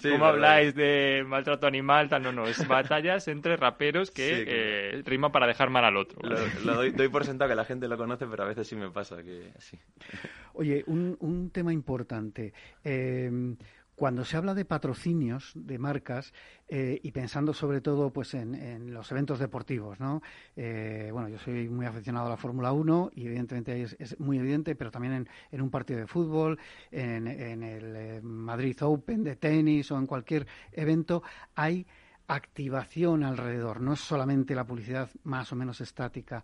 sí, 0.00 0.08
cómo 0.10 0.24
habláis 0.24 0.74
de 0.74 1.24
maltrato 1.26 1.66
animal, 1.66 2.08
tal. 2.08 2.22
No, 2.22 2.32
no, 2.32 2.46
es 2.46 2.66
batallas 2.66 3.28
entre 3.28 3.56
raperos 3.56 4.10
que 4.10 4.44
eh, 4.46 5.02
rima 5.04 5.30
para 5.30 5.46
dejar 5.46 5.70
mal 5.70 5.84
al 5.84 5.96
otro. 5.96 6.18
Lo, 6.22 6.36
lo 6.64 6.74
doy, 6.74 6.90
doy 6.90 7.08
por 7.08 7.24
sentado 7.24 7.49
que 7.50 7.56
la 7.56 7.64
gente 7.64 7.88
lo 7.88 7.96
conoce, 7.96 8.26
pero 8.26 8.44
a 8.44 8.46
veces 8.46 8.68
sí 8.68 8.76
me 8.76 8.90
pasa 8.90 9.22
que 9.22 9.52
sí. 9.58 9.78
Oye, 10.54 10.84
un, 10.86 11.16
un 11.20 11.50
tema 11.50 11.72
importante. 11.72 12.52
Eh, 12.84 13.56
cuando 14.00 14.24
se 14.24 14.38
habla 14.38 14.54
de 14.54 14.64
patrocinios 14.64 15.52
de 15.54 15.78
marcas 15.78 16.32
eh, 16.68 16.98
y 17.02 17.12
pensando 17.12 17.52
sobre 17.52 17.82
todo 17.82 18.10
pues 18.10 18.32
en, 18.32 18.94
los 18.94 19.12
eventos 19.12 19.38
deportivos, 19.38 20.00
¿no? 20.00 20.22
Eh, 20.56 21.10
bueno, 21.12 21.28
yo 21.28 21.38
soy 21.38 21.68
muy 21.68 21.84
aficionado 21.84 22.26
a 22.28 22.30
la 22.30 22.38
Fórmula 22.38 22.72
1 22.72 23.10
y 23.14 23.26
evidentemente 23.26 23.82
es, 23.82 23.96
es, 23.98 24.18
muy 24.18 24.38
evidente, 24.38 24.74
pero 24.74 24.90
también 24.90 25.28
en, 25.52 25.60
un 25.60 25.68
partido 25.68 26.00
de 26.00 26.06
fútbol, 26.06 26.58
en, 26.90 27.26
en 27.26 27.62
el 27.62 27.94
eh, 27.94 28.20
Madrid 28.22 28.78
Open 28.80 29.22
de 29.22 29.36
tenis 29.36 29.90
o 29.90 29.98
en 29.98 30.06
cualquier 30.06 30.46
evento 30.72 31.22
hay 31.54 31.86
activación 32.26 33.22
alrededor, 33.22 33.82
no 33.82 33.92
es 33.92 34.00
solamente 34.00 34.54
la 34.54 34.64
publicidad 34.64 35.10
más 35.24 35.52
o 35.52 35.56
menos 35.56 35.82
estática. 35.82 36.42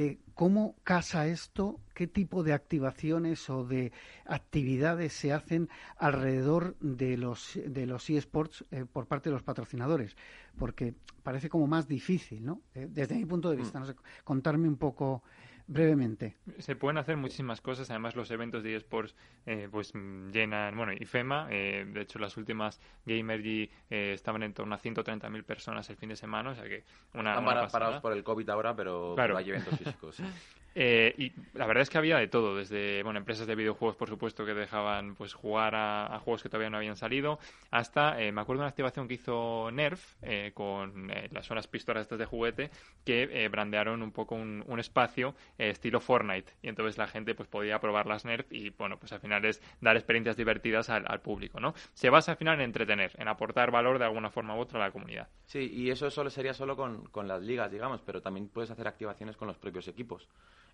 Eh, 0.00 0.20
¿Cómo 0.34 0.76
casa 0.84 1.26
esto? 1.26 1.80
¿Qué 1.92 2.06
tipo 2.06 2.44
de 2.44 2.52
activaciones 2.52 3.50
o 3.50 3.64
de 3.64 3.90
actividades 4.26 5.12
se 5.12 5.32
hacen 5.32 5.68
alrededor 5.96 6.76
de 6.78 7.16
los, 7.16 7.58
de 7.66 7.84
los 7.84 8.08
eSports 8.08 8.64
eh, 8.70 8.84
por 8.84 9.08
parte 9.08 9.28
de 9.28 9.32
los 9.32 9.42
patrocinadores? 9.42 10.16
Porque 10.56 10.94
parece 11.24 11.48
como 11.48 11.66
más 11.66 11.88
difícil, 11.88 12.44
¿no? 12.44 12.62
Eh, 12.76 12.86
desde 12.88 13.16
mi 13.16 13.24
punto 13.24 13.50
de 13.50 13.56
vista, 13.56 13.80
mm. 13.80 13.82
no 13.82 13.86
sé, 13.88 13.96
contarme 14.22 14.68
un 14.68 14.76
poco 14.76 15.24
brevemente. 15.68 16.34
Se 16.58 16.74
pueden 16.74 16.98
hacer 16.98 17.16
muchísimas 17.16 17.60
cosas. 17.60 17.88
Además, 17.90 18.16
los 18.16 18.30
eventos 18.30 18.62
de 18.62 18.74
eSports 18.74 19.14
eh, 19.46 19.68
pues 19.70 19.92
llenan, 20.32 20.76
bueno, 20.76 20.92
IFEMA. 20.92 21.46
Eh, 21.50 21.86
de 21.88 22.00
hecho, 22.00 22.18
las 22.18 22.36
últimas 22.36 22.80
Gamergy 23.06 23.70
eh, 23.90 24.12
estaban 24.14 24.42
en 24.42 24.54
torno 24.54 24.74
a 24.74 24.80
130.000 24.80 25.44
personas 25.44 25.88
el 25.90 25.96
fin 25.96 26.08
de 26.08 26.16
semana. 26.16 26.50
O 26.50 26.54
sea 26.54 26.64
que 26.64 26.84
una. 27.14 27.38
Están 27.38 27.70
parados 27.70 28.00
por 28.00 28.12
el 28.12 28.24
COVID 28.24 28.48
ahora, 28.48 28.74
pero 28.74 29.14
hay 29.36 29.50
eventos 29.50 29.78
físicos. 29.78 30.16
Eh, 30.74 31.14
y 31.18 31.32
la 31.58 31.66
verdad 31.66 31.82
es 31.82 31.90
que 31.90 31.98
había 31.98 32.18
de 32.18 32.28
todo, 32.28 32.56
desde 32.56 33.02
bueno 33.02 33.18
empresas 33.18 33.46
de 33.46 33.54
videojuegos, 33.54 33.96
por 33.96 34.08
supuesto, 34.08 34.44
que 34.44 34.54
dejaban 34.54 35.14
pues 35.14 35.34
jugar 35.34 35.74
a, 35.74 36.20
juegos 36.22 36.42
que 36.42 36.48
todavía 36.48 36.70
no 36.70 36.76
habían 36.76 36.96
salido, 36.96 37.38
hasta 37.70 38.20
eh, 38.20 38.32
me 38.32 38.40
acuerdo 38.40 38.60
de 38.60 38.64
una 38.64 38.70
activación 38.70 39.08
que 39.08 39.14
hizo 39.14 39.70
Nerf 39.72 40.14
eh, 40.22 40.52
con 40.54 41.10
las 41.30 41.46
son 41.46 41.56
las 41.56 41.66
pistolas 41.66 42.02
estas 42.02 42.18
de 42.18 42.26
juguete 42.26 42.70
que 43.04 43.48
brandearon 43.48 44.02
un 44.02 44.12
poco 44.12 44.34
un, 44.34 44.78
espacio 44.78 45.34
estilo 45.56 45.98
Fortnite 45.98 46.52
y 46.62 46.68
entonces 46.68 46.98
la 46.98 47.08
gente 47.08 47.34
pues 47.34 47.48
podía 47.48 47.80
probar 47.80 48.06
las 48.06 48.24
Nerf 48.24 48.46
y 48.52 48.70
bueno 48.70 48.96
pues 48.96 49.12
al 49.12 49.18
final 49.18 49.44
es 49.44 49.60
dar 49.80 49.96
experiencias 49.96 50.36
divertidas 50.36 50.88
al, 50.90 51.20
público, 51.20 51.58
¿no? 51.58 51.74
Se 51.94 52.10
basa 52.10 52.32
al 52.32 52.38
final 52.38 52.54
en 52.56 52.60
entretener, 52.60 53.10
en 53.18 53.26
aportar 53.26 53.72
valor 53.72 53.98
de 53.98 54.04
alguna 54.04 54.30
forma 54.30 54.54
u 54.54 54.60
otra 54.60 54.78
a 54.80 54.86
la 54.86 54.92
comunidad. 54.92 55.28
Sí, 55.46 55.68
y 55.72 55.90
eso 55.90 56.10
solo 56.10 56.30
sería 56.30 56.54
solo 56.54 56.76
con, 56.76 57.06
con 57.06 57.26
las 57.26 57.42
ligas, 57.42 57.72
digamos, 57.72 58.00
pero 58.02 58.22
también 58.22 58.48
puedes 58.48 58.70
hacer 58.70 58.86
activaciones 58.86 59.36
con 59.36 59.48
los 59.48 59.58
propios 59.58 59.88
equipos. 59.88 60.28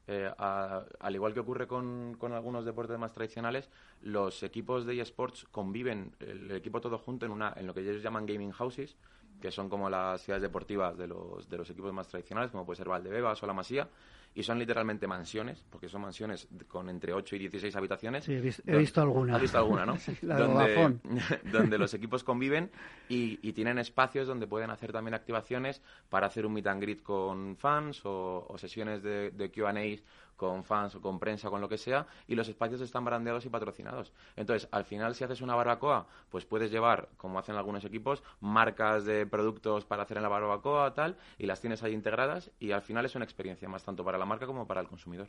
Eh, 0.06 0.30
al 0.36 1.14
igual 1.14 1.32
que 1.32 1.40
ocurre 1.40 1.66
con, 1.66 2.16
con, 2.18 2.32
algunos 2.32 2.64
deportes 2.64 2.98
más 2.98 3.12
tradicionales, 3.12 3.70
los 4.02 4.42
equipos 4.42 4.84
de 4.84 5.00
eSports 5.00 5.46
conviven, 5.50 6.14
el, 6.20 6.50
equipo 6.50 6.80
todo 6.80 6.98
junto 6.98 7.24
en, 7.24 7.32
una, 7.32 7.54
en 7.56 7.66
lo 7.66 7.72
que 7.72 7.80
ellos 7.80 8.02
llaman 8.02 8.26
gaming 8.26 8.52
houses, 8.52 8.96
que 9.40 9.50
son 9.50 9.68
como 9.68 9.88
las 9.88 10.20
ciudades 10.22 10.42
deportivas 10.42 10.96
de 10.98 11.06
los, 11.06 11.48
de 11.48 11.56
los 11.56 11.68
equipos 11.70 11.92
más 11.92 12.08
tradicionales, 12.08 12.50
como 12.50 12.66
puede 12.66 12.76
ser 12.76 12.88
Valdebebas 12.88 13.42
o 13.42 13.46
La 13.46 13.54
Masía, 13.54 13.88
y 14.34 14.42
son 14.42 14.58
literalmente 14.58 15.06
mansiones, 15.06 15.64
porque 15.70 15.88
son 15.88 16.02
mansiones 16.02 16.48
con 16.66 16.88
entre 16.88 17.12
8 17.12 17.36
y 17.36 17.38
16 17.40 17.76
habitaciones. 17.76 18.24
Sí, 18.24 18.32
he, 18.32 18.40
visto, 18.76 19.00
alguna. 19.00 19.36
Has 19.36 19.42
visto 19.42 19.58
alguna, 19.58 19.86
¿no? 19.86 19.96
donde, 20.22 20.98
donde, 21.52 21.78
los 21.78 21.94
equipos 21.94 22.24
conviven 22.24 22.70
y, 23.08 23.52
tienen 23.52 23.78
espacios 23.78 24.26
donde 24.26 24.48
pueden 24.48 24.70
hacer 24.70 24.90
también 24.92 25.14
activaciones 25.14 25.80
para 26.08 26.26
hacer 26.26 26.44
un 26.44 26.54
meet 26.54 26.66
and 26.66 26.82
greet 26.82 27.02
con 27.02 27.56
fans 27.56 28.00
o, 28.04 28.52
sesiones 28.58 29.02
de, 29.02 29.30
de 29.30 29.52
Q&A 29.52 30.02
con 30.36 30.64
fans 30.64 30.94
o 30.94 31.00
con 31.00 31.18
prensa, 31.18 31.50
con 31.50 31.60
lo 31.60 31.68
que 31.68 31.78
sea, 31.78 32.06
y 32.26 32.34
los 32.34 32.48
espacios 32.48 32.80
están 32.80 33.04
brandeados 33.04 33.46
y 33.46 33.48
patrocinados. 33.48 34.12
Entonces, 34.36 34.68
al 34.72 34.84
final, 34.84 35.14
si 35.14 35.24
haces 35.24 35.40
una 35.40 35.54
barbacoa, 35.54 36.06
pues 36.30 36.44
puedes 36.44 36.70
llevar, 36.70 37.08
como 37.16 37.38
hacen 37.38 37.56
algunos 37.56 37.84
equipos, 37.84 38.22
marcas 38.40 39.04
de 39.04 39.26
productos 39.26 39.84
para 39.84 40.02
hacer 40.02 40.16
en 40.16 40.22
la 40.22 40.28
barbacoa, 40.28 40.94
tal, 40.94 41.16
y 41.38 41.46
las 41.46 41.60
tienes 41.60 41.82
ahí 41.82 41.92
integradas, 41.92 42.50
y 42.58 42.72
al 42.72 42.82
final 42.82 43.04
es 43.04 43.14
una 43.14 43.24
experiencia 43.24 43.68
más 43.68 43.84
tanto 43.84 44.04
para 44.04 44.18
la 44.18 44.26
marca 44.26 44.46
como 44.46 44.66
para 44.66 44.80
el 44.80 44.88
consumidor. 44.88 45.28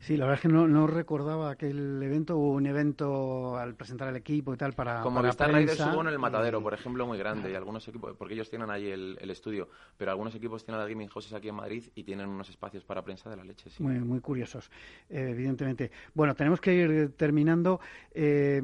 Sí, 0.00 0.16
la 0.16 0.24
verdad 0.24 0.36
es 0.36 0.42
que 0.42 0.48
no, 0.48 0.66
no 0.66 0.86
recordaba 0.86 1.50
aquel 1.50 2.02
evento, 2.02 2.36
hubo 2.36 2.52
un 2.52 2.66
evento 2.66 3.56
al 3.58 3.74
presentar 3.74 4.08
el 4.08 4.16
equipo 4.16 4.54
y 4.54 4.56
tal 4.56 4.72
para. 4.72 5.02
Como 5.02 5.16
para 5.16 5.30
Star 5.30 5.52
Raiders 5.52 5.80
hubo 5.80 6.00
en 6.00 6.08
el 6.08 6.18
Matadero, 6.18 6.62
por 6.62 6.74
ejemplo, 6.74 7.06
muy 7.06 7.18
grande, 7.18 7.50
y 7.50 7.54
algunos 7.54 7.86
equipos, 7.88 8.16
porque 8.16 8.34
ellos 8.34 8.48
tienen 8.48 8.70
ahí 8.70 8.88
el, 8.88 9.30
estudio, 9.30 9.68
pero 9.96 10.10
algunos 10.10 10.34
equipos 10.34 10.64
tienen 10.64 10.80
la 10.80 10.88
gaming 10.88 11.08
houses 11.08 11.32
aquí 11.32 11.48
en 11.48 11.54
Madrid 11.54 11.84
y 11.94 12.04
tienen 12.04 12.28
unos 12.28 12.48
espacios 12.50 12.84
para 12.84 13.02
prensa 13.02 13.30
de 13.30 13.36
la 13.36 13.44
leche. 13.44 13.70
Sí. 13.70 13.82
Muy, 13.82 13.98
muy 14.00 14.20
curiosos, 14.32 14.70
eh, 15.10 15.28
evidentemente. 15.28 15.90
Bueno, 16.14 16.34
tenemos 16.34 16.58
que 16.58 16.72
ir 16.72 17.12
terminando. 17.18 17.80
Eh, 18.14 18.62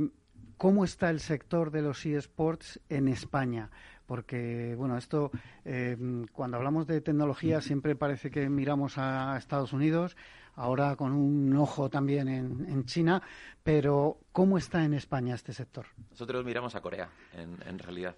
¿Cómo 0.56 0.82
está 0.82 1.10
el 1.10 1.20
sector 1.20 1.70
de 1.70 1.82
los 1.82 2.06
eSports 2.06 2.80
en 2.88 3.06
España? 3.08 3.70
Porque, 4.06 4.74
bueno, 4.78 4.96
esto, 4.96 5.30
eh, 5.66 5.94
cuando 6.32 6.56
hablamos 6.56 6.86
de 6.86 7.02
tecnología, 7.02 7.60
siempre 7.60 7.94
parece 7.96 8.30
que 8.30 8.48
miramos 8.48 8.96
a 8.96 9.36
Estados 9.36 9.74
Unidos, 9.74 10.16
ahora 10.56 10.96
con 10.96 11.12
un 11.12 11.54
ojo 11.54 11.90
también 11.90 12.28
en, 12.28 12.84
China, 12.86 13.20
pero 13.62 14.20
¿cómo 14.32 14.56
está 14.56 14.86
en 14.86 14.94
España 14.94 15.34
este 15.34 15.52
sector? 15.52 15.84
Nosotros 16.10 16.46
miramos 16.46 16.74
a 16.76 16.80
Corea, 16.80 17.10
en, 17.34 17.78
realidad. 17.78 18.16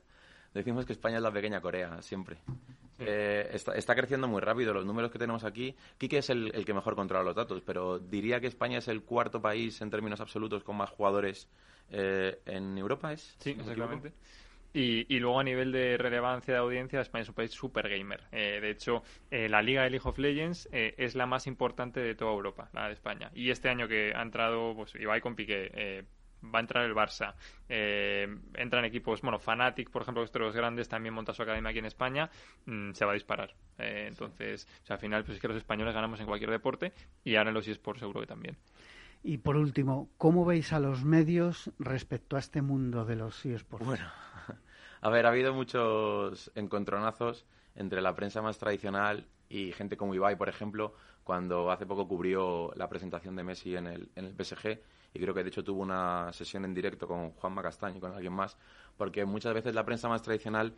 Decimos 0.54 0.86
que 0.86 0.92
España 0.92 1.16
es 1.16 1.22
la 1.24 1.32
pequeña 1.32 1.60
Corea, 1.60 2.00
siempre. 2.00 2.38
Eh, 3.00 3.50
está, 3.52 3.94
creciendo 3.94 4.28
muy 4.28 4.40
rápido. 4.40 4.72
Los 4.72 4.84
números 4.84 5.10
que 5.10 5.18
tenemos 5.18 5.44
aquí, 5.44 5.74
Quique 5.98 6.18
es 6.18 6.30
el, 6.30 6.64
que 6.64 6.74
mejor 6.74 6.94
controla 6.94 7.24
los 7.24 7.34
datos, 7.34 7.62
pero 7.64 7.98
diría 7.98 8.40
que 8.40 8.46
España 8.46 8.78
es 8.78 8.88
el 8.88 9.02
cuarto 9.02 9.40
país 9.40 9.80
en 9.80 9.90
términos 9.90 10.20
absolutos 10.20 10.64
con 10.64 10.76
más 10.76 10.90
jugadores 10.90 11.48
eh, 11.90 12.40
en 12.46 12.78
Europa, 12.78 13.12
¿es? 13.12 13.36
Sí, 13.38 13.50
exactamente. 13.50 14.12
Y, 14.72 15.18
luego 15.18 15.40
a 15.40 15.44
nivel 15.44 15.72
de 15.72 15.96
relevancia 15.98 16.54
de 16.54 16.60
audiencia, 16.60 17.00
España 17.00 17.22
es 17.22 17.28
un 17.28 17.34
país 17.34 17.50
super 17.50 17.88
gamer. 17.88 18.22
Eh, 18.30 18.60
de 18.60 18.70
hecho, 18.70 19.02
eh, 19.30 19.48
la 19.48 19.62
liga 19.62 19.82
de 19.82 19.90
League 19.90 20.08
of 20.08 20.18
Legends 20.18 20.68
eh, 20.70 20.94
es 20.96 21.16
la 21.16 21.26
más 21.26 21.48
importante 21.48 21.98
de 21.98 22.14
toda 22.14 22.32
Europa, 22.32 22.70
la 22.72 22.86
de 22.86 22.92
España. 22.92 23.32
Y 23.34 23.50
este 23.50 23.68
año 23.68 23.88
que 23.88 24.12
ha 24.14 24.22
entrado 24.22 24.74
pues, 24.76 24.94
Ibai 24.94 25.20
con 25.20 25.34
Piqué, 25.34 26.04
va 26.42 26.58
a 26.58 26.60
entrar 26.60 26.84
el 26.84 26.94
Barça, 26.94 27.34
entran 27.68 28.84
equipos, 28.84 29.20
bueno, 29.22 29.38
Fanatic, 29.38 29.90
por 29.90 30.02
ejemplo, 30.02 30.24
los 30.32 30.54
grandes, 30.54 30.88
también 30.88 31.14
monta 31.14 31.34
su 31.34 31.42
academia 31.42 31.70
aquí 31.70 31.78
en 31.78 31.86
España, 31.86 32.30
mm, 32.66 32.92
se 32.92 33.04
va 33.04 33.12
a 33.12 33.14
disparar. 33.14 33.54
entonces, 33.78 34.68
al 34.88 34.98
final, 34.98 35.24
pues 35.24 35.36
es 35.36 35.40
que 35.40 35.48
los 35.48 35.56
españoles 35.56 35.94
ganamos 35.94 36.20
en 36.20 36.26
cualquier 36.26 36.50
deporte 36.50 36.92
y 37.24 37.36
ahora 37.36 37.50
en 37.50 37.54
los 37.54 37.66
eSports 37.66 38.00
seguro 38.00 38.20
que 38.20 38.26
también. 38.26 38.58
Y 39.22 39.38
por 39.38 39.56
último, 39.56 40.10
¿cómo 40.16 40.44
veis 40.44 40.72
a 40.72 40.80
los 40.80 41.04
medios 41.04 41.70
respecto 41.78 42.36
a 42.36 42.38
este 42.38 42.62
mundo 42.62 43.04
de 43.04 43.16
los 43.16 43.44
eSports? 43.44 43.86
Bueno, 43.86 44.06
a 45.00 45.10
ver, 45.10 45.26
ha 45.26 45.30
habido 45.30 45.52
muchos 45.52 46.50
encontronazos 46.54 47.46
entre 47.74 48.00
la 48.00 48.14
prensa 48.14 48.40
más 48.40 48.58
tradicional 48.58 49.26
y 49.48 49.72
gente 49.72 49.96
como 49.96 50.14
Ibai, 50.14 50.36
por 50.36 50.48
ejemplo, 50.48 50.94
cuando 51.24 51.70
hace 51.70 51.84
poco 51.84 52.08
cubrió 52.08 52.72
la 52.76 52.88
presentación 52.88 53.36
de 53.36 53.44
Messi 53.44 53.76
en 53.76 53.86
el, 53.86 54.08
en 54.14 54.24
el 54.24 54.34
PSG 54.34 54.80
y 55.12 55.18
creo 55.18 55.34
que 55.34 55.42
de 55.42 55.48
hecho 55.48 55.64
tuvo 55.64 55.82
una 55.82 56.32
sesión 56.32 56.64
en 56.64 56.74
directo 56.74 57.06
con 57.06 57.30
Juan 57.32 57.52
Macastaño 57.54 57.98
y 57.98 58.00
con 58.00 58.12
alguien 58.12 58.32
más, 58.32 58.56
porque 58.96 59.24
muchas 59.24 59.54
veces 59.54 59.74
la 59.74 59.84
prensa 59.84 60.08
más 60.08 60.22
tradicional 60.22 60.74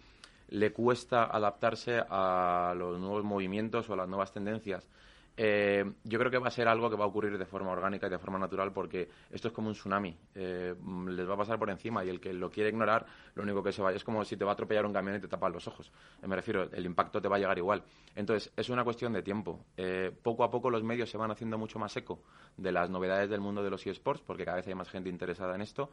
le 0.48 0.72
cuesta 0.72 1.24
adaptarse 1.24 2.02
a 2.08 2.74
los 2.76 2.98
nuevos 2.98 3.24
movimientos 3.24 3.88
o 3.88 3.94
a 3.94 3.96
las 3.96 4.08
nuevas 4.08 4.32
tendencias 4.32 4.88
eh, 5.36 5.84
yo 6.04 6.18
creo 6.18 6.30
que 6.30 6.38
va 6.38 6.48
a 6.48 6.50
ser 6.50 6.68
algo 6.68 6.90
que 6.90 6.96
va 6.96 7.04
a 7.04 7.08
ocurrir 7.08 7.38
de 7.38 7.46
forma 7.46 7.70
orgánica 7.70 8.06
y 8.06 8.10
de 8.10 8.18
forma 8.18 8.38
natural 8.38 8.72
porque 8.72 9.08
esto 9.30 9.48
es 9.48 9.54
como 9.54 9.68
un 9.68 9.74
tsunami. 9.74 10.16
Eh, 10.34 10.74
les 11.08 11.28
va 11.28 11.34
a 11.34 11.36
pasar 11.36 11.58
por 11.58 11.70
encima 11.70 12.04
y 12.04 12.08
el 12.08 12.20
que 12.20 12.32
lo 12.32 12.50
quiere 12.50 12.70
ignorar, 12.70 13.06
lo 13.34 13.42
único 13.42 13.62
que 13.62 13.72
se 13.72 13.82
va 13.82 13.92
es 13.92 14.04
como 14.04 14.24
si 14.24 14.36
te 14.36 14.44
va 14.44 14.52
a 14.52 14.54
atropellar 14.54 14.84
un 14.84 14.92
camión 14.92 15.16
y 15.16 15.20
te 15.20 15.28
tapan 15.28 15.52
los 15.52 15.66
ojos. 15.66 15.90
Eh, 16.22 16.26
me 16.26 16.36
refiero, 16.36 16.64
el 16.72 16.84
impacto 16.84 17.20
te 17.20 17.28
va 17.28 17.36
a 17.36 17.38
llegar 17.38 17.56
igual. 17.58 17.82
Entonces, 18.14 18.52
es 18.56 18.68
una 18.68 18.84
cuestión 18.84 19.12
de 19.12 19.22
tiempo. 19.22 19.64
poco 20.22 20.44
a 20.44 20.50
poco 20.50 20.70
los 20.70 20.82
medios 20.82 21.10
se 21.10 21.16
van 21.16 21.30
haciendo 21.30 21.56
mucho 21.58 21.78
más 21.78 21.96
eco 21.96 22.22
de 22.56 22.72
las 22.72 22.90
novedades 22.90 23.30
del 23.30 23.40
mundo 23.40 23.62
de 23.62 23.70
los 23.70 23.86
eSports 23.86 24.22
porque 24.22 24.44
cada 24.44 24.58
vez 24.58 24.66
hay 24.66 24.74
más 24.74 24.90
gente 24.90 25.08
interesada 25.08 25.54
en 25.54 25.62
esto 25.62 25.90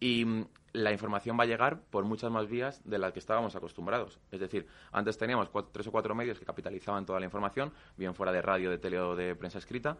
y 0.00 0.24
mm, 0.24 0.46
la 0.72 0.92
información 0.92 1.38
va 1.38 1.44
a 1.44 1.46
llegar 1.46 1.82
por 1.90 2.04
muchas 2.04 2.30
más 2.30 2.48
vías 2.48 2.80
de 2.88 2.98
las 2.98 3.12
que 3.12 3.18
estábamos 3.18 3.54
acostumbrados. 3.54 4.18
Es 4.30 4.40
decir, 4.40 4.66
antes 4.92 5.18
teníamos 5.18 5.50
tres 5.72 5.86
o 5.88 5.92
cuatro 5.92 6.14
medios 6.14 6.38
que 6.38 6.44
capitalizaban 6.44 7.04
toda 7.04 7.20
la 7.20 7.26
información, 7.26 7.72
bien 7.96 8.14
fuera 8.14 8.32
de 8.32 8.40
radio, 8.40 8.70
de 8.70 8.78
tele 8.80 8.98
de 8.98 9.36
prensa 9.36 9.58
escrita, 9.58 9.96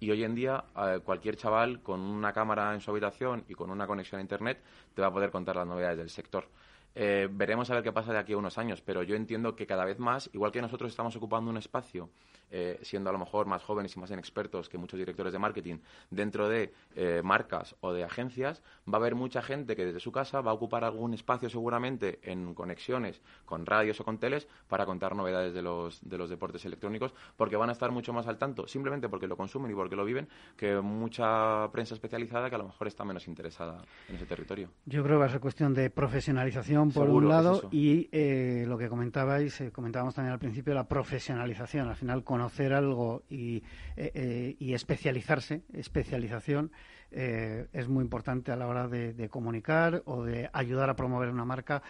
y 0.00 0.10
hoy 0.10 0.24
en 0.24 0.34
día 0.34 0.64
eh, 0.76 1.00
cualquier 1.04 1.36
chaval 1.36 1.80
con 1.80 2.00
una 2.00 2.32
cámara 2.32 2.74
en 2.74 2.80
su 2.80 2.90
habitación 2.90 3.44
y 3.48 3.54
con 3.54 3.70
una 3.70 3.86
conexión 3.86 4.18
a 4.18 4.22
Internet 4.22 4.60
te 4.94 5.02
va 5.02 5.08
a 5.08 5.12
poder 5.12 5.30
contar 5.30 5.56
las 5.56 5.66
novedades 5.66 5.98
del 5.98 6.10
sector. 6.10 6.48
Eh, 6.94 7.28
veremos 7.30 7.70
a 7.70 7.74
ver 7.74 7.82
qué 7.82 7.92
pasa 7.92 8.12
de 8.12 8.18
aquí 8.18 8.32
a 8.32 8.36
unos 8.36 8.58
años, 8.58 8.80
pero 8.80 9.02
yo 9.02 9.16
entiendo 9.16 9.56
que 9.56 9.66
cada 9.66 9.84
vez 9.84 9.98
más, 9.98 10.30
igual 10.32 10.52
que 10.52 10.62
nosotros 10.62 10.90
estamos 10.90 11.16
ocupando 11.16 11.50
un 11.50 11.56
espacio, 11.56 12.10
eh, 12.50 12.78
siendo 12.82 13.10
a 13.10 13.12
lo 13.12 13.18
mejor 13.18 13.46
más 13.46 13.62
jóvenes 13.62 13.96
y 13.96 14.00
más 14.00 14.10
inexpertos 14.10 14.68
que 14.68 14.78
muchos 14.78 14.98
directores 14.98 15.32
de 15.32 15.38
marketing 15.38 15.78
dentro 16.10 16.48
de 16.48 16.72
eh, 16.94 17.20
marcas 17.24 17.74
o 17.80 17.92
de 17.92 18.04
agencias, 18.04 18.62
va 18.88 18.98
a 18.98 19.00
haber 19.00 19.14
mucha 19.14 19.42
gente 19.42 19.74
que 19.74 19.86
desde 19.86 20.00
su 20.00 20.12
casa 20.12 20.40
va 20.40 20.52
a 20.52 20.54
ocupar 20.54 20.84
algún 20.84 21.14
espacio 21.14 21.50
seguramente 21.50 22.20
en 22.22 22.54
conexiones 22.54 23.20
con 23.44 23.66
radios 23.66 24.00
o 24.00 24.04
con 24.04 24.18
teles 24.18 24.46
para 24.68 24.86
contar 24.86 25.16
novedades 25.16 25.52
de 25.52 25.62
los, 25.62 26.00
de 26.08 26.16
los 26.16 26.30
deportes 26.30 26.64
electrónicos, 26.64 27.12
porque 27.36 27.56
van 27.56 27.70
a 27.70 27.72
estar 27.72 27.90
mucho 27.90 28.12
más 28.12 28.28
al 28.28 28.38
tanto, 28.38 28.68
simplemente 28.68 29.08
porque 29.08 29.26
lo 29.26 29.36
consumen 29.36 29.70
y 29.70 29.74
porque 29.74 29.96
lo 29.96 30.04
viven, 30.04 30.28
que 30.56 30.80
mucha 30.80 31.68
prensa 31.72 31.94
especializada 31.94 32.48
que 32.48 32.54
a 32.54 32.58
lo 32.58 32.66
mejor 32.66 32.86
está 32.86 33.04
menos 33.04 33.26
interesada 33.26 33.82
en 34.08 34.16
ese 34.16 34.26
territorio. 34.26 34.70
Yo 34.86 35.02
creo 35.02 35.18
que 35.18 35.26
va 35.26 35.38
cuestión 35.40 35.74
de 35.74 35.90
profesionalización 35.90 36.83
por 36.90 37.08
un 37.08 37.28
lado 37.28 37.68
y 37.70 38.08
eh, 38.12 38.64
lo 38.66 38.78
que 38.78 38.88
comentabais, 38.88 39.60
eh, 39.60 39.70
comentábamos 39.70 40.14
también 40.14 40.32
al 40.32 40.38
principio, 40.38 40.74
la 40.74 40.88
profesionalización. 40.88 41.88
Al 41.88 41.96
final, 41.96 42.24
conocer 42.24 42.72
algo 42.72 43.22
y, 43.28 43.62
eh, 43.96 44.56
y 44.58 44.74
especializarse, 44.74 45.62
especialización, 45.72 46.70
es 47.10 47.86
muy 47.86 48.02
importante 48.02 48.50
a 48.50 48.56
la 48.56 48.66
hora 48.66 48.88
de, 48.88 49.28
comunicar 49.28 50.02
o 50.04 50.24
de 50.24 50.50
ayudar 50.52 50.90
a 50.90 50.96
promover 50.96 51.28
una 51.28 51.44
marca 51.44 51.80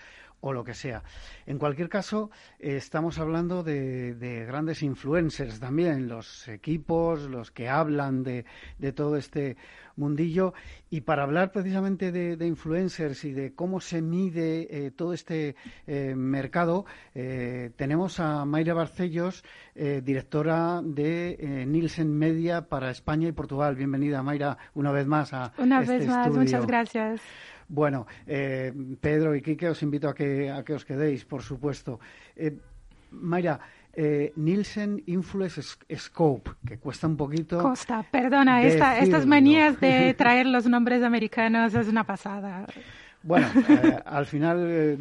o 0.45 0.53
lo 0.53 0.63
que 0.63 0.75
sea. 0.75 1.03
En 1.47 1.59
cualquier 1.59 1.89
caso, 1.89 2.31
estamos 2.59 3.19
hablando 3.19 3.63
de, 3.63 4.45
grandes 4.47 4.83
influencers 4.83 5.59
también, 5.59 6.07
los 6.07 6.49
equipos, 6.49 7.23
los 7.23 7.51
que 7.51 7.71
hablan 7.71 8.23
de, 8.23 8.45
de 8.79 8.93
todo 8.93 9.17
este 9.17 9.57
mundillo. 9.97 10.53
Y 10.91 11.01
para 11.01 11.23
hablar 11.23 11.51
precisamente 11.51 12.13
de, 12.13 12.47
influencers 12.47 13.25
y 13.25 13.33
de 13.33 13.55
cómo 13.55 13.81
se 13.81 14.03
mide 14.03 14.69
eh, 14.71 14.91
todo 14.91 15.15
este 15.15 15.57
eh, 15.87 16.15
mercado, 16.15 16.85
eh, 17.15 17.71
tenemos 17.77 18.21
a 18.21 18.45
Mayra 18.45 18.75
Barcellos, 18.75 19.45
directora 19.75 20.83
de 20.85 21.65
Nielsen 21.67 22.17
Media 22.17 22.69
para 22.69 22.91
España 22.93 23.27
y 23.27 23.33
Portugal. 23.33 23.75
Bienvenida, 23.75 24.23
Mayra, 24.23 24.57
una 24.75 24.93
vez 24.93 25.07
más 25.09 25.33
a 25.33 25.53
Una 25.59 25.81
este 25.81 25.99
vez 25.99 26.07
más, 26.07 26.31
muchas 26.31 26.65
gracias. 26.65 27.21
Bueno, 27.75 28.07
Pedro 28.27 29.35
y 29.35 29.43
Quique, 29.43 29.69
os 29.69 29.83
invito 29.83 30.09
a 30.09 30.15
que, 30.15 30.51
a 30.51 30.63
que 30.63 30.75
os 30.75 30.85
quedéis, 30.85 31.25
por 31.25 31.43
supuesto. 31.43 31.99
Mayra, 33.11 33.61
eh, 33.93 34.33
Nielsen 34.37 35.03
Influence 35.07 35.63
Scope, 35.97 36.51
que 36.67 36.79
cuesta 36.79 37.07
un 37.07 37.17
poquito. 37.17 37.59
Costa, 37.59 38.03
perdona, 38.03 38.63
estas 38.63 39.27
manías 39.27 39.81
de 39.81 40.15
traer 40.19 40.47
los 40.47 40.67
nombres 40.67 41.03
americanos 41.03 41.75
es 41.75 41.89
una 41.89 42.05
pasada. 42.05 42.67
Bueno, 43.23 43.47
eh, 43.69 43.99
al 44.05 44.27
final 44.27 44.67
eh, 44.69 44.99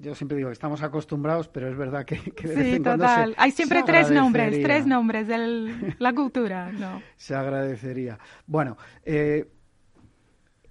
yo 0.00 0.14
siempre 0.14 0.38
digo 0.38 0.48
que 0.48 0.54
estamos 0.54 0.82
acostumbrados, 0.82 1.48
pero 1.48 1.68
es 1.68 1.76
verdad 1.76 2.04
que, 2.04 2.16
de 2.16 2.54
vez 2.54 2.76
en 2.76 2.82
total. 2.82 3.34
Hay 3.36 3.50
siempre 3.50 3.82
tres 3.82 4.10
nombres, 4.10 4.62
tres 4.62 4.86
nombres 4.86 5.28
de 5.28 5.94
la 5.98 6.12
cultura, 6.12 6.72
¿no? 6.72 7.02
Se 7.16 7.34
agradecería. 7.34 8.18
Bueno, 8.46 8.76
eh, 9.04 9.46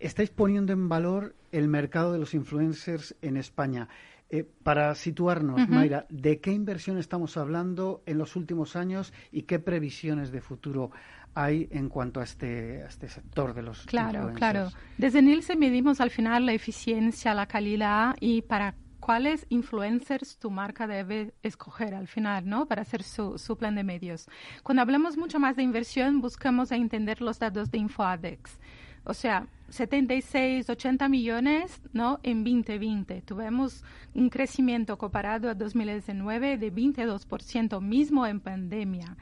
estáis 0.01 0.29
poniendo 0.29 0.73
en 0.73 0.89
valor 0.89 1.35
el 1.51 1.67
mercado 1.67 2.13
de 2.13 2.19
los 2.19 2.33
influencers 2.33 3.15
en 3.21 3.37
España. 3.37 3.87
Eh, 4.29 4.45
para 4.63 4.95
situarnos, 4.95 5.67
Mayra, 5.67 6.05
¿de 6.09 6.39
qué 6.39 6.53
inversión 6.53 6.97
estamos 6.97 7.35
hablando 7.35 8.01
en 8.05 8.17
los 8.17 8.37
últimos 8.37 8.77
años 8.77 9.13
y 9.31 9.41
qué 9.41 9.59
previsiones 9.59 10.31
de 10.31 10.39
futuro 10.39 10.91
hay 11.33 11.67
en 11.71 11.89
cuanto 11.89 12.21
a 12.21 12.23
este, 12.23 12.81
este 12.85 13.09
sector 13.09 13.53
de 13.53 13.61
los 13.61 13.85
Claro, 13.85 14.31
claro. 14.33 14.69
Desde 14.97 15.21
Nielsen 15.21 15.59
medimos 15.59 15.99
al 15.99 16.11
final 16.11 16.45
la 16.45 16.53
eficiencia, 16.53 17.33
la 17.33 17.45
calidad 17.45 18.15
y 18.19 18.41
para 18.41 18.75
cuáles 19.01 19.45
influencers 19.49 20.37
tu 20.37 20.49
marca 20.49 20.87
debe 20.87 21.33
escoger 21.43 21.93
al 21.93 22.07
final, 22.07 22.47
¿no? 22.47 22.67
Para 22.67 22.83
hacer 22.83 23.03
su, 23.03 23.37
su 23.37 23.57
plan 23.57 23.75
de 23.75 23.83
medios. 23.83 24.29
Cuando 24.63 24.81
hablamos 24.81 25.17
mucho 25.17 25.39
más 25.39 25.57
de 25.57 25.63
inversión, 25.63 26.21
buscamos 26.21 26.71
entender 26.71 27.21
los 27.21 27.39
datos 27.39 27.69
de 27.69 27.79
InfoAdex. 27.79 28.59
O 29.03 29.13
sea, 29.13 29.47
76, 29.71 30.69
80 30.69 31.09
millones 31.09 31.81
¿no? 31.93 32.19
en 32.23 32.43
2020. 32.43 33.21
Tuvimos 33.21 33.83
un 34.13 34.29
crecimiento 34.29 34.97
comparado 34.97 35.49
a 35.49 35.55
2019 35.55 36.57
de 36.57 36.73
22%, 36.73 37.81
mismo 37.81 38.27
en 38.27 38.39
pandemia. 38.39 39.17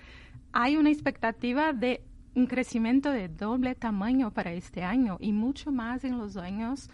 Hay 0.51 0.77
una 0.77 0.89
expectativa 0.89 1.73
de 1.73 2.03
un 2.35 2.47
crecimiento 2.47 3.11
de 3.11 3.27
doble 3.27 3.75
tamaño 3.75 4.31
para 4.31 4.53
este 4.53 4.83
año 4.83 5.17
y 5.19 5.31
mucho 5.31 5.71
más 5.71 6.03
en 6.03 6.17
los 6.17 6.37
años. 6.37 6.89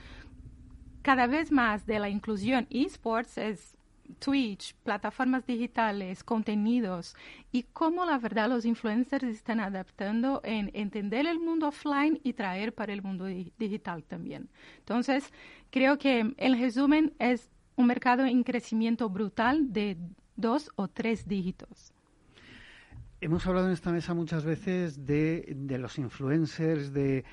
Cada 1.02 1.28
vez 1.28 1.52
más 1.52 1.86
de 1.86 2.00
la 2.00 2.10
inclusión 2.10 2.68
esports 2.70 3.38
es 3.38 3.75
Twitch, 4.20 4.76
plataformas 4.84 5.46
digitales, 5.46 6.24
contenidos 6.24 7.16
y 7.52 7.64
cómo 7.64 8.06
la 8.06 8.18
verdad 8.18 8.50
los 8.50 8.66
influencers 8.66 9.24
están 9.24 9.60
adaptando 9.60 10.42
en 10.44 10.72
entender 10.74 11.26
el 11.26 11.40
mundo 11.40 11.70
offline 11.70 12.20
y 12.24 12.34
traer 12.34 12.74
para 12.74 12.94
el 12.94 13.02
mundo 13.02 13.26
digital 13.26 14.04
también. 14.04 14.50
Entonces, 14.80 15.32
creo 15.72 15.98
que 15.98 16.34
el 16.38 16.60
resumen 16.60 17.14
es 17.20 17.50
un 17.76 17.88
mercado 17.88 18.26
en 18.26 18.44
crecimiento 18.44 19.10
brutal 19.10 19.74
de 19.74 19.98
dos 20.36 20.72
o 20.76 20.88
tres 20.88 21.28
dígitos. 21.28 21.95
Hemos 23.26 23.48
hablado 23.48 23.66
en 23.66 23.74
esta 23.74 23.92
mesa 23.92 24.14
muchas 24.14 24.46
veces 24.46 25.04
de, 25.04 25.58
los 25.80 25.98
influencers, 25.98 26.94
de, 26.94 27.24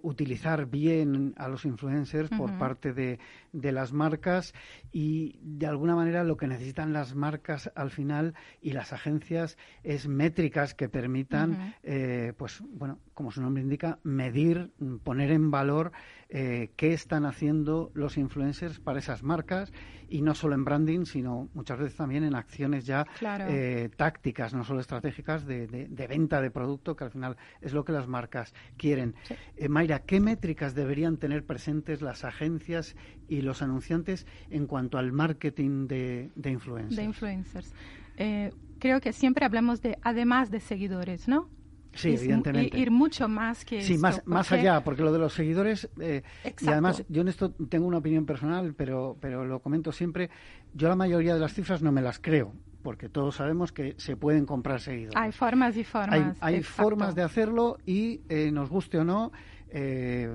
utilizar 0.00 0.66
bien 0.66 1.34
a 1.36 1.48
los 1.48 1.64
influencers 1.64 2.30
por 2.30 2.56
parte 2.58 2.92
de, 2.92 3.18
las 3.52 3.92
marcas 3.92 4.54
y 4.92 5.40
de 5.42 5.66
alguna 5.66 5.96
manera 5.96 6.22
lo 6.22 6.36
que 6.36 6.46
necesitan 6.46 6.92
las 6.92 7.16
marcas 7.16 7.72
al 7.74 7.90
final 7.90 8.34
y 8.60 8.70
las 8.70 8.92
agencias 8.92 9.58
es 9.82 10.06
métricas 10.06 10.74
que 10.74 10.88
permitan, 10.88 11.74
eh, 11.82 12.34
pues 12.36 12.62
bueno, 12.64 13.00
como 13.12 13.32
su 13.32 13.42
nombre 13.42 13.64
indica, 13.64 13.98
medir, 14.04 14.70
poner 15.02 15.32
en 15.32 15.50
valor 15.50 15.90
eh, 16.34 16.70
qué 16.76 16.94
están 16.94 17.26
haciendo 17.26 17.90
los 17.92 18.16
influencers 18.16 18.80
para 18.80 18.98
esas 19.00 19.22
marcas 19.22 19.70
y 20.08 20.22
no 20.22 20.34
solo 20.34 20.54
en 20.54 20.64
branding, 20.64 21.04
sino 21.04 21.50
muchas 21.52 21.78
veces 21.78 21.94
también 21.94 22.24
en 22.24 22.34
acciones 22.34 22.86
ya 22.86 23.06
eh, 23.22 23.90
tácticas, 23.96 24.54
no 24.54 24.64
solo 24.64 24.80
estratégicas 24.80 25.44
de, 25.44 25.88
venta 26.08 26.40
de 26.40 26.50
producto, 26.50 26.96
que 26.96 27.04
al 27.04 27.10
final 27.10 27.36
es 27.60 27.74
lo 27.74 27.84
que 27.84 27.92
las 27.92 28.08
marcas 28.08 28.54
quieren. 28.78 29.14
Eh, 29.56 29.68
Mayra, 29.68 30.00
¿qué 30.00 30.20
métricas 30.20 30.74
deberían 30.74 31.18
tener 31.18 31.44
presentes 31.44 32.00
las 32.00 32.24
agencias 32.24 32.96
y 33.28 33.42
los 33.42 33.60
anunciantes 33.60 34.26
en 34.48 34.66
cuanto 34.66 34.96
al 34.96 35.12
marketing 35.12 35.86
de, 35.86 36.30
influencers? 36.44 36.96
De 36.96 37.04
influencers. 37.04 37.74
Eh, 38.16 38.52
creo 38.78 39.02
que 39.02 39.12
siempre 39.12 39.44
hablamos 39.44 39.82
de, 39.82 39.98
además 40.00 40.50
de 40.50 40.60
seguidores, 40.60 41.28
¿no? 41.28 41.50
Sí, 41.94 42.14
evidentemente. 42.14 42.78
Ir 42.78 42.90
mucho 42.90 43.28
más 43.28 43.64
que 43.64 43.82
Sí, 43.82 43.98
más, 43.98 44.22
más 44.26 44.50
allá, 44.52 44.82
porque 44.82 45.02
lo 45.02 45.12
de 45.12 45.18
los 45.18 45.34
seguidores, 45.34 45.88
eh, 46.00 46.22
y 46.60 46.68
además 46.68 47.04
yo 47.08 47.22
en 47.22 47.28
esto 47.28 47.50
tengo 47.50 47.86
una 47.86 47.98
opinión 47.98 48.24
personal, 48.24 48.74
pero, 48.74 49.16
pero 49.20 49.44
lo 49.44 49.60
comento 49.60 49.92
siempre, 49.92 50.30
yo 50.74 50.88
la 50.88 50.96
mayoría 50.96 51.34
de 51.34 51.40
las 51.40 51.52
cifras 51.52 51.82
no 51.82 51.92
me 51.92 52.00
las 52.00 52.18
creo, 52.18 52.54
porque 52.82 53.08
todos 53.08 53.36
sabemos 53.36 53.72
que 53.72 53.94
se 53.98 54.16
pueden 54.16 54.46
comprar 54.46 54.80
seguidores. 54.80 55.16
Hay 55.16 55.32
formas 55.32 55.76
y 55.76 55.84
formas. 55.84 56.36
Hay, 56.40 56.62
formas 56.62 57.14
de 57.14 57.22
hacerlo 57.22 57.78
y 57.86 58.20
eh, 58.28 58.50
nos 58.52 58.70
guste 58.70 58.98
o 58.98 59.04
no, 59.04 59.32
eh, 59.74 60.28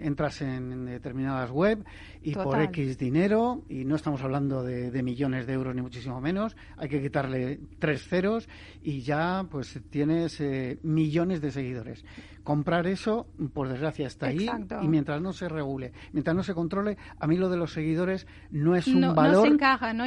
entras 0.00 0.40
en 0.40 0.86
determinadas 0.86 1.50
web 1.50 1.84
y 2.22 2.34
por 2.34 2.60
X 2.62 2.96
dinero, 2.96 3.62
y 3.68 3.84
no 3.84 3.96
estamos 3.96 4.22
hablando 4.22 4.62
de, 4.62 5.02
millones 5.02 5.46
de 5.46 5.52
euros 5.52 5.74
ni 5.74 5.82
muchísimo 5.82 6.20
menos, 6.20 6.56
hay 6.76 6.88
que 6.88 7.02
quitarle 7.02 7.60
tres 7.78 8.08
ceros 8.08 8.48
y 8.82 9.02
ya 9.02 9.44
pues 9.50 9.78
tienes 9.90 10.40
eh, 10.40 10.78
millones 10.82 11.40
de 11.40 11.50
seguidores. 11.50 12.04
Comprar 12.42 12.86
eso, 12.86 13.26
por 13.52 13.68
desgracia, 13.68 14.06
está 14.06 14.28
ahí 14.28 14.48
y 14.82 14.88
mientras 14.88 15.20
no 15.20 15.32
se 15.34 15.48
regule, 15.48 15.92
mientras 16.12 16.34
no 16.34 16.42
se 16.42 16.54
controle, 16.54 16.96
a 17.18 17.26
mí 17.26 17.36
lo 17.36 17.50
de 17.50 17.58
los 17.58 17.72
seguidores 17.72 18.26
no 18.50 18.74
es 18.74 18.86
un 18.86 19.14
valor 19.14 19.58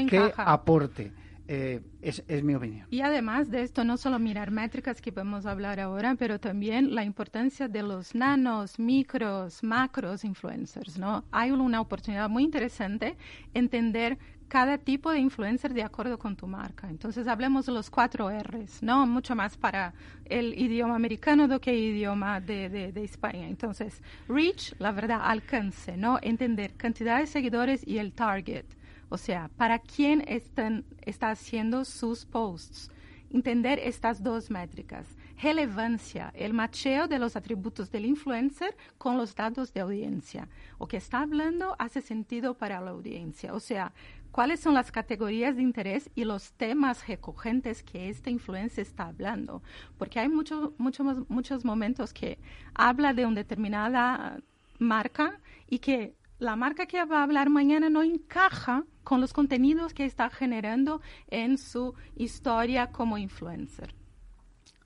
que 0.09 0.34
aporte. 0.36 1.11
Eh, 1.54 1.82
es, 2.02 2.24
mi 2.45 2.56
opinión. 2.56 2.88
Y 2.91 3.02
además 3.02 3.52
de 3.52 3.62
esto, 3.62 3.84
no 3.84 3.97
solo 3.97 4.20
mirar 4.20 4.52
métricas 4.52 5.02
que 5.02 5.12
podemos 5.12 5.45
hablar 5.45 5.82
ahora, 5.82 6.16
pero 6.16 6.39
también 6.39 6.95
la 6.95 7.04
importancia 7.04 7.68
de 7.68 7.84
los 7.84 8.16
nanos, 8.16 8.80
micros, 8.80 9.62
macros 9.62 10.24
influencers, 10.24 10.97
¿no? 10.97 11.26
Hay 11.30 11.52
una 11.52 11.82
oportunidad 11.82 12.30
muy 12.30 12.43
interesante 12.43 13.18
entender 13.54 14.18
cada 14.47 14.78
tipo 14.78 15.12
de 15.12 15.20
influencer 15.20 15.74
de 15.74 15.84
acuerdo 15.84 16.18
con 16.18 16.38
tu 16.38 16.47
marca. 16.47 16.89
Entonces, 16.89 17.28
hablemos 17.28 17.66
de 17.66 17.74
los 17.74 17.89
cuatro 17.89 18.30
R's, 18.30 18.82
¿no? 18.82 19.06
Mucho 19.06 19.36
más 19.36 19.58
para 19.58 19.93
el 20.24 20.58
idioma 20.58 20.95
americano 20.95 21.60
que 21.60 21.72
el 21.72 21.95
idioma 21.95 22.39
de, 22.39 22.70
de, 22.70 23.04
España. 23.04 23.49
Entonces, 23.49 24.02
reach, 24.30 24.74
la 24.80 24.93
verdad, 24.93 25.20
alcance, 25.22 25.97
¿no? 25.97 26.18
Entender 26.22 26.76
cantidad 26.76 27.20
de 27.20 27.28
seguidores 27.28 27.86
y 27.86 27.97
el 27.97 28.14
target. 28.14 28.64
O 29.12 29.18
sea, 29.18 29.49
para 29.57 29.78
quién 29.78 30.24
está 30.26 31.32
haciendo 31.32 31.84
sus 31.84 32.26
posts. 32.26 32.89
Entender 33.30 33.78
estas 33.80 34.24
dos 34.24 34.49
métricas. 34.49 35.05
relevancia, 35.41 36.32
el 36.36 36.53
macheo 36.53 37.07
de 37.07 37.20
los 37.20 37.36
atributos 37.36 37.91
del 37.91 38.05
influencer 38.05 38.78
con 38.97 39.18
los 39.18 39.36
datos 39.36 39.74
de 39.74 39.82
audiencia. 39.82 40.47
O 40.78 40.88
que 40.88 40.97
está 40.97 41.20
hablando 41.22 41.76
hace 41.78 41.99
sentido 42.01 42.53
para 42.53 42.80
la 42.80 42.91
audiencia. 42.91 43.53
O 43.53 43.59
sea, 43.59 43.91
cuáles 44.32 44.62
son 44.62 44.76
las 44.76 44.93
categorías 44.93 45.57
de 45.57 45.64
interés 45.64 46.09
y 46.16 46.24
los 46.24 46.53
temas 46.53 47.05
recurrentes 47.05 47.84
que 47.84 48.07
esta 48.07 48.30
influencia 48.30 48.82
está 48.82 49.07
hablando. 49.07 49.62
Porque 49.97 50.22
hay 50.22 50.30
muchos 50.30 50.72
muchos 50.78 51.30
muchos 51.30 51.66
momentos 51.66 52.14
que 52.14 52.38
habla 52.74 53.14
de 53.14 53.26
una 53.26 53.41
determinada 53.41 54.39
marca 54.80 55.41
y 55.68 55.80
que 55.80 56.16
la 56.39 56.55
marca 56.55 56.86
que 56.86 57.03
va 57.03 57.20
a 57.20 57.24
hablar 57.24 57.49
mañana 57.49 57.89
no 57.89 58.03
encaja 58.03 58.86
con 59.04 59.22
los 59.22 59.34
contenidos 59.34 59.93
que 59.93 60.06
está 60.06 60.30
generando 60.30 61.02
en 61.30 61.58
su 61.58 61.93
historia 62.16 62.91
como 62.91 63.18
influencer. 63.18 63.95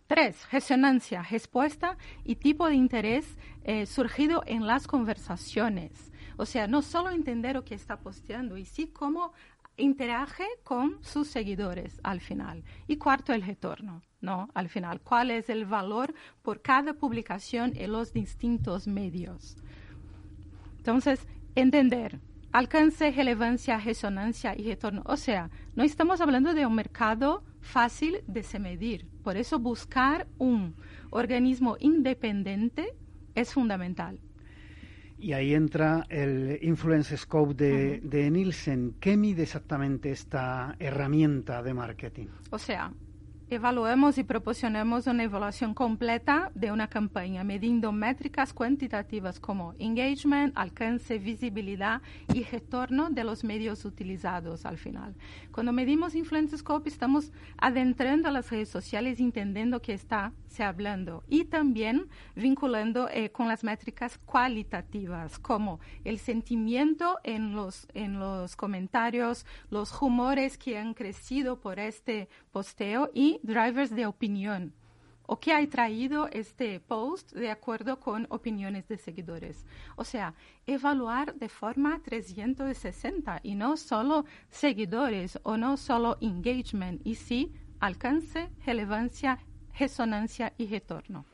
Tres, 0.07 0.49
resonancia, 0.51 1.24
respuesta 1.24 1.97
y 2.24 2.36
tipo 2.36 2.68
de 2.68 2.76
interés 2.76 3.38
eh, 3.63 3.86
surgido 3.88 4.43
en 4.45 4.68
las 4.68 4.86
conversaciones. 4.86 6.11
O 6.38 6.45
sea, 6.45 6.68
no 6.68 6.82
solo 6.82 7.09
entender 7.09 7.55
lo 7.55 7.66
que 7.66 7.76
está 7.76 7.99
posteando, 7.99 8.57
y 8.57 8.66
sí 8.66 8.88
cómo 8.88 9.34
interage 9.78 10.45
con 10.63 11.03
sus 11.03 11.28
seguidores 11.28 11.99
al 12.03 12.22
final. 12.22 12.63
Y 12.88 12.97
cuarto, 12.97 13.34
el 13.34 13.41
retorno, 13.41 14.03
¿no? 14.22 14.49
Al 14.53 14.70
final, 14.70 15.01
cuál 15.01 15.32
es 15.32 15.49
el 15.49 15.66
valor 15.66 16.13
por 16.41 16.61
cada 16.61 16.93
publicación 16.93 17.74
en 17.76 17.91
los 17.91 18.13
distintos 18.13 18.88
medios. 18.88 19.57
Entonces, 20.78 21.26
entender 21.55 22.20
alcance, 22.58 23.12
relevancia, 23.12 23.78
resonancia 23.78 24.56
y 24.58 24.64
retorno. 24.64 25.01
O 25.06 25.18
sea, 25.18 25.49
no 25.76 25.84
estamos 25.84 26.22
hablando 26.22 26.53
de 26.53 26.66
un 26.66 26.74
mercado 26.74 27.43
fácil 27.60 28.24
de 28.28 28.43
se 28.43 28.60
medir. 28.60 29.08
Por 29.24 29.36
eso 29.36 29.60
buscar 29.60 30.26
un 30.38 30.74
organismo 31.10 31.76
independiente 31.80 32.95
es 33.36 33.53
fundamental. 33.53 34.22
Y 35.18 35.34
ahí 35.34 35.53
entra 35.53 36.06
el 36.10 36.58
Influence 36.62 37.18
Scope 37.18 37.53
de, 37.56 37.99
de, 38.01 38.32
Nielsen. 38.32 38.95
¿Qué 39.01 39.18
mide 39.18 39.43
exactamente 39.43 40.12
esta 40.12 40.76
herramienta 40.80 41.62
de 41.62 41.74
marketing? 41.74 42.28
O 42.51 42.58
sea, 42.58 42.91
evaluemos 43.56 44.18
y 44.18 44.24
proporcionemos 44.24 45.08
una 45.08 45.24
evaluación 45.24 45.74
completa 45.74 46.51
de 46.56 46.72
una 46.72 46.88
campaña, 46.88 47.43
midiendo 47.43 47.91
métricas 47.91 48.53
cuantitativas 48.53 49.39
como 49.39 49.74
engagement, 49.80 50.53
alcance, 50.58 51.18
visibilidad 51.18 52.01
y 52.34 52.43
retorno 52.43 53.10
de 53.10 53.24
los 53.24 53.43
medios 53.43 53.86
utilizados 53.86 54.66
al 54.66 54.78
final. 54.78 55.16
Cuando 55.51 55.74
medimos 55.74 56.16
Influence 56.16 56.58
Scope, 56.58 56.89
estamos 56.89 57.32
adentrando 57.58 58.30
a 58.30 58.32
las 58.32 58.49
redes 58.49 58.70
sociales, 58.70 59.20
entendiendo 59.20 59.82
que 59.82 59.93
está 59.93 60.34
se 60.47 60.64
hablando 60.64 61.24
y 61.28 61.45
también 61.45 62.08
vinculando 62.36 63.10
eh, 63.10 63.30
con 63.30 63.47
las 63.47 63.64
métricas 63.64 64.18
cualitativas, 64.18 65.38
como 65.38 65.80
el 66.06 66.18
sentimiento 66.18 67.20
en 67.24 67.53
los, 67.53 67.88
en 67.93 68.20
los 68.20 68.56
comentarios, 68.56 69.45
los 69.70 69.97
rumores 69.99 70.58
que 70.58 70.78
han 70.78 70.93
crecido 70.93 71.60
por 71.60 71.80
este 71.80 72.30
posteo 72.51 73.12
y 73.14 73.39
drivers 73.45 73.91
de 73.95 74.05
opinión 74.05 74.73
o 75.27 75.39
que 75.39 75.53
ha 75.53 75.67
traído 75.67 76.27
este 76.31 76.79
post 76.79 77.33
de 77.33 77.49
acuerdo 77.49 77.99
con 77.99 78.27
opiniones 78.29 78.87
de 78.87 78.97
seguidores. 78.97 79.65
O 79.95 80.03
sea, 80.03 80.33
evaluar 80.65 81.33
de 81.35 81.49
forma 81.49 81.99
360 82.03 83.39
y 83.43 83.55
no 83.55 83.77
solo 83.77 84.25
seguidores 84.49 85.39
o 85.43 85.57
no 85.57 85.77
solo 85.77 86.17
engagement, 86.21 87.01
y 87.03 87.15
sí 87.15 87.53
alcance, 87.79 88.49
relevancia, 88.65 89.39
resonancia 89.77 90.53
y 90.57 90.67
retorno. 90.67 91.25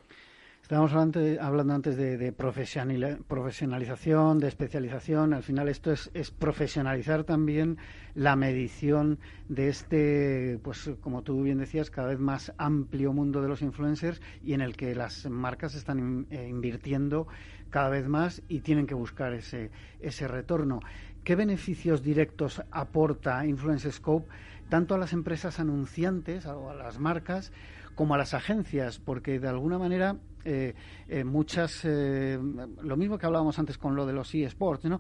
Estábamos 0.72 0.94
hablando 1.42 1.74
antes 1.74 1.98
de, 1.98 2.32
profesionalización, 2.32 4.40
de 4.40 4.48
especialización. 4.48 5.34
Al 5.34 5.44
final 5.44 5.68
esto 5.68 5.92
es, 5.92 6.32
profesionalizar 6.32 7.26
también 7.26 7.78
la 8.16 8.38
medición 8.38 9.20
de 9.50 9.68
este, 9.68 10.60
pues 10.64 10.90
como 11.02 11.24
tú 11.24 11.44
bien 11.44 11.58
decías, 11.58 11.90
cada 11.90 12.08
vez 12.08 12.20
más 12.20 12.54
amplio 12.58 13.12
mundo 13.12 13.42
de 13.42 13.50
los 13.50 13.62
influencers 13.62 14.22
y 14.46 14.54
en 14.54 14.62
el 14.62 14.78
que 14.78 14.96
las 14.96 15.30
marcas 15.30 15.76
están 15.76 16.28
eh, 16.30 16.48
invirtiendo 16.48 17.28
cada 17.70 17.90
vez 17.90 18.08
más 18.08 18.42
y 18.48 18.62
tienen 18.62 18.88
que 18.88 18.96
buscar 18.96 19.34
ese, 19.34 19.72
ese 20.00 20.26
retorno. 20.30 20.80
¿Qué 21.26 21.36
beneficios 21.36 22.02
directos 22.02 22.64
aporta 22.72 23.46
Influence 23.46 23.92
Scope 23.92 24.30
tanto 24.70 24.96
a 24.96 24.98
las 24.98 25.12
empresas 25.12 25.60
anunciantes, 25.60 26.46
o 26.46 26.70
a 26.70 26.76
las 26.76 26.98
marcas, 26.98 27.52
como 27.94 28.16
a 28.16 28.18
las 28.18 28.34
agencias, 28.34 29.00
porque 29.00 29.38
de 29.38 29.50
alguna 29.50 29.78
manera 29.78 30.16
eh, 30.44 30.74
eh, 31.08 31.24
muchas, 31.24 31.82
eh, 31.86 32.40
lo 32.82 32.98
mismo 32.98 33.18
que 33.18 33.26
hablábamos 33.26 33.60
antes 33.60 33.78
con 33.78 33.96
lo 33.96 34.06
de 34.06 34.14
los 34.14 34.34
eSports, 34.34 34.86
¿no? 34.86 35.00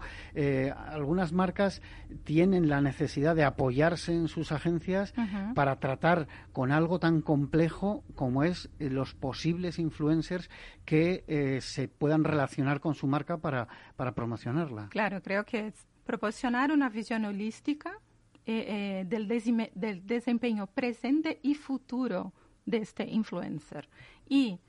algunas 0.87 1.33
marcas 1.33 1.81
tienen 2.23 2.69
la 2.69 2.81
necesidad 2.81 3.35
de 3.35 3.43
apoyarse 3.43 4.13
en 4.13 4.27
sus 4.27 4.51
agencias 4.51 5.13
para 5.55 5.79
tratar 5.79 6.27
con 6.51 6.71
algo 6.71 6.99
tan 6.99 7.21
complejo 7.21 8.03
como 8.15 8.43
es 8.43 8.69
los 8.79 9.13
posibles 9.13 9.79
influencers 9.79 10.49
que 10.85 11.59
se 11.61 11.87
puedan 11.87 12.23
relacionar 12.23 12.79
con 12.79 12.95
su 12.95 13.07
marca 13.07 13.37
para, 13.37 13.67
para 13.95 14.13
promocionarla. 14.13 14.89
Claro, 14.89 15.21
creo 15.21 15.45
que 15.45 15.67
es 15.67 15.87
proporcionar 16.05 16.71
una 16.71 16.89
visión 16.89 17.25
holística 17.25 17.91
del, 18.45 19.05
del 19.07 20.05
desempeño 20.05 20.67
presente 20.67 21.39
y 21.41 21.55
futuro 21.55 22.33
de 22.65 22.77
este 22.77 23.05
influencer 23.05 23.87
y 24.27 24.59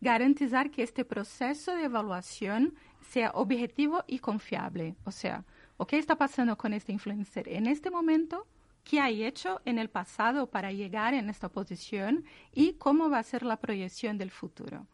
garantizar 0.00 0.70
que 0.70 0.82
este 0.82 1.04
proceso 1.04 1.74
de 1.74 1.84
evaluación 1.84 2.74
sea 3.10 3.30
objetivo 3.34 4.04
y 4.06 4.18
confiable. 4.18 4.96
O 5.04 5.10
sea, 5.10 5.44
¿o 5.76 5.86
qué 5.86 5.98
está 5.98 6.16
pasando 6.16 6.56
con 6.56 6.72
este 6.72 6.92
influencer 6.92 7.48
en 7.48 7.66
este 7.66 7.90
momento? 7.90 8.46
¿Qué 8.84 9.00
ha 9.00 9.10
hecho 9.10 9.60
en 9.64 9.78
el 9.78 9.90
pasado 9.90 10.48
para 10.48 10.72
llegar 10.72 11.14
en 11.14 11.28
esta 11.28 11.48
posición? 11.48 12.24
¿Y 12.52 12.74
cómo 12.74 13.10
va 13.10 13.18
a 13.18 13.22
ser 13.22 13.42
la 13.42 13.58
proyección 13.58 14.16
del 14.16 14.30
futuro? 14.30 14.86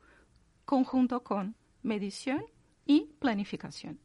Conjunto 0.65 1.23
con 1.23 1.55
medición 1.83 2.45
y 2.85 3.13
planificación. 3.21 4.01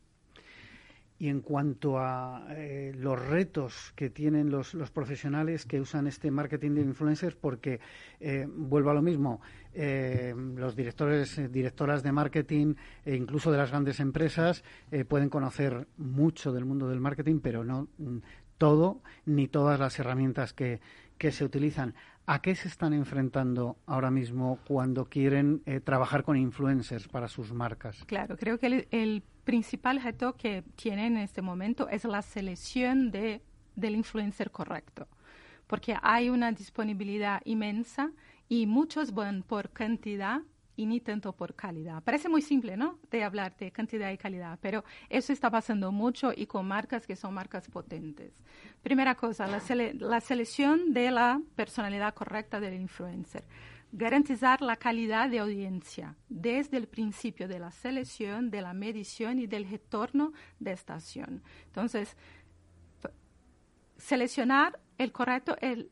Y 1.22 1.30
en 1.30 1.42
cuanto 1.42 2.00
a 2.00 2.48
eh, 2.50 2.94
los 2.98 3.24
retos 3.24 3.94
que 3.96 4.10
tienen 4.10 4.50
los, 4.50 4.74
los, 4.74 4.90
profesionales 4.90 5.68
que 5.68 5.80
usan 5.80 6.08
este 6.08 6.32
marketing 6.32 6.72
de 6.72 6.82
influencers, 6.82 7.36
porque 7.36 7.80
eh, 8.20 8.48
vuelvo 8.50 8.90
a 8.90 8.96
lo 8.96 9.04
mismo, 9.04 9.40
eh, 9.72 10.34
los 10.56 10.76
directores, 10.76 11.40
directoras 11.52 12.02
de 12.02 12.12
marketing 12.12 12.74
e 13.06 13.16
incluso 13.16 13.52
de 13.52 13.60
las 13.60 13.70
grandes 13.70 14.00
empresas 14.00 14.64
pueden 15.08 15.30
conocer 15.30 15.88
mucho 15.98 16.52
del 16.54 16.66
mundo 16.66 16.90
del 16.90 17.00
marketing, 17.00 17.40
pero 17.40 17.64
no 17.64 17.88
mm, 18.00 18.18
todo 18.58 19.04
ni 19.28 19.48
todas 19.48 19.80
las 19.80 20.00
herramientas 20.00 20.54
que, 20.54 20.82
que 21.20 21.32
se 21.32 21.46
utilizan. 21.46 21.94
¿A 22.26 22.42
qué 22.42 22.56
se 22.56 22.68
están 22.68 22.94
enfrentando 22.94 23.78
ahora 23.86 24.10
mismo 24.10 24.58
cuando 24.66 25.06
quieren 25.06 25.62
trabajar 25.84 26.24
con 26.24 26.36
influencers 26.36 27.08
para 27.08 27.28
sus 27.28 27.54
marcas? 27.54 28.04
Claro, 28.06 28.38
creo 28.38 28.58
que 28.58 28.88
el 28.90 29.24
principal 29.44 30.02
reto 30.02 30.36
que 30.36 30.64
tienen 30.76 31.18
en 31.18 31.24
este 31.24 31.42
momento 31.42 31.90
es 31.90 32.06
la 32.06 32.22
selección 32.22 33.12
de, 33.12 33.42
del 33.76 33.96
influencer 33.96 34.52
correcto, 34.52 35.08
porque 35.68 35.96
hay 36.02 36.30
una 36.30 36.52
disponibilidad 36.52 37.42
inmensa 37.46 38.12
y 38.48 38.68
muchos 38.68 39.14
van 39.14 39.44
por 39.44 39.72
cantidad 39.72 40.42
y 40.76 40.86
ni 40.86 41.00
tanto 41.00 41.34
por 41.34 41.54
calidad. 41.54 42.02
Parece 42.04 42.30
muy 42.30 42.42
simple, 42.42 42.78
¿no? 42.78 42.98
De 43.10 43.24
hablar 43.24 43.56
de 43.58 43.72
cantidad 43.72 44.12
y 44.12 44.18
calidad, 44.18 44.58
pero 44.62 44.84
eso 45.10 45.34
está 45.34 45.50
pasando 45.50 45.92
mucho 45.92 46.32
y 46.36 46.48
con 46.48 46.68
marcas 46.68 47.06
que 47.06 47.16
son 47.16 47.34
marcas 47.34 47.68
potentes. 47.68 48.42
Primera 48.82 49.16
cosa, 49.16 49.48
la, 49.48 49.62
la 50.00 50.22
selección 50.22 50.94
de 50.94 51.12
la 51.12 51.42
personalidad 51.56 52.14
correcta 52.14 52.60
del 52.60 52.76
influencer 52.76 53.44
garantizar 53.92 54.62
la 54.62 54.78
calidad 54.78 55.30
de 55.30 55.40
audiencia 55.40 56.16
desde 56.30 56.78
el 56.78 56.88
principio 56.88 57.48
de 57.48 57.60
la 57.60 57.72
selección, 57.72 58.50
de 58.50 58.62
la 58.62 58.74
medición 58.74 59.40
y 59.40 59.48
del 59.48 59.70
retorno 59.70 60.34
de 60.60 60.72
estación. 60.72 61.44
Entonces, 61.66 62.16
seleccionar 63.98 64.80
el 64.98 65.12
correcto, 65.12 65.56
el, 65.62 65.92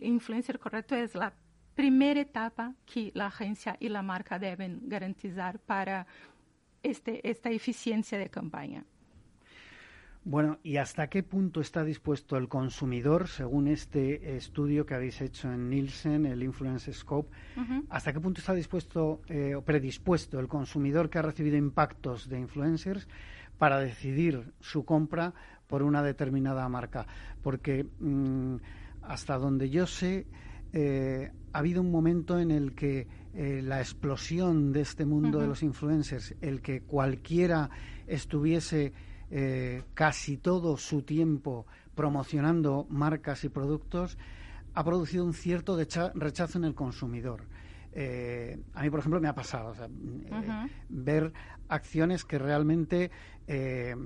influencer 0.00 0.58
correcto 0.58 0.94
es 0.94 1.14
la 1.14 1.32
primera 1.74 2.20
etapa 2.20 2.74
que 2.84 3.12
la 3.14 3.26
agencia 3.26 3.76
y 3.80 3.88
la 3.88 4.02
marca 4.02 4.38
deben 4.38 4.80
garantizar 4.88 5.58
para 5.60 6.06
este, 6.82 7.28
esta 7.28 7.50
eficiencia 7.50 8.18
de 8.18 8.28
campaña. 8.28 8.84
Bueno, 10.28 10.58
¿y 10.62 10.76
hasta 10.76 11.08
qué 11.08 11.22
punto 11.22 11.62
está 11.62 11.84
dispuesto 11.84 12.36
el 12.36 12.48
consumidor, 12.48 13.28
según 13.28 13.66
este 13.66 14.36
estudio 14.36 14.84
que 14.84 14.92
habéis 14.92 15.22
hecho 15.22 15.50
en 15.50 15.70
Nielsen, 15.70 16.26
el 16.26 16.42
Influence 16.42 16.92
Scope, 16.92 17.34
hasta 17.88 18.12
qué 18.12 18.20
punto 18.20 18.42
está 18.42 18.52
dispuesto 18.52 19.22
eh, 19.28 19.54
o 19.54 19.62
predispuesto 19.62 20.38
el 20.38 20.46
consumidor 20.46 21.08
que 21.08 21.18
ha 21.18 21.22
recibido 21.22 21.56
impactos 21.56 22.28
de 22.28 22.38
influencers 22.38 23.08
para 23.56 23.80
decidir 23.80 24.52
su 24.60 24.84
compra 24.84 25.32
por 25.66 25.82
una 25.82 26.02
determinada 26.02 26.68
marca? 26.68 27.06
Porque 27.42 27.86
mm, 27.98 28.56
hasta 29.04 29.38
donde 29.38 29.70
yo 29.70 29.86
sé, 29.86 30.26
eh, 30.74 31.32
ha 31.54 31.58
habido 31.58 31.80
un 31.80 31.90
momento 31.90 32.38
en 32.38 32.50
el 32.50 32.74
que 32.74 33.06
eh, 33.32 33.62
la 33.64 33.80
explosión 33.80 34.74
de 34.74 34.82
este 34.82 35.06
mundo 35.06 35.38
de 35.38 35.46
los 35.46 35.62
influencers, 35.62 36.34
el 36.42 36.60
que 36.60 36.82
cualquiera 36.82 37.70
estuviese 38.06 38.92
eh, 39.30 39.82
casi 39.94 40.36
todo 40.36 40.76
su 40.76 41.02
tiempo 41.02 41.66
promocionando 41.94 42.86
marcas 42.88 43.44
y 43.44 43.48
productos, 43.48 44.18
ha 44.74 44.84
producido 44.84 45.24
un 45.24 45.34
cierto 45.34 45.76
rechazo 46.14 46.58
en 46.58 46.64
el 46.64 46.74
consumidor. 46.74 47.48
Eh, 47.92 48.58
a 48.74 48.82
mí, 48.82 48.90
por 48.90 49.00
ejemplo, 49.00 49.20
me 49.20 49.28
ha 49.28 49.34
pasado 49.34 49.74
ver 50.88 51.32
acciones 51.68 52.24
que 52.24 52.38
realmente 52.38 53.10
eh, 53.50 53.96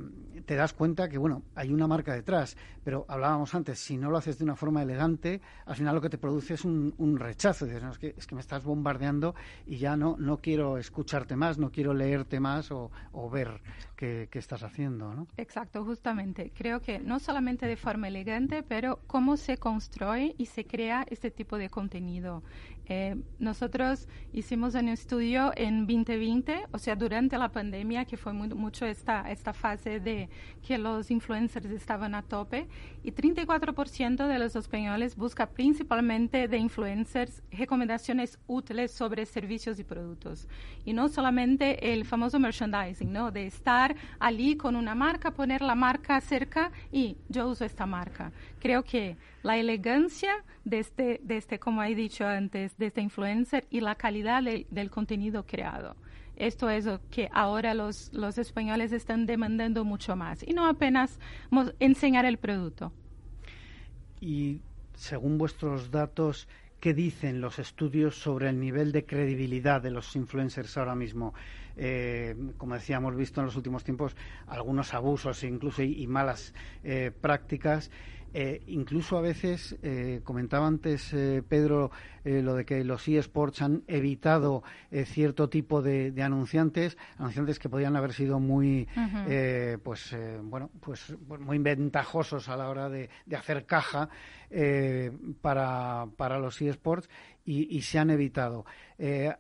te 0.47 0.55
das 0.55 0.73
cuenta 0.73 1.09
que, 1.09 1.19
bueno, 1.19 1.43
hay 1.57 1.73
una 1.73 1.89
marca 1.89 2.15
detrás, 2.15 2.57
pero 2.85 3.05
hablábamos 3.09 3.53
antes, 3.57 3.81
si 3.81 3.97
no 3.97 4.09
lo 4.09 4.19
haces 4.19 4.39
de 4.39 4.45
una 4.45 4.55
forma 4.55 4.83
elegante, 4.83 5.41
al 5.67 5.75
final 5.75 5.97
lo 5.97 6.01
que 6.01 6.09
te 6.09 6.17
produce 6.17 6.55
es 6.55 6.65
un, 6.65 7.17
rechazo. 7.19 7.67
Dices, 7.67 7.83
es, 7.83 7.99
que, 7.99 8.15
es 8.17 8.27
que 8.27 8.37
me 8.37 8.41
estás 8.41 8.65
bombardeando 8.65 9.35
y 9.67 9.79
ya 9.79 9.97
no, 9.97 10.17
no 10.17 10.39
quiero 10.39 10.79
escucharte 10.79 11.35
más, 11.35 11.59
no 11.59 11.73
quiero 11.73 11.93
leerte 11.93 12.39
más 12.39 12.71
o, 12.71 12.91
ver 13.33 13.61
qué, 13.97 14.29
estás 14.33 14.63
haciendo, 14.63 15.15
¿no? 15.15 15.27
Exacto, 15.37 15.85
justamente. 15.85 16.53
Creo 16.55 16.81
que 16.81 17.01
no 17.01 17.19
solamente 17.19 17.67
de 17.67 17.77
forma 17.77 18.09
elegante, 18.09 18.63
pero 18.63 19.01
cómo 19.09 19.37
se 19.37 19.57
construye 19.59 20.35
y 20.39 20.47
se 20.47 20.67
crea 20.67 21.05
este 21.09 21.31
tipo 21.33 21.59
de 21.59 21.69
contenido. 21.69 22.43
Eh, 22.95 23.17
nosotros 23.39 24.07
hicimos 24.35 24.75
un 24.75 24.91
estudio 24.91 25.51
en 25.57 25.87
2020, 25.87 26.67
o 26.73 26.79
sea, 26.79 26.95
durante 26.95 27.39
la 27.39 27.49
pandemia, 27.49 28.05
que 28.05 28.19
fue 28.19 28.35
muy, 28.35 28.49
mucho 28.49 28.85
esta, 28.85 29.31
esta 29.31 29.55
fase 29.55 29.99
de 29.99 30.29
que 30.67 30.77
los 30.77 31.11
influencers 31.11 31.71
estaban 31.71 32.15
a 32.15 32.21
tope, 32.21 32.69
y 33.03 33.11
34% 33.11 34.27
de 34.27 34.39
los 34.39 34.55
españoles 34.57 35.17
busca 35.17 35.47
principalmente 35.47 36.49
de 36.49 36.59
influencers 36.59 37.43
recomendaciones 37.51 38.39
útiles 38.47 38.91
sobre 38.91 39.25
servicios 39.25 39.79
y 39.79 39.85
productos. 39.85 40.47
Y 40.85 40.93
no 40.93 41.09
solamente 41.09 41.95
el 41.95 42.05
famoso 42.05 42.39
merchandising, 42.39 43.11
¿no? 43.11 43.31
De 43.31 43.47
estar 43.47 43.97
allí 44.19 44.57
con 44.57 44.77
una 44.77 44.95
marca, 44.95 45.31
poner 45.31 45.63
la 45.63 45.75
marca 45.75 46.21
cerca 46.21 46.71
y 46.91 47.17
yo 47.31 47.49
uso 47.49 47.65
esta 47.65 47.87
marca. 47.87 48.33
Creo 48.63 48.85
que 48.85 49.17
la 49.43 49.59
elegancia 49.59 50.45
de 50.65 50.79
este, 50.79 51.21
de 51.25 51.37
este 51.37 51.59
como 51.59 51.83
he 51.83 51.97
dicho 51.97 52.25
antes, 52.25 52.79
de 52.79 52.87
este 52.87 53.01
influencer 53.01 53.67
y 53.71 53.81
la 53.81 53.97
calidad 53.97 54.41
del 54.41 54.89
contenido 54.89 55.45
creado. 55.45 55.97
Esto 56.37 56.71
es 56.71 56.85
lo 56.85 57.01
que 57.11 57.29
ahora 57.33 57.75
los, 57.75 58.13
españoles 58.39 58.93
están 58.93 59.27
demandando 59.27 59.85
mucho 59.85 60.15
más 60.15 60.45
y 60.47 60.53
no 60.53 60.67
apenas 60.67 61.19
enseñar 61.81 62.25
el 62.25 62.39
producto. 62.39 62.93
Y 64.21 64.61
según 64.95 65.39
vuestros 65.39 65.91
datos, 65.91 66.47
¿qué 66.79 66.95
dicen 66.95 67.41
los 67.41 67.59
estudios 67.59 68.15
sobre 68.15 68.49
el 68.49 68.61
nivel 68.61 68.93
de 68.93 69.05
credibilidad 69.05 69.83
de 69.83 69.91
los 69.91 70.15
influencers 70.15 70.79
ahora 70.79 70.95
mismo? 70.95 71.35
Eh, 71.77 72.37
como 72.59 72.75
decía, 72.75 72.99
hemos 72.99 73.17
visto 73.17 73.41
en 73.41 73.47
los 73.47 73.57
últimos 73.57 73.83
tiempos 73.83 74.15
algunos 74.47 74.95
abusos 74.95 75.43
incluso 75.43 75.83
y, 75.83 76.07
malas 76.07 76.55
eh, 76.85 77.11
prácticas. 77.21 77.91
Eh, 78.35 78.63
incluso 78.69 79.19
a 79.19 79.21
veces, 79.21 79.77
eh, 79.83 80.21
comentaba 80.25 80.67
antes 80.67 81.13
eh, 81.13 81.43
Pedro 81.47 81.91
lo 82.25 82.55
de 82.55 82.65
que 82.65 82.85
los 82.85 83.09
eSports 83.09 83.63
han 83.63 83.83
evitado 83.89 84.63
cierto 85.07 85.49
tipo 85.49 85.83
de, 85.83 86.15
anunciantes, 86.23 86.97
anunciantes 87.19 87.59
que 87.59 87.69
podían 87.69 87.97
haber 87.97 88.13
sido 88.13 88.39
muy, 88.39 88.87
pues, 89.83 90.17
bueno, 90.45 90.71
pues, 90.79 91.17
pues 91.27 91.41
muy 91.41 91.59
ventajosos 91.59 92.49
a 92.49 92.57
la 92.57 92.69
hora 92.69 92.89
de, 92.89 93.11
hacer 93.37 93.67
caja 93.67 94.09
para, 95.41 96.07
para 96.17 96.39
los 96.39 96.63
eSports 96.63 97.11
y, 97.45 97.77
y, 97.77 97.83
se 97.83 97.99
han 97.99 98.11
evitado. 98.11 98.67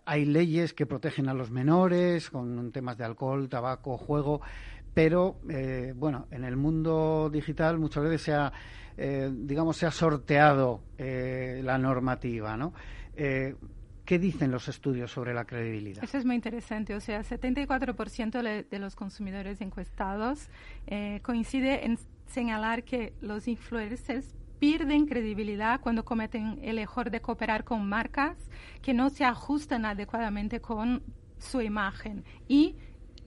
hay 0.05 0.25
leyes 0.25 0.75
que 0.75 0.85
protegen 0.85 1.29
a 1.29 1.35
los 1.35 1.53
menores 1.53 2.31
con 2.31 2.73
temas 2.73 2.99
de 2.99 3.05
alcohol, 3.05 3.49
tabaco, 3.49 3.97
juego, 3.97 4.41
pero 4.93 5.39
bueno, 5.95 6.27
en 6.33 6.43
el 6.43 6.57
mundo 6.57 7.31
digital 7.33 7.79
muchas 7.79 8.03
veces 8.03 8.23
se 8.23 8.35
ha 8.35 8.53
eh, 8.97 9.31
digamos, 9.33 9.77
se 9.77 9.87
ha 9.87 9.91
sorteado 9.91 10.83
eh, 10.99 11.61
la 11.65 11.79
normativa, 11.79 12.57
¿no? 12.57 12.73
Eh, 13.17 13.55
¿Qué 14.05 14.19
dicen 14.19 14.51
los 14.51 14.69
estudios 14.69 15.13
sobre 15.13 15.33
la 15.33 15.45
credibilidad? 15.45 16.03
Eso 16.03 16.19
es 16.19 16.25
muy 16.25 16.35
interesante. 16.35 16.95
O 16.95 17.01
sea, 17.01 17.23
74% 17.23 18.67
de 18.69 18.79
los 18.81 18.97
consumidores 18.97 19.61
encuestados 19.61 20.49
coincide 21.23 21.87
en 21.87 21.97
señalar 22.27 22.83
que 22.83 23.15
los 23.21 23.47
influencers 23.47 24.35
pierden 24.59 25.07
credibilidad 25.07 25.81
cuando 25.81 26.05
cometen 26.05 26.59
el 26.63 26.79
error 26.79 27.11
de 27.11 27.21
cooperar 27.21 27.63
con 27.63 27.89
marcas 27.89 28.37
que 28.83 28.93
no 28.93 29.09
se 29.09 29.25
ajustan 29.25 29.85
adecuadamente 29.85 30.61
con 30.61 31.03
su 31.39 31.61
imagen. 31.61 32.25
Y 32.49 32.77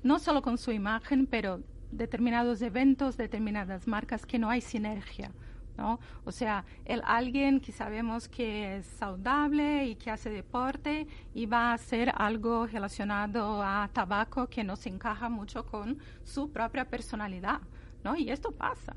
no 0.04 0.20
solo 0.20 0.42
con 0.42 0.58
su 0.58 0.72
imagen, 0.72 1.26
pero 1.26 1.62
determinados 1.92 2.62
eventos, 2.62 3.18
determinadas 3.18 3.88
marcas 3.88 4.26
que 4.26 4.40
no 4.40 4.50
hay 4.50 4.62
sinergia. 4.62 5.32
¿No? 5.78 6.00
O 6.24 6.32
sea, 6.32 6.66
el 6.86 7.02
alguien 7.06 7.60
que 7.60 7.72
sabemos 7.72 8.28
que 8.28 8.78
es 8.78 8.86
saludable 8.86 9.86
y 9.86 9.96
que 9.96 10.12
hace 10.12 10.30
deporte 10.30 11.08
y 11.34 11.46
va 11.46 11.72
a 11.72 11.74
hacer 11.74 12.12
algo 12.16 12.66
relacionado 12.68 13.62
a 13.64 13.90
tabaco 13.92 14.48
que 14.48 14.64
no 14.64 14.76
se 14.76 14.90
encaja 14.90 15.30
mucho 15.30 15.66
con 15.66 15.98
su 16.24 16.52
propia 16.52 16.86
personalidad, 16.86 17.62
¿no? 18.04 18.16
Y 18.16 18.30
esto 18.30 18.52
pasa. 18.52 18.94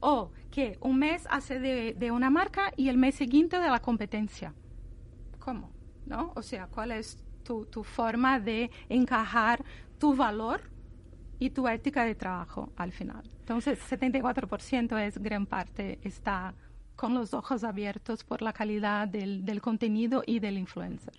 O 0.00 0.30
que 0.50 0.78
un 0.80 0.98
mes 0.98 1.26
hace 1.30 1.58
de, 1.58 1.94
de 1.94 2.10
una 2.10 2.30
marca 2.30 2.72
y 2.76 2.88
el 2.88 2.96
mes 2.96 3.14
siguiente 3.14 3.58
de 3.58 3.68
la 3.68 3.80
competencia. 3.80 4.54
¿Cómo? 5.38 5.70
¿No? 6.06 6.32
O 6.34 6.42
sea, 6.42 6.66
¿cuál 6.66 6.92
es 6.92 7.22
tu, 7.42 7.66
tu 7.66 7.84
forma 7.84 8.40
de 8.40 8.70
encajar 8.88 9.62
tu 9.98 10.16
valor 10.16 10.62
y 11.40 11.50
tu 11.50 11.66
ética 11.66 12.04
de 12.04 12.14
trabajo 12.14 12.72
al 12.76 12.92
final. 12.92 13.24
Entonces, 13.50 13.80
74% 13.90 14.96
es 15.04 15.18
gran 15.18 15.44
parte, 15.44 15.98
está 16.04 16.54
con 16.94 17.14
los 17.14 17.34
ojos 17.34 17.64
abiertos 17.64 18.22
por 18.22 18.42
la 18.42 18.52
calidad 18.52 19.08
del, 19.08 19.44
del 19.44 19.60
contenido 19.60 20.22
y 20.24 20.38
del 20.38 20.56
influencer. 20.56 21.14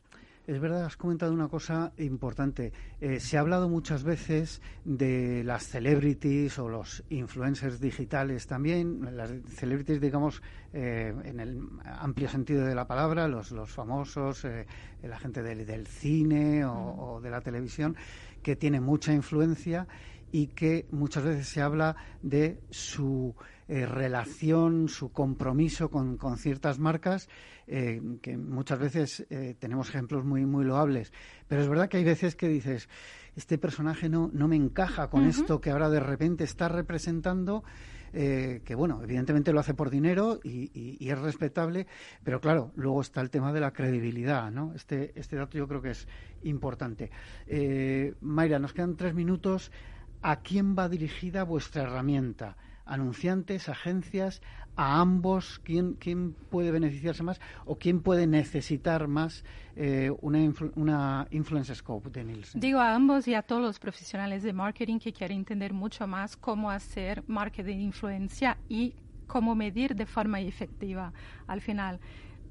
Es 0.47 0.57
verdad, 0.61 0.85
has 0.85 0.95
comentado 0.95 1.33
una 1.33 1.49
cosa 1.49 1.91
importante. 1.97 2.71
Eh, 3.01 3.19
se 3.19 3.35
ha 3.35 3.41
hablado 3.41 3.67
muchas 3.67 4.03
veces 4.03 4.61
de 4.85 5.43
las 5.43 5.63
celebrities 5.63 6.57
o 6.57 6.69
los 6.69 7.03
influencers 7.09 7.81
digitales 7.81 8.47
también, 8.47 9.15
las 9.15 9.29
celebrities, 9.49 9.99
digamos, 9.99 10.41
eh, 10.71 11.13
en 11.25 11.41
el 11.41 11.59
amplio 11.83 12.29
sentido 12.29 12.65
de 12.65 12.75
la 12.75 12.87
palabra, 12.87 13.27
los, 13.27 13.51
los 13.51 13.69
famosos, 13.69 14.45
eh, 14.45 14.65
la 15.03 15.19
gente 15.19 15.43
del, 15.43 15.65
del 15.65 15.85
cine 15.85 16.63
o, 16.63 16.95
o, 16.97 17.21
de 17.21 17.29
la 17.29 17.41
televisión, 17.41 17.97
que 18.41 18.55
tiene 18.55 18.79
mucha 18.79 19.13
influencia 19.13 19.85
y 20.31 20.47
que 20.47 20.87
muchas 20.91 21.23
veces 21.23 21.47
se 21.47 21.61
habla 21.61 21.95
de 22.21 22.59
su 22.69 23.35
eh, 23.67 23.85
relación, 23.85 24.89
su 24.89 25.13
compromiso 25.13 25.89
con, 25.89 26.17
con 26.17 26.37
ciertas 26.37 26.77
marcas, 26.77 27.29
eh, 27.67 28.01
que 28.21 28.35
muchas 28.35 28.79
veces 28.79 29.25
eh, 29.29 29.55
tenemos 29.59 29.87
ejemplos 29.87 30.25
muy, 30.25 30.45
muy 30.45 30.65
loables. 30.65 31.13
Pero 31.47 31.61
es 31.61 31.69
verdad 31.69 31.87
que 31.87 31.95
hay 31.95 32.03
veces 32.03 32.35
que 32.35 32.49
dices, 32.49 32.89
este 33.33 33.57
personaje 33.57 34.09
no, 34.09 34.29
no 34.33 34.49
me 34.49 34.57
encaja 34.57 35.09
con 35.09 35.25
esto 35.25 35.61
que 35.61 35.69
ahora 35.69 35.89
de 35.89 36.01
repente 36.01 36.43
está 36.43 36.67
representando. 36.67 37.63
que 38.11 38.75
bueno, 38.75 39.01
evidentemente 39.01 39.53
lo 39.53 39.61
hace 39.61 39.73
por 39.73 39.89
dinero 39.89 40.41
y, 40.43 40.97
y, 40.99 41.09
es 41.09 41.17
respetable, 41.17 41.87
pero 42.25 42.41
claro, 42.41 42.73
luego 42.75 42.99
está 42.99 43.21
el 43.21 43.29
tema 43.29 43.53
de 43.53 43.61
la 43.61 43.71
credibilidad, 43.71 44.51
¿no? 44.51 44.73
Este, 44.75 45.13
este 45.17 45.37
dato 45.37 45.57
yo 45.57 45.65
creo 45.65 45.81
que 45.81 45.91
es 45.91 46.09
importante. 46.43 47.09
Mayra, 48.19 48.59
nos 48.59 48.73
quedan 48.73 48.97
tres 48.97 49.13
minutos. 49.13 49.71
¿A 50.21 50.41
quién 50.41 50.75
va 50.77 50.89
dirigida 50.89 51.43
vuestra 51.43 51.83
herramienta? 51.83 52.57
anunciantes, 52.91 53.69
agencias, 53.69 54.41
a 54.75 54.99
ambos, 54.99 55.61
¿quién, 55.63 55.93
quién 55.93 56.33
puede 56.33 56.71
beneficiarse 56.71 57.23
más 57.23 57.39
o 57.65 57.77
quién 57.77 58.01
puede 58.01 58.27
necesitar 58.27 59.07
más 59.07 59.43
eh, 59.75 60.11
una, 60.21 60.53
una 60.75 61.27
influence 61.31 61.73
scope 61.75 62.09
de 62.09 62.23
Nielsen? 62.23 62.59
Digo 62.59 62.79
a 62.79 62.93
ambos 62.93 63.27
y 63.27 63.33
a 63.33 63.41
todos 63.41 63.61
los 63.61 63.79
profesionales 63.79 64.43
de 64.43 64.53
marketing 64.53 64.99
que 64.99 65.13
quieren 65.13 65.37
entender 65.39 65.73
mucho 65.73 66.05
más 66.07 66.35
cómo 66.35 66.69
hacer 66.69 67.23
marketing 67.27 67.77
influencia 67.77 68.57
y 68.67 68.95
cómo 69.27 69.55
medir 69.55 69.95
de 69.95 70.05
forma 70.05 70.41
efectiva 70.41 71.13
al 71.47 71.61
final 71.61 71.99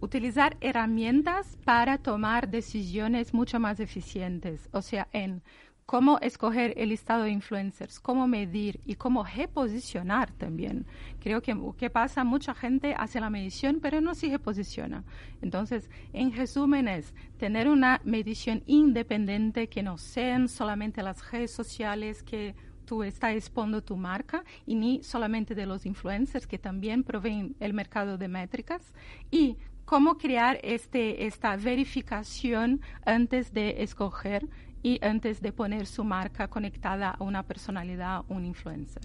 utilizar 0.01 0.57
herramientas 0.63 1.59
para 1.65 1.99
tomar 1.99 2.49
decisiones 2.49 3.35
mucho 3.35 3.61
más 3.61 3.81
eficientes, 3.81 4.71
o 4.73 4.81
sea, 4.81 5.09
en 5.13 5.43
cómo 5.91 6.21
escoger 6.21 6.73
el 6.77 6.91
listado 6.91 7.25
de 7.25 7.33
influencers, 7.33 7.99
cómo 7.99 8.29
medir 8.29 8.79
y 8.87 8.95
cómo 8.95 9.25
reposicionar 9.25 10.31
también. 10.31 10.87
Creo 11.19 11.43
que, 11.43 11.53
¿qué 11.77 11.91
pasa? 11.91 12.23
Mucha 12.23 12.55
gente 12.55 12.95
hace 12.97 13.19
la 13.19 13.29
medición, 13.29 13.81
pero 13.83 14.01
no 14.01 14.15
se 14.15 14.29
reposiciona. 14.29 15.03
Entonces, 15.43 15.91
en 16.13 16.33
resumen 16.33 16.87
es 16.87 17.13
tener 17.39 17.69
una 17.69 18.01
medición 18.05 18.63
independiente 18.67 19.69
que 19.69 19.83
no 19.83 19.99
sean 19.99 20.49
solamente 20.49 21.03
las 21.03 21.29
redes 21.29 21.51
sociales 21.51 22.23
que 22.23 22.55
tú 22.85 23.03
estás 23.03 23.35
exponiendo 23.35 23.83
tu 23.83 23.97
marca 23.97 24.45
y 24.67 24.77
ni 24.77 25.03
solamente 25.03 25.57
de 25.57 25.67
los 25.67 25.87
influencers 25.87 26.47
que 26.47 26.59
también 26.59 27.03
proveen 27.03 27.57
el 27.59 27.75
mercado 27.75 28.17
de 28.17 28.29
métricas 28.29 28.95
y 29.33 29.57
cómo 29.87 30.19
crear 30.19 30.61
este, 30.63 31.27
esta 31.27 31.57
verificación 31.57 32.81
antes 33.05 33.53
de 33.53 33.83
escoger 33.83 34.47
y 34.83 34.99
antes 35.05 35.41
de 35.41 35.53
poner 35.53 35.87
su 35.87 36.05
marca 36.05 36.49
conectada 36.49 37.11
a 37.11 37.23
una 37.23 37.43
personalidad, 37.43 38.23
un 38.29 38.45
influencer. 38.45 39.03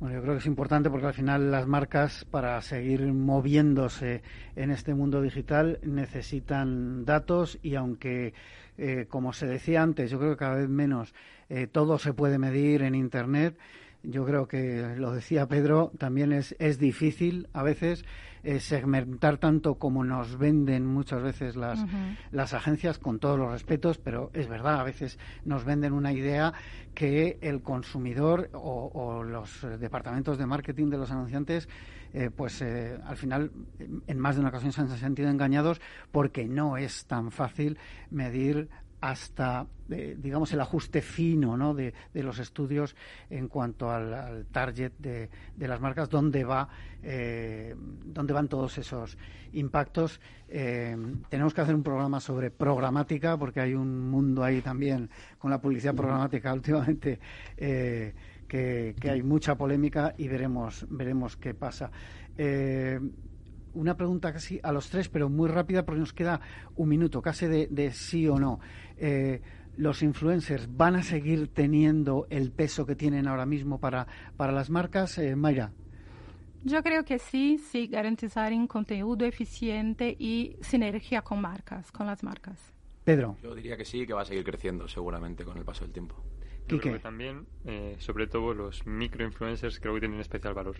Bueno, 0.00 0.14
yo 0.14 0.22
creo 0.22 0.34
que 0.34 0.40
es 0.40 0.46
importante 0.46 0.88
porque 0.88 1.08
al 1.08 1.12
final 1.12 1.50
las 1.50 1.66
marcas, 1.66 2.24
para 2.24 2.60
seguir 2.62 3.12
moviéndose 3.12 4.22
en 4.56 4.70
este 4.70 4.94
mundo 4.94 5.20
digital, 5.20 5.78
necesitan 5.82 7.04
datos 7.04 7.58
y 7.62 7.74
aunque, 7.74 8.32
eh, 8.78 9.04
como 9.10 9.34
se 9.34 9.46
decía 9.46 9.82
antes, 9.82 10.10
yo 10.10 10.18
creo 10.18 10.30
que 10.30 10.38
cada 10.38 10.54
vez 10.54 10.70
menos 10.70 11.14
eh, 11.50 11.66
todo 11.66 11.98
se 11.98 12.14
puede 12.14 12.38
medir 12.38 12.80
en 12.80 12.94
Internet, 12.94 13.58
yo 14.02 14.24
creo 14.24 14.48
que 14.48 14.94
lo 14.96 15.12
decía 15.12 15.46
Pedro, 15.46 15.92
también 15.98 16.32
es, 16.32 16.54
es 16.58 16.78
difícil 16.78 17.48
a 17.52 17.62
veces 17.62 18.04
eh, 18.42 18.58
segmentar 18.58 19.36
tanto 19.36 19.74
como 19.74 20.02
nos 20.02 20.38
venden 20.38 20.86
muchas 20.86 21.22
veces 21.22 21.56
las, 21.56 21.84
las 22.32 22.54
agencias, 22.54 22.98
con 22.98 23.18
todos 23.18 23.38
los 23.38 23.52
respetos, 23.52 23.98
pero 23.98 24.30
es 24.32 24.48
verdad, 24.48 24.80
a 24.80 24.84
veces 24.84 25.18
nos 25.44 25.64
venden 25.64 25.92
una 25.92 26.12
idea 26.12 26.54
que 26.94 27.38
el 27.42 27.60
consumidor 27.60 28.48
o, 28.54 29.22
los 29.22 29.66
departamentos 29.78 30.38
de 30.38 30.46
marketing 30.46 30.88
de 30.88 30.98
los 30.98 31.10
anunciantes 31.10 31.68
eh, 32.12 32.30
pues 32.34 32.60
eh, 32.62 32.98
al 33.04 33.16
final 33.16 33.52
en 34.06 34.18
más 34.18 34.34
de 34.34 34.40
una 34.40 34.48
ocasión 34.48 34.72
se 34.72 34.80
han 34.80 34.88
sentido 34.88 35.28
engañados 35.28 35.80
porque 36.10 36.48
no 36.48 36.76
es 36.76 37.04
tan 37.04 37.30
fácil 37.30 37.78
medir 38.10 38.68
hasta, 39.00 39.66
eh, 39.90 40.16
digamos, 40.18 40.52
el 40.52 40.60
ajuste 40.60 41.00
fino 41.00 41.56
¿no? 41.56 41.74
de, 41.74 41.92
los 42.14 42.38
estudios 42.38 42.94
en 43.30 43.48
cuanto 43.48 43.90
al, 43.90 44.46
target 44.52 44.92
de, 44.98 45.28
las 45.58 45.80
marcas, 45.80 46.08
dónde, 46.10 46.44
va, 46.44 46.68
eh, 47.02 47.74
dónde 48.04 48.32
van 48.32 48.48
todos 48.48 48.76
esos 48.78 49.16
impactos. 49.52 50.20
Eh, 50.48 50.96
tenemos 51.28 51.54
que 51.54 51.60
hacer 51.60 51.74
un 51.74 51.82
programa 51.82 52.20
sobre 52.20 52.50
programática, 52.50 53.36
porque 53.36 53.60
hay 53.60 53.74
un 53.74 54.10
mundo 54.10 54.44
ahí 54.44 54.60
también 54.60 55.08
con 55.38 55.50
la 55.50 55.60
publicidad 55.60 55.94
programática 55.94 56.52
últimamente. 56.54 57.18
Que, 57.56 58.94
hay 59.08 59.22
mucha 59.22 59.54
polémica 59.54 60.12
y 60.18 60.26
veremos 60.26 60.84
veremos 60.90 61.36
qué 61.36 61.54
pasa 61.54 61.92
una 63.74 63.96
pregunta 63.96 64.32
casi 64.32 64.60
a 64.62 64.72
los 64.72 64.90
tres, 64.90 65.08
pero 65.08 65.28
muy 65.28 65.48
rápida 65.48 65.84
porque 65.84 66.00
nos 66.00 66.12
queda 66.12 66.40
un 66.76 66.88
minuto, 66.88 67.22
casi 67.22 67.46
de, 67.46 67.90
sí 67.92 68.28
o 68.28 68.38
no. 68.38 68.60
Eh, 68.96 69.40
¿Los 69.76 70.02
influencers 70.02 70.68
van 70.76 70.96
a 70.96 71.02
seguir 71.02 71.48
teniendo 71.48 72.26
el 72.28 72.52
peso 72.52 72.84
que 72.84 72.96
tienen 72.96 73.26
ahora 73.28 73.46
mismo 73.46 73.78
para, 73.78 74.06
para 74.36 74.52
las 74.52 74.68
marcas? 74.68 75.16
Eh, 75.18 75.36
Mayra. 75.36 75.72
Yo 76.62 76.82
creo 76.82 77.04
que 77.04 77.18
sí, 77.18 77.58
sí, 77.58 77.86
garantizar 77.86 78.52
un 78.52 78.66
contenido 78.66 79.24
eficiente 79.24 80.14
y 80.18 80.56
sinergia 80.60 81.22
con 81.22 81.40
marcas, 81.40 81.90
con 81.90 82.06
las 82.06 82.22
marcas. 82.22 82.74
Pedro. 83.04 83.38
Yo 83.42 83.54
diría 83.54 83.76
que 83.78 83.86
sí, 83.86 84.06
que 84.06 84.12
va 84.12 84.22
a 84.22 84.24
seguir 84.26 84.44
creciendo 84.44 84.86
seguramente 84.86 85.44
con 85.44 85.56
el 85.56 85.64
paso 85.64 85.84
del 85.84 85.92
tiempo. 85.92 86.16
Yo 86.68 86.78
creo 86.78 86.94
que 86.94 87.00
también, 87.00 87.46
eh, 87.64 87.96
sobre 87.98 88.26
todo 88.26 88.54
los 88.54 88.86
microinfluencers, 88.86 89.80
creo 89.80 89.94
que 89.94 90.00
tienen 90.00 90.20
especial 90.20 90.54
valor. 90.54 90.76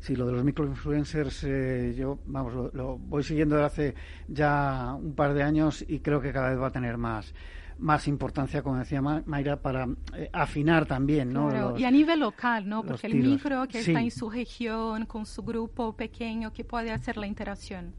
Sí, 0.00 0.16
lo 0.16 0.26
de 0.26 0.32
los 0.32 0.44
microinfluencers, 0.44 1.44
eh, 1.44 1.94
yo, 1.96 2.18
vamos, 2.24 2.72
lo, 2.72 2.96
voy 2.96 3.22
siguiendo 3.22 3.56
desde 3.56 3.66
hace 3.66 3.94
ya 4.28 4.94
un 4.98 5.14
par 5.14 5.34
de 5.34 5.42
años 5.42 5.84
y 5.86 6.00
creo 6.00 6.22
que 6.22 6.32
cada 6.32 6.48
vez 6.50 6.58
va 6.58 6.68
a 6.68 6.72
tener 6.72 6.96
más 6.96 7.34
más 7.80 8.06
importancia, 8.08 8.62
como 8.62 8.76
decía 8.76 9.00
Mayra, 9.00 9.56
para 9.56 9.88
eh, 10.14 10.28
afinar 10.32 10.84
también, 10.84 11.32
¿no? 11.32 11.78
y 11.78 11.84
a 11.84 11.90
nivel 11.90 12.20
local, 12.20 12.68
¿no? 12.68 12.82
Porque 12.82 13.06
el 13.06 13.14
micro 13.14 13.66
que 13.66 13.80
está 13.80 14.00
en 14.00 14.10
su 14.10 14.28
región, 14.28 15.06
con 15.06 15.24
su 15.24 15.42
grupo 15.42 15.94
pequeño, 15.94 16.52
que 16.52 16.62
puede 16.62 16.90
hacer 16.90 17.16
la 17.16 17.26
interacción. 17.26 17.94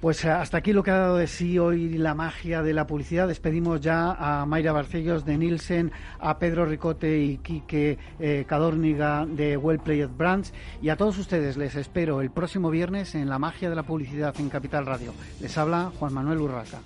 Pues 0.00 0.24
eh, 0.24 0.30
hasta 0.30 0.56
aquí 0.56 0.72
lo 0.72 0.82
que 0.82 0.90
ha 0.90 0.96
dado 0.96 1.16
de 1.18 1.26
sí 1.26 1.58
hoy 1.58 1.98
la 1.98 2.14
magia 2.14 2.62
de 2.62 2.72
la 2.72 2.86
publicidad. 2.86 3.28
Despedimos 3.28 3.82
ya 3.82 4.12
a 4.12 4.46
Mayra 4.46 4.72
Barcellos 4.72 5.26
de 5.26 5.36
Nielsen, 5.36 5.92
a 6.18 6.38
Pedro 6.38 6.64
Ricote 6.64 7.18
y 7.18 7.36
Quique 7.36 7.98
eh, 8.18 8.46
Cadórniga 8.48 9.26
de 9.26 9.58
Well 9.58 9.80
Played 9.80 10.08
Brands 10.08 10.54
y 10.80 10.88
a 10.88 10.96
todos 10.96 11.18
ustedes 11.18 11.58
les 11.58 11.74
espero 11.74 12.22
el 12.22 12.30
próximo 12.30 12.70
viernes 12.70 13.14
en 13.14 13.28
la 13.28 13.38
magia 13.38 13.68
de 13.68 13.76
la 13.76 13.82
publicidad 13.82 14.34
en 14.38 14.48
Capital 14.48 14.86
Radio. 14.86 15.12
Les 15.38 15.58
habla 15.58 15.92
Juan 15.98 16.14
Manuel 16.14 16.38
Urraca. 16.38 16.78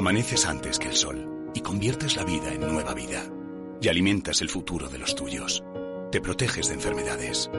Amaneces 0.00 0.46
antes 0.46 0.78
que 0.78 0.88
el 0.88 0.96
sol 0.96 1.50
y 1.52 1.60
conviertes 1.60 2.16
la 2.16 2.24
vida 2.24 2.54
en 2.54 2.62
nueva 2.62 2.94
vida. 2.94 3.22
Y 3.82 3.88
alimentas 3.88 4.40
el 4.40 4.48
futuro 4.48 4.88
de 4.88 4.96
los 4.96 5.14
tuyos. 5.14 5.62
Te 6.10 6.22
proteges 6.22 6.68
de 6.68 6.74
enfermedades. 6.76 7.50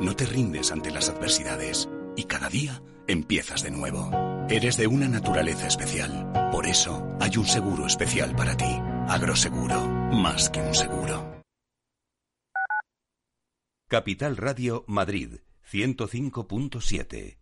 No 0.00 0.16
te 0.16 0.24
rindes 0.24 0.72
ante 0.72 0.90
las 0.90 1.10
adversidades. 1.10 1.90
Y 2.16 2.24
cada 2.24 2.48
día 2.48 2.82
empiezas 3.06 3.62
de 3.62 3.72
nuevo. 3.72 4.10
Eres 4.48 4.78
de 4.78 4.86
una 4.86 5.06
naturaleza 5.06 5.66
especial. 5.66 6.32
Por 6.50 6.66
eso 6.66 7.06
hay 7.20 7.36
un 7.36 7.44
seguro 7.44 7.86
especial 7.86 8.34
para 8.34 8.56
ti. 8.56 8.74
Agroseguro. 9.08 9.86
Más 10.12 10.48
que 10.48 10.62
un 10.62 10.74
seguro. 10.74 11.42
Capital 13.90 14.38
Radio 14.38 14.86
Madrid 14.88 15.40
105.7 15.70 17.41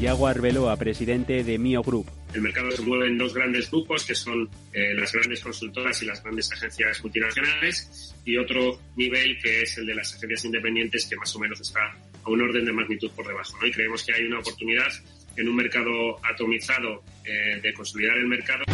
Yago 0.00 0.26
Arbeloa, 0.26 0.76
presidente 0.76 1.44
de 1.44 1.58
Mio 1.58 1.82
Group. 1.82 2.06
El 2.34 2.42
mercado 2.42 2.70
se 2.72 2.82
mueve 2.82 3.06
en 3.06 3.16
dos 3.16 3.32
grandes 3.32 3.70
grupos, 3.70 4.04
que 4.04 4.14
son 4.14 4.48
eh, 4.72 4.92
las 4.94 5.12
grandes 5.12 5.40
consultoras 5.40 6.02
y 6.02 6.06
las 6.06 6.22
grandes 6.22 6.50
agencias 6.52 7.02
multinacionales, 7.02 8.14
y 8.24 8.36
otro 8.36 8.80
nivel 8.96 9.38
que 9.40 9.62
es 9.62 9.78
el 9.78 9.86
de 9.86 9.94
las 9.94 10.14
agencias 10.14 10.44
independientes, 10.44 11.06
que 11.06 11.16
más 11.16 11.34
o 11.36 11.38
menos 11.38 11.60
está 11.60 11.80
a 12.24 12.30
un 12.30 12.42
orden 12.42 12.64
de 12.64 12.72
magnitud 12.72 13.10
por 13.12 13.26
debajo. 13.26 13.54
Y 13.64 13.70
creemos 13.70 14.02
que 14.04 14.14
hay 14.14 14.24
una 14.24 14.40
oportunidad 14.40 14.90
en 15.36 15.48
un 15.48 15.56
mercado 15.56 16.16
atomizado 16.24 17.02
eh, 17.24 17.60
de 17.62 17.72
consolidar 17.72 18.16
el 18.16 18.26
mercado. 18.26 18.64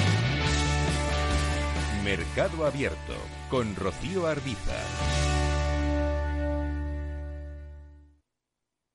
Mercado 2.05 2.67
Abierto 2.67 3.17
con 3.51 3.77
Rocío 3.77 4.27
Arbiza. 4.27 4.77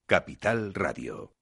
Capital 0.08 0.74
Radio. 0.74 1.35